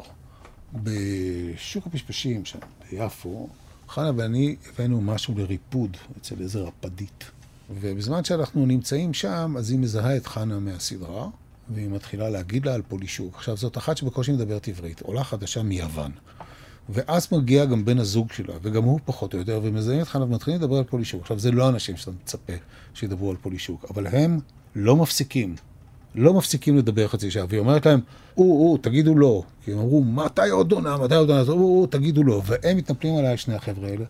בשוק 0.73 1.87
הפשפשים 1.87 2.45
שם, 2.45 2.59
ביפו, 2.91 3.49
חנה 3.87 4.11
ואני 4.15 4.55
הבאנו 4.73 5.01
משהו 5.01 5.33
לריפוד 5.37 5.97
אצל 6.17 6.35
איזה 6.41 6.59
רפדית. 6.59 7.23
ובזמן 7.81 8.23
שאנחנו 8.23 8.65
נמצאים 8.65 9.13
שם, 9.13 9.55
אז 9.57 9.69
היא 9.69 9.79
מזהה 9.79 10.17
את 10.17 10.27
חנה 10.27 10.59
מהסדרה, 10.59 11.27
והיא 11.69 11.89
מתחילה 11.89 12.29
להגיד 12.29 12.65
לה 12.65 12.73
על 12.73 12.81
פולישוק. 12.87 13.35
עכשיו, 13.35 13.57
זאת 13.57 13.77
אחת 13.77 13.97
שבקושי 13.97 14.31
מדברת 14.31 14.67
עברית, 14.67 15.01
עולה 15.01 15.23
חדשה 15.23 15.63
מיוון. 15.63 16.11
ואז 16.89 17.27
מגיע 17.31 17.65
גם 17.65 17.85
בן 17.85 17.99
הזוג 17.99 18.31
שלה, 18.31 18.53
וגם 18.61 18.83
הוא 18.83 18.99
פחות 19.05 19.33
או 19.33 19.39
יותר, 19.39 19.59
ומזהים 19.63 19.99
אותך, 19.99 20.17
ומתחילים 20.21 20.59
לדבר 20.59 20.77
על 20.77 20.83
פולישוק. 20.83 21.21
עכשיו, 21.21 21.39
זה 21.39 21.51
לא 21.51 21.69
אנשים 21.69 21.97
שאתה 21.97 22.11
מצפה 22.11 22.53
שידברו 22.93 23.29
על 23.29 23.35
פולישוק, 23.41 23.85
אבל 23.89 24.07
הם 24.07 24.39
לא 24.75 24.95
מפסיקים. 24.95 25.55
לא 26.15 26.33
מפסיקים 26.33 26.77
לדבר 26.77 27.07
חצי 27.07 27.31
שעה, 27.31 27.45
והיא 27.49 27.59
אומרת 27.59 27.85
להם, 27.85 27.99
או, 28.37 28.43
או, 28.43 28.77
תגידו 28.77 29.15
לא. 29.15 29.43
כי 29.65 29.71
הם 29.71 29.79
אמרו, 29.79 30.03
מתי 30.03 30.49
עוד 30.49 30.71
עונה, 30.71 30.97
מתי 30.97 31.15
עוד 31.15 31.29
עונה, 31.29 31.41
או, 31.47 31.81
או, 31.81 31.87
תגידו 31.87 32.23
לא. 32.23 32.41
והם 32.45 32.77
מתנפלים 32.77 33.17
עליי, 33.17 33.37
שני 33.37 33.55
החבר'ה 33.55 33.87
האלה. 33.87 34.05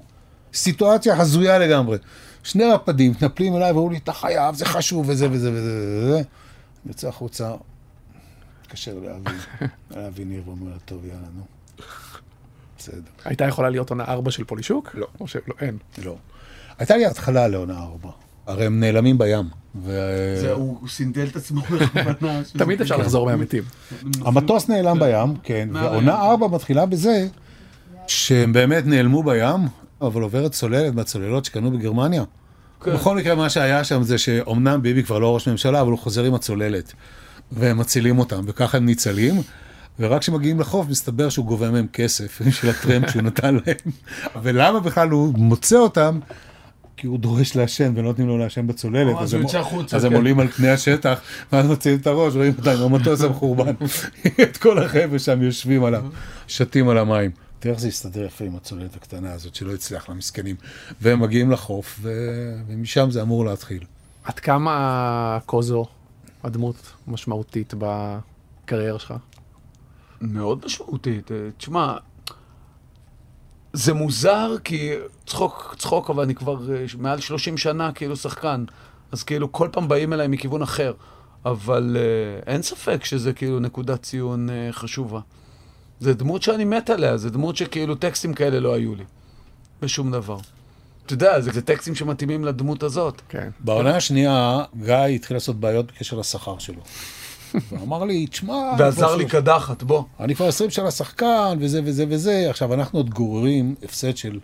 סיטואציה 0.53 1.21
הזויה 1.21 1.59
לגמרי. 1.59 1.97
שני 2.43 2.63
רפדים 2.65 3.11
מתנפלים 3.11 3.55
עליי 3.55 3.71
ואומרים 3.71 3.91
לי, 3.91 3.97
אתה 3.97 4.13
חייב, 4.13 4.55
זה 4.55 4.65
חשוב, 4.65 5.09
וזה 5.09 5.31
וזה 5.31 5.51
וזה 5.51 5.99
וזה. 6.03 6.23
יוצא 6.85 7.07
החוצה, 7.07 7.53
מתקשר 8.61 8.99
לאבי, 8.99 9.31
לאבי 9.95 10.25
ניר 10.25 10.41
ואומר, 10.45 10.71
טוב, 10.85 11.05
יאללה, 11.05 11.27
נו. 11.37 11.43
בסדר. 12.77 13.01
הייתה 13.25 13.45
יכולה 13.45 13.69
להיות 13.69 13.89
עונה 13.89 14.03
4 14.05 14.31
של 14.31 14.43
פולישוק? 14.43 14.89
לא. 14.95 15.07
או 15.19 15.27
שלא, 15.27 15.53
אין. 15.61 15.77
לא. 16.03 16.15
הייתה 16.79 16.97
לי 16.97 17.05
התחלה 17.05 17.47
לעונה 17.47 17.77
ארבע. 17.77 18.09
הרי 18.47 18.65
הם 18.65 18.79
נעלמים 18.79 19.17
בים. 19.17 19.45
ו- 19.75 20.35
זה, 20.41 20.51
הוא 20.51 20.87
סינדל 20.87 21.27
את 21.27 21.35
עצמו 21.35 21.61
בכוונה. 21.95 22.41
תמיד 22.57 22.81
אפשר 22.81 22.95
כן. 22.95 23.01
לחזור 23.01 23.25
מהמתים. 23.25 23.63
המטוס 24.21 24.69
נעלם 24.69 24.99
בים, 24.99 25.35
כן. 25.43 25.69
ועונה 25.73 26.21
ארבע 26.21 26.47
מתחילה 26.47 26.85
בזה 26.85 27.27
שהם 28.07 28.53
באמת 28.53 28.85
נעלמו 28.85 29.23
בים, 29.23 29.67
אבל 30.01 30.21
עוברת 30.21 30.51
צוללת 30.51 30.93
מהצוללות 30.93 31.45
שקנו 31.45 31.71
בגרמניה. 31.71 32.23
כן. 32.83 32.93
בכל 32.93 33.15
מקרה, 33.15 33.35
מה 33.35 33.49
שהיה 33.49 33.83
שם 33.83 34.03
זה 34.03 34.17
שאומנם 34.17 34.81
ביבי 34.81 35.03
כבר 35.03 35.19
לא 35.19 35.33
ראש 35.33 35.47
ממשלה, 35.47 35.81
אבל 35.81 35.91
הוא 35.91 35.99
חוזר 35.99 36.23
עם 36.23 36.33
הצוללת. 36.33 36.93
והם 37.51 37.77
מצילים 37.77 38.19
אותם, 38.19 38.41
וככה 38.47 38.77
הם 38.77 38.85
ניצלים. 38.85 39.41
ורק 39.99 40.21
כשמגיעים 40.21 40.59
לחוף, 40.59 40.87
מסתבר 40.89 41.29
שהוא 41.29 41.45
גובה 41.45 41.71
מהם 41.71 41.87
כסף 41.93 42.41
של 42.61 42.69
הטרמפ 42.69 43.09
שהוא 43.09 43.21
נתן 43.21 43.55
להם. 43.55 43.93
ולמה 44.43 44.79
בכלל 44.79 45.09
הוא 45.09 45.33
מוצא 45.37 45.77
אותם? 45.77 46.19
כי 46.97 47.07
הוא 47.07 47.19
דורש 47.19 47.55
לעשן 47.55 47.93
ולא 47.95 48.03
נותנים 48.07 48.27
לו 48.27 48.37
לעשן 48.37 48.67
בצוללת. 48.67 49.15
אז 49.19 49.33
הוא 49.33 49.51
החוצה, 49.55 49.97
אז 49.97 50.03
הם 50.03 50.09
כן. 50.09 50.15
עולים 50.15 50.39
על 50.39 50.47
פני 50.47 50.69
השטח, 50.69 51.21
ואז 51.53 51.65
מוציאים 51.65 51.97
את 51.99 52.07
הראש, 52.07 52.35
רואים 52.35 52.53
אותם 52.57 52.83
המטוס 52.83 53.21
המחורבן. 53.21 53.73
את 54.41 54.57
כל 54.57 54.83
החבר'ה 54.83 55.19
שם 55.19 55.43
יושבים 55.43 55.83
עליו, 55.83 56.03
שתים 56.47 56.89
על 56.89 56.97
המים. 56.97 57.31
תראה 57.59 57.73
איך 57.73 57.81
זה 57.81 57.87
הסתדר 57.87 58.25
יפה 58.25 58.45
עם 58.45 58.55
הצוללת 58.55 58.95
הקטנה 58.95 59.33
הזאת, 59.33 59.55
שלא 59.55 59.73
הצליח 59.73 60.09
למסכנים. 60.09 60.55
והם 61.01 61.19
מגיעים 61.19 61.51
לחוף, 61.51 61.99
ו- 62.01 62.55
ומשם 62.67 63.11
זה 63.11 63.21
אמור 63.21 63.45
להתחיל. 63.45 63.83
עד 64.23 64.39
כמה 64.39 65.39
קוזו 65.45 65.85
הדמות 66.43 66.75
משמעותית 67.07 67.73
בקריירה 67.77 68.99
שלך? 68.99 69.13
מאוד 70.21 70.65
משמעותית. 70.65 71.31
אה, 71.31 71.37
תשמע, 71.57 71.97
זה 73.73 73.93
מוזר 73.93 74.55
כי 74.63 74.91
צחוק, 75.25 75.75
צחוק, 75.77 76.09
אבל 76.09 76.23
אני 76.23 76.35
כבר 76.35 76.73
אה, 76.73 76.85
מעל 76.97 77.19
30 77.19 77.57
שנה 77.57 77.91
כאילו 77.91 78.15
שחקן, 78.15 78.65
אז 79.11 79.23
כאילו 79.23 79.51
כל 79.51 79.69
פעם 79.71 79.87
באים 79.87 80.13
אליי 80.13 80.27
מכיוון 80.27 80.61
אחר, 80.61 80.93
אבל 81.45 81.97
אה, 81.99 82.53
אין 82.53 82.61
ספק 82.61 83.05
שזה 83.05 83.33
כאילו 83.33 83.59
נקודת 83.59 84.03
ציון 84.03 84.49
חשובה. 84.71 85.19
זה 85.99 86.13
דמות 86.13 86.41
שאני 86.43 86.65
מת 86.65 86.89
עליה, 86.89 87.17
זה 87.17 87.29
דמות 87.29 87.55
שכאילו 87.55 87.95
טקסטים 87.95 88.33
כאלה 88.33 88.59
לא 88.59 88.73
היו 88.73 88.95
לי, 88.95 89.03
בשום 89.81 90.11
דבר. 90.11 90.37
אתה 91.05 91.13
יודע, 91.13 91.41
זה, 91.41 91.51
זה 91.51 91.61
טקסטים 91.61 91.95
שמתאימים 91.95 92.45
לדמות 92.45 92.83
הזאת. 92.83 93.21
כן. 93.29 93.49
בעונה 93.59 93.95
השנייה, 93.95 94.63
גיא 94.85 94.95
התחיל 94.95 95.37
לעשות 95.37 95.59
בעיות 95.59 95.85
בקשר 95.85 96.17
לשכר 96.17 96.57
שלו. 96.57 96.81
ואמר 97.71 98.03
לי, 98.03 98.27
תשמע... 98.27 98.55
ועזר 98.77 99.15
לי 99.15 99.25
קדחת, 99.25 99.83
בוא. 99.83 100.03
אני 100.19 100.35
כבר 100.35 100.47
20 100.47 100.69
שנה 100.69 100.91
שחקן, 100.91 101.57
וזה 101.59 101.81
וזה 101.83 102.05
וזה. 102.09 102.49
עכשיו, 102.49 102.73
אנחנו 102.73 102.99
עוד 102.99 103.09
גוררים 103.09 103.75
הפסד 103.83 104.17
של 104.17 104.39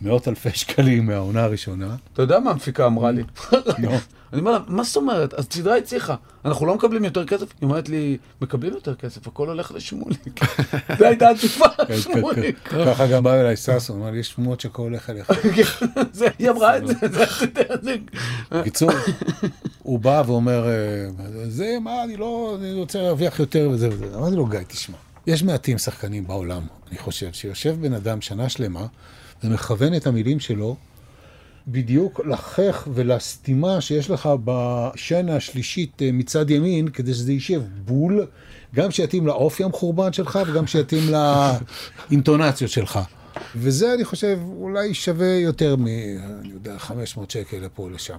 מאות 0.00 0.28
אלפי 0.28 0.50
שקלים 0.50 1.06
מהעונה 1.06 1.44
הראשונה. 1.44 1.96
אתה 2.12 2.22
יודע 2.22 2.40
מה 2.40 2.50
המפיקה 2.50 2.86
אמרה 2.86 3.10
לי? 3.10 3.22
אני 4.32 4.40
אומר 4.40 4.52
לה, 4.52 4.58
מה 4.66 4.82
זאת 4.82 4.96
אומרת? 4.96 5.34
אז 5.34 5.46
סדרה 5.50 5.76
הצליחה. 5.76 6.14
אנחנו 6.44 6.66
לא 6.66 6.74
מקבלים 6.74 7.04
יותר 7.04 7.24
כסף? 7.24 7.46
היא 7.60 7.68
אומרת 7.68 7.88
לי, 7.88 8.18
מקבלים 8.40 8.72
יותר 8.72 8.94
כסף, 8.94 9.26
הכל 9.26 9.48
הולך 9.48 9.72
לשמוליק. 9.72 10.40
זו 10.98 11.04
הייתה 11.04 11.30
התשובה, 11.30 11.66
שמוליק. 12.00 12.58
ככה 12.68 13.06
גם 13.06 13.22
בא 13.22 13.34
אליי 13.34 13.56
ששון, 13.56 14.00
אמר 14.00 14.10
לי, 14.10 14.18
יש 14.18 14.28
שמועות 14.28 14.60
שהכל 14.60 14.82
הולך 14.82 15.10
אליך. 15.10 15.30
היא 16.38 16.50
אמרה 16.50 16.76
את 16.76 16.86
זה, 16.86 16.94
זה. 17.82 17.96
בקיצור, 18.50 18.90
הוא 19.82 19.98
בא 19.98 20.22
ואומר, 20.26 20.68
אה, 20.68 21.08
זה, 21.48 21.76
מה, 21.80 22.04
אני 22.04 22.16
לא, 22.16 22.56
אני 22.60 22.72
רוצה 22.72 23.02
להרוויח 23.02 23.40
יותר 23.40 23.68
וזה 23.72 23.88
וזה. 23.88 24.16
אמרתי 24.16 24.36
לו, 24.36 24.46
גיא, 24.46 24.60
תשמע, 24.68 24.96
יש 25.26 25.42
מעטים 25.42 25.78
שחקנים 25.78 26.26
בעולם, 26.26 26.62
אני 26.90 26.98
חושב, 26.98 27.32
שיושב 27.32 27.76
בן 27.80 27.92
אדם 27.92 28.20
שנה 28.20 28.48
שלמה 28.48 28.86
ומכוון 29.44 29.94
את 29.94 30.06
המילים 30.06 30.40
שלו 30.40 30.76
בדיוק 31.68 32.20
לחך 32.26 32.88
ולסתימה 32.94 33.80
שיש 33.80 34.10
לך 34.10 34.28
בשן 34.44 35.28
השלישית 35.28 36.02
אה, 36.02 36.12
מצד 36.12 36.50
ימין, 36.50 36.88
כדי 36.88 37.14
שזה 37.14 37.32
יישב 37.32 37.62
בול, 37.84 38.26
גם 38.74 38.90
שיתאים 38.90 39.26
לאופי 39.26 39.64
המחורבן 39.64 40.12
שלך 40.12 40.38
וגם 40.46 40.66
שיתאים 40.66 41.02
לאינטונציות 42.10 42.70
שלך. 42.70 42.98
וזה, 43.56 43.94
אני 43.94 44.04
חושב, 44.04 44.38
אולי 44.42 44.94
שווה 44.94 45.26
יותר 45.26 45.76
מ... 45.76 45.86
אני 45.86 46.48
יודע, 46.52 46.78
500 46.78 47.30
שקל 47.30 47.56
לפה 47.56 47.82
או 47.82 47.90
לשם. 47.90 48.18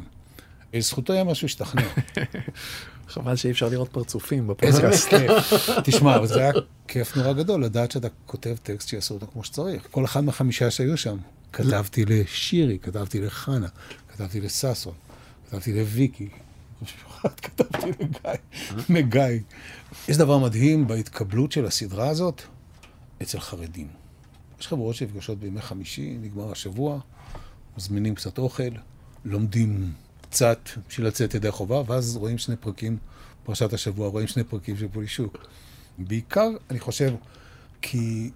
לזכותו 0.74 1.14
היה 1.14 1.24
משהו 1.24 1.46
השתכנע. 1.46 1.82
חבל 3.08 3.36
שאי 3.36 3.52
אפשר 3.52 3.70
לראות 3.70 3.90
פרצופים 3.90 4.48
בפודקאסט. 4.48 5.08
כיף. 5.08 5.60
תשמע, 5.86 6.16
אבל 6.16 6.28
זה 6.28 6.40
היה 6.40 6.52
כיף 6.88 7.18
נורא 7.18 7.34
גדול 7.34 7.64
לדעת 7.64 7.92
שאתה 7.92 8.08
כותב 8.26 8.56
טקסט 8.64 8.88
שיעשו 8.88 9.14
אותו 9.14 9.28
כמו 9.34 9.44
שצריך. 9.44 9.88
כל 9.92 10.06
אחד 10.06 10.24
מהחמישה 10.24 10.72
שהיו 10.72 10.98
שם. 10.98 11.18
כתבתי 11.54 12.06
לשירי, 12.06 12.80
כתבתי 12.80 13.22
לחנה, 13.22 13.68
כתבתי 14.10 14.42
לששון, 14.42 14.94
כתבתי 15.48 15.74
לוויקי, 15.74 16.30
כתבתי 17.44 17.88
לגיא, 18.00 18.32
לגיא. 18.90 19.40
יש 20.08 20.18
דבר 20.18 20.38
מדהים 20.38 20.88
בהתקבלות 20.88 21.52
של 21.52 21.66
הסדרה 21.66 22.10
הזאת 22.10 22.42
אצל 23.22 23.40
חרדים. 23.40 23.88
יש 24.60 24.68
חברות 24.68 24.96
שנפגשות 24.96 25.40
בימי 25.40 25.62
חמישי, 25.62 26.18
נגמר 26.22 26.52
השבוע, 26.52 27.00
מזמינים 27.78 28.16
קצת 28.16 28.38
אוכל, 28.38 28.64
לומדים 29.26 29.92
קצת 30.30 30.70
בשביל 30.90 31.08
לצאת 31.08 31.34
ידי 31.34 31.52
חובה, 31.52 31.82
ואז 31.88 32.16
רואים 32.16 32.38
שני 32.38 32.56
פרקים, 32.56 32.98
פרשת 33.44 33.74
השבוע, 33.74 34.08
רואים 34.08 34.28
שני 34.28 34.44
פרקים 34.44 34.78
של 34.78 34.88
פולישוק. 34.88 35.38
בעיקר, 35.98 36.50
אני 36.70 36.80
חושב, 36.80 37.14
כי 37.82 38.30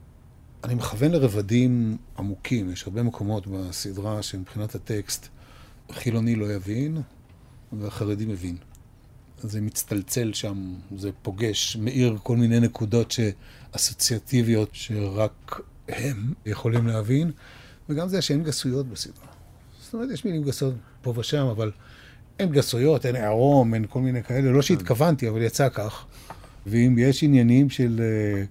אני 0.64 0.76
מכוון 0.76 1.12
לרבדים 1.12 1.98
עמוקים. 2.18 2.72
יש 2.72 2.84
הרבה 2.84 3.04
מקומות 3.04 3.48
בסדרה 3.48 4.24
שמבחינת 4.24 4.76
הטקסט, 4.76 5.28
חילוני 5.92 6.36
לא 6.36 6.54
יבין, 6.54 7.02
והחרדי 7.74 8.26
מבין. 8.26 8.58
זה 9.38 9.62
מצטלצל 9.62 10.34
שם, 10.34 10.74
זה 10.98 11.10
פוגש, 11.22 11.76
מאיר 11.76 12.18
כל 12.24 12.38
מיני 12.38 12.60
נקודות 12.60 13.14
אסוציאטיביות 13.72 14.70
שרק 14.74 15.62
הם 15.88 16.34
יכולים 16.46 16.88
להבין, 16.88 17.32
וגם 17.90 18.10
זה 18.10 18.22
שאין 18.22 18.44
גסויות 18.44 18.88
בסדרה. 18.88 19.31
זאת 19.92 19.94
אומרת, 19.94 20.12
יש 20.12 20.26
מילים 20.26 20.44
גסות 20.44 20.74
פה 21.02 21.14
ושם, 21.18 21.46
אבל 21.46 21.72
אין 22.40 22.52
גסויות, 22.52 23.06
אין 23.06 23.16
עירום, 23.16 23.74
אין 23.74 23.86
כל 23.90 24.00
מיני 24.00 24.24
כאלה. 24.24 24.52
לא 24.52 24.62
שהתכוונתי, 24.62 25.30
אבל 25.30 25.42
יצא 25.42 25.70
כך. 25.70 26.06
ואם 26.68 26.96
יש 27.00 27.24
עניינים 27.24 27.70
של, 27.70 28.02
אה, 28.04 28.44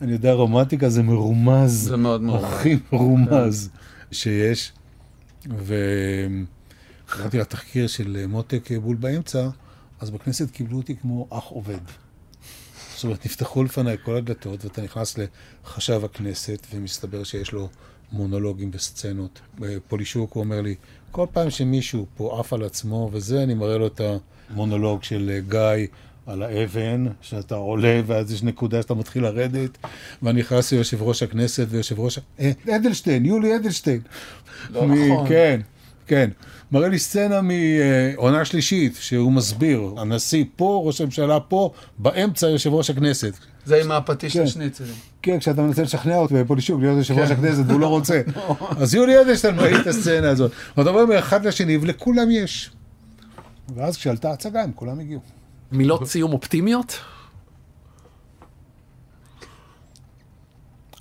אני 0.00 0.12
יודע, 0.12 0.32
רומנטיקה, 0.32 0.88
זה 0.88 1.02
מרומז. 1.02 1.72
זה 1.72 1.96
מאוד 1.96 2.22
מרומז. 2.22 2.44
הכי 2.44 2.78
מרומז 2.92 3.70
שיש. 4.12 4.72
וקראתי 5.44 7.38
לתחקיר 7.38 7.86
של 7.86 8.24
מותק 8.28 8.68
בול 8.82 8.96
באמצע, 8.96 9.48
אז 10.00 10.10
בכנסת 10.10 10.50
קיבלו 10.50 10.76
אותי 10.76 10.96
כמו 10.96 11.26
אח 11.30 11.44
עובד. 11.44 11.80
זאת 12.94 13.04
אומרת, 13.04 13.26
נפתחו 13.26 13.64
לפניי 13.64 13.96
כל 14.04 14.16
הדלתות, 14.16 14.64
ואתה 14.64 14.82
נכנס 14.82 15.18
לחשב 15.64 16.04
הכנסת, 16.04 16.66
ומסתבר 16.74 17.24
שיש 17.24 17.52
לו 17.52 17.68
מונולוגים 18.12 18.70
וסצנות. 18.74 19.40
פולישוק, 19.88 20.32
הוא 20.32 20.44
אומר 20.44 20.60
לי, 20.60 20.74
כל 21.10 21.26
פעם 21.32 21.50
שמישהו 21.50 22.06
פה 22.16 22.40
עף 22.40 22.52
על 22.52 22.62
עצמו 22.62 23.10
וזה, 23.12 23.42
אני 23.42 23.54
מראה 23.54 23.78
לו 23.78 23.86
את 23.86 24.00
המונולוג 24.50 25.02
של 25.02 25.40
גיא 25.48 25.86
על 26.26 26.42
האבן, 26.42 27.06
שאתה 27.20 27.54
עולה, 27.54 28.00
ואז 28.06 28.32
יש 28.32 28.42
נקודה 28.42 28.82
שאתה 28.82 28.94
מתחיל 28.94 29.22
לרדת, 29.22 29.78
ואני 30.22 30.40
נכנס 30.40 30.72
ליושב 30.72 31.02
ראש 31.02 31.22
הכנסת, 31.22 31.66
ויושב 31.70 32.00
ראש... 32.00 32.18
אה, 32.40 32.52
אדלשטיין, 32.76 33.24
יולי 33.24 33.56
אדלשטיין. 33.56 34.00
לא 34.70 34.84
מ- 34.86 35.12
נכון. 35.12 35.28
כן, 35.28 35.60
כן. 36.06 36.30
מראה 36.72 36.88
לי 36.88 36.98
סצנה 36.98 37.40
מעונה 37.42 38.44
שלישית, 38.44 38.96
שהוא 39.00 39.32
מסביר, 39.32 39.94
הנשיא 39.96 40.44
פה, 40.56 40.82
ראש 40.86 41.00
הממשלה 41.00 41.40
פה, 41.40 41.70
באמצע 41.98 42.48
יושב 42.48 42.74
ראש 42.74 42.90
הכנסת. 42.90 43.32
זה 43.66 43.80
עם 43.80 43.92
הפטיש 43.92 44.36
כן. 44.36 44.42
לשניצלים. 44.42 44.94
כן, 45.22 45.38
כשאתה 45.38 45.62
מנסה 45.62 45.82
לשכנע 45.82 46.16
אותו 46.16 46.34
בפולישוק 46.34 46.80
להיות 46.80 46.98
יושב 46.98 47.14
ראש 47.18 47.28
כן. 47.28 47.34
הכנסת 47.34 47.62
והוא 47.66 47.80
לא 47.80 47.86
רוצה. 47.96 48.22
אז 48.60 48.94
יולי 48.94 49.20
אדלשטיין 49.20 49.54
מביא 49.54 49.80
את 49.80 49.86
הסצנה 49.86 50.30
הזאת. 50.30 50.52
ואתה 50.76 50.90
אומר 50.90 51.06
מאחד 51.06 51.46
לשני, 51.46 51.76
ולכולם 51.76 52.30
יש. 52.30 52.70
ואז 53.74 53.96
כשעלתה 53.96 54.30
ההצגה, 54.30 54.62
הם 54.62 54.72
כולם 54.74 55.00
הגיעו. 55.00 55.20
מילות 55.72 56.06
סיום 56.06 56.32
אופטימיות? 56.32 56.98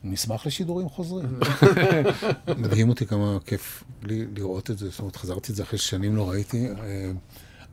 נשמח 0.04 0.46
לשידורים 0.48 0.90
חוזרים. 0.90 1.40
מדהים 2.58 2.90
אותי 2.90 3.06
כמה 3.06 3.38
כיף 3.46 3.84
לי 4.04 4.26
לראות 4.36 4.72
את 4.72 4.78
זה, 4.78 4.90
זאת 4.90 5.00
אומרת, 5.00 5.16
חזרתי 5.16 5.52
את 5.52 5.56
זה 5.58 5.64
אחרי 5.64 5.80
שנים 5.80 6.16
לא 6.16 6.30
ראיתי. 6.30 6.68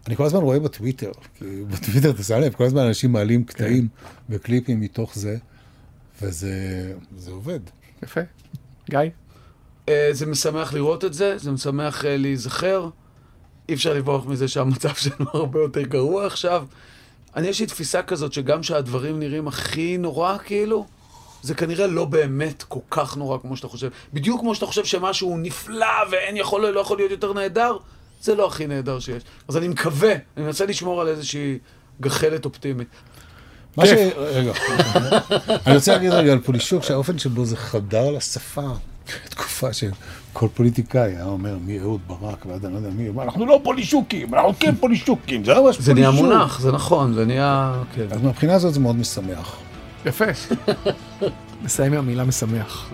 אני 0.07 0.17
כל 0.17 0.25
הזמן 0.25 0.41
רואה 0.41 0.59
בטוויטר, 0.59 1.13
כי 1.39 1.45
בטוויטר, 1.71 2.11
אתה 2.11 2.23
שם 2.23 2.41
לב, 2.41 2.53
כל 2.53 2.65
הזמן 2.65 2.83
אנשים 2.83 3.13
מעלים 3.13 3.45
קטעים 3.45 3.89
וקליפים 4.31 4.81
מתוך 4.81 5.15
זה, 5.15 5.37
וזה 6.23 6.55
זה 7.17 7.31
עובד. 7.31 7.61
יפה. 8.03 8.21
גיא? 8.91 8.99
אה, 9.89 10.09
זה 10.13 10.27
משמח 10.27 10.73
לראות 10.73 11.05
את 11.05 11.15
זה, 11.15 11.39
זה 11.39 11.51
משמח 11.51 12.05
אה, 12.05 12.17
להיזכר. 12.17 12.89
אי 13.69 13.75
אפשר 13.75 13.95
לברוח 13.95 14.27
מזה 14.27 14.49
שהמצב 14.49 14.95
שלנו 15.03 15.27
הרבה 15.33 15.61
יותר 15.61 15.83
גרוע 15.83 16.27
עכשיו. 16.27 16.67
אני, 17.37 17.49
יש 17.49 17.61
לי 17.61 17.67
תפיסה 17.67 18.03
כזאת 18.03 18.33
שגם 18.33 18.63
שהדברים 18.63 19.19
נראים 19.19 19.49
הכי 19.49 19.99
נורא, 19.99 20.39
כאילו, 20.39 20.87
זה 21.43 21.55
כנראה 21.55 21.87
לא 21.87 22.05
באמת 22.05 22.63
כל 22.63 22.81
כך 22.91 23.17
נורא 23.17 23.39
כמו 23.39 23.57
שאתה 23.57 23.69
חושב. 23.69 23.91
בדיוק 24.13 24.41
כמו 24.41 24.55
שאתה 24.55 24.67
חושב 24.67 24.85
שמשהו 24.85 25.37
נפלא 25.37 25.87
ואין 26.11 26.37
יכול, 26.37 26.67
לא 26.67 26.81
יכול 26.81 26.99
להיות 26.99 27.11
יותר 27.11 27.33
נהדר, 27.33 27.77
זה 28.23 28.35
לא 28.35 28.47
הכי 28.47 28.67
נהדר 28.67 29.01
שיש. 29.01 29.23
אז 29.49 29.57
אני 29.57 29.69
מקווה, 29.69 30.13
אני 30.37 30.45
מנסה 30.45 30.67
לשמור 30.67 31.01
על 31.01 31.09
איזושהי 31.09 31.59
גחלת 32.01 32.45
אופטימית. 32.45 32.89
מה 33.77 33.87
ש... 33.87 33.91
רגע, 34.17 34.53
אני 35.67 35.75
רוצה 35.75 35.93
להגיד 35.93 36.13
רגע 36.13 36.33
על 36.33 36.41
פולישוק, 36.41 36.83
שהאופן 36.83 37.19
שבו 37.19 37.45
זה 37.45 37.57
חדר 37.57 38.11
לשפה, 38.11 38.69
תקופה 39.29 39.69
שכל 39.73 40.49
פוליטיקאי 40.55 41.01
היה 41.01 41.25
אומר 41.25 41.57
מאהוד 41.67 42.01
ברק 42.07 42.47
ועד 42.47 42.65
אני 42.65 42.73
לא 42.75 42.79
יודע 42.79 42.91
מי, 42.91 43.23
אנחנו 43.23 43.47
לא 43.47 43.61
פולישוקים, 43.65 44.35
אנחנו 44.35 44.53
כן 44.61 44.75
פולישוקים, 44.75 45.45
זה 45.45 45.55
לא 45.55 45.65
ממש 45.65 45.77
פולישוק. 45.77 45.85
זה 45.85 45.95
נהיה 45.95 46.11
מונח, 46.11 46.61
זה 46.61 46.73
נכון, 46.73 47.15
זה 47.15 47.25
נהיה... 47.25 47.83
כן. 47.95 48.07
אז 48.11 48.23
מהבחינה 48.23 48.55
הזאת 48.55 48.75
זה 48.75 48.81
מאוד 48.81 48.97
משמח. 48.97 49.57
יפה. 50.07 50.25
נסיים 51.65 51.93
עם 51.93 51.99
המילה 51.99 52.25
משמח. 52.25 52.91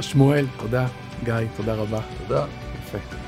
שמואל, 0.00 0.46
תודה. 0.58 0.86
גיא, 1.24 1.34
תודה 1.56 1.74
רבה. 1.74 2.00
תודה. 2.26 2.44
יפה. 2.86 3.19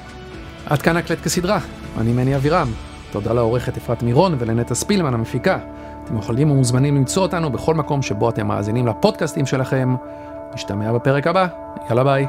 עד 0.72 0.82
כאן 0.82 0.96
הקלט 0.96 1.20
כסדרה, 1.20 1.58
אני 1.98 2.12
מני 2.12 2.36
אבירם. 2.36 2.68
תודה 3.10 3.32
לעורכת 3.32 3.76
אפרת 3.76 4.02
מירון 4.02 4.34
ולנטע 4.38 4.74
ספילמן 4.74 5.14
המפיקה. 5.14 5.58
אתם 6.04 6.18
יכולים 6.18 6.50
ומוזמנים 6.50 6.96
למצוא 6.96 7.22
אותנו 7.22 7.50
בכל 7.50 7.74
מקום 7.74 8.02
שבו 8.02 8.30
אתם 8.30 8.46
מאזינים 8.46 8.86
לפודקאסטים 8.86 9.46
שלכם. 9.46 9.94
נשתמע 10.54 10.92
בפרק 10.92 11.26
הבא, 11.26 11.46
יאללה 11.88 12.04
ביי. 12.04 12.26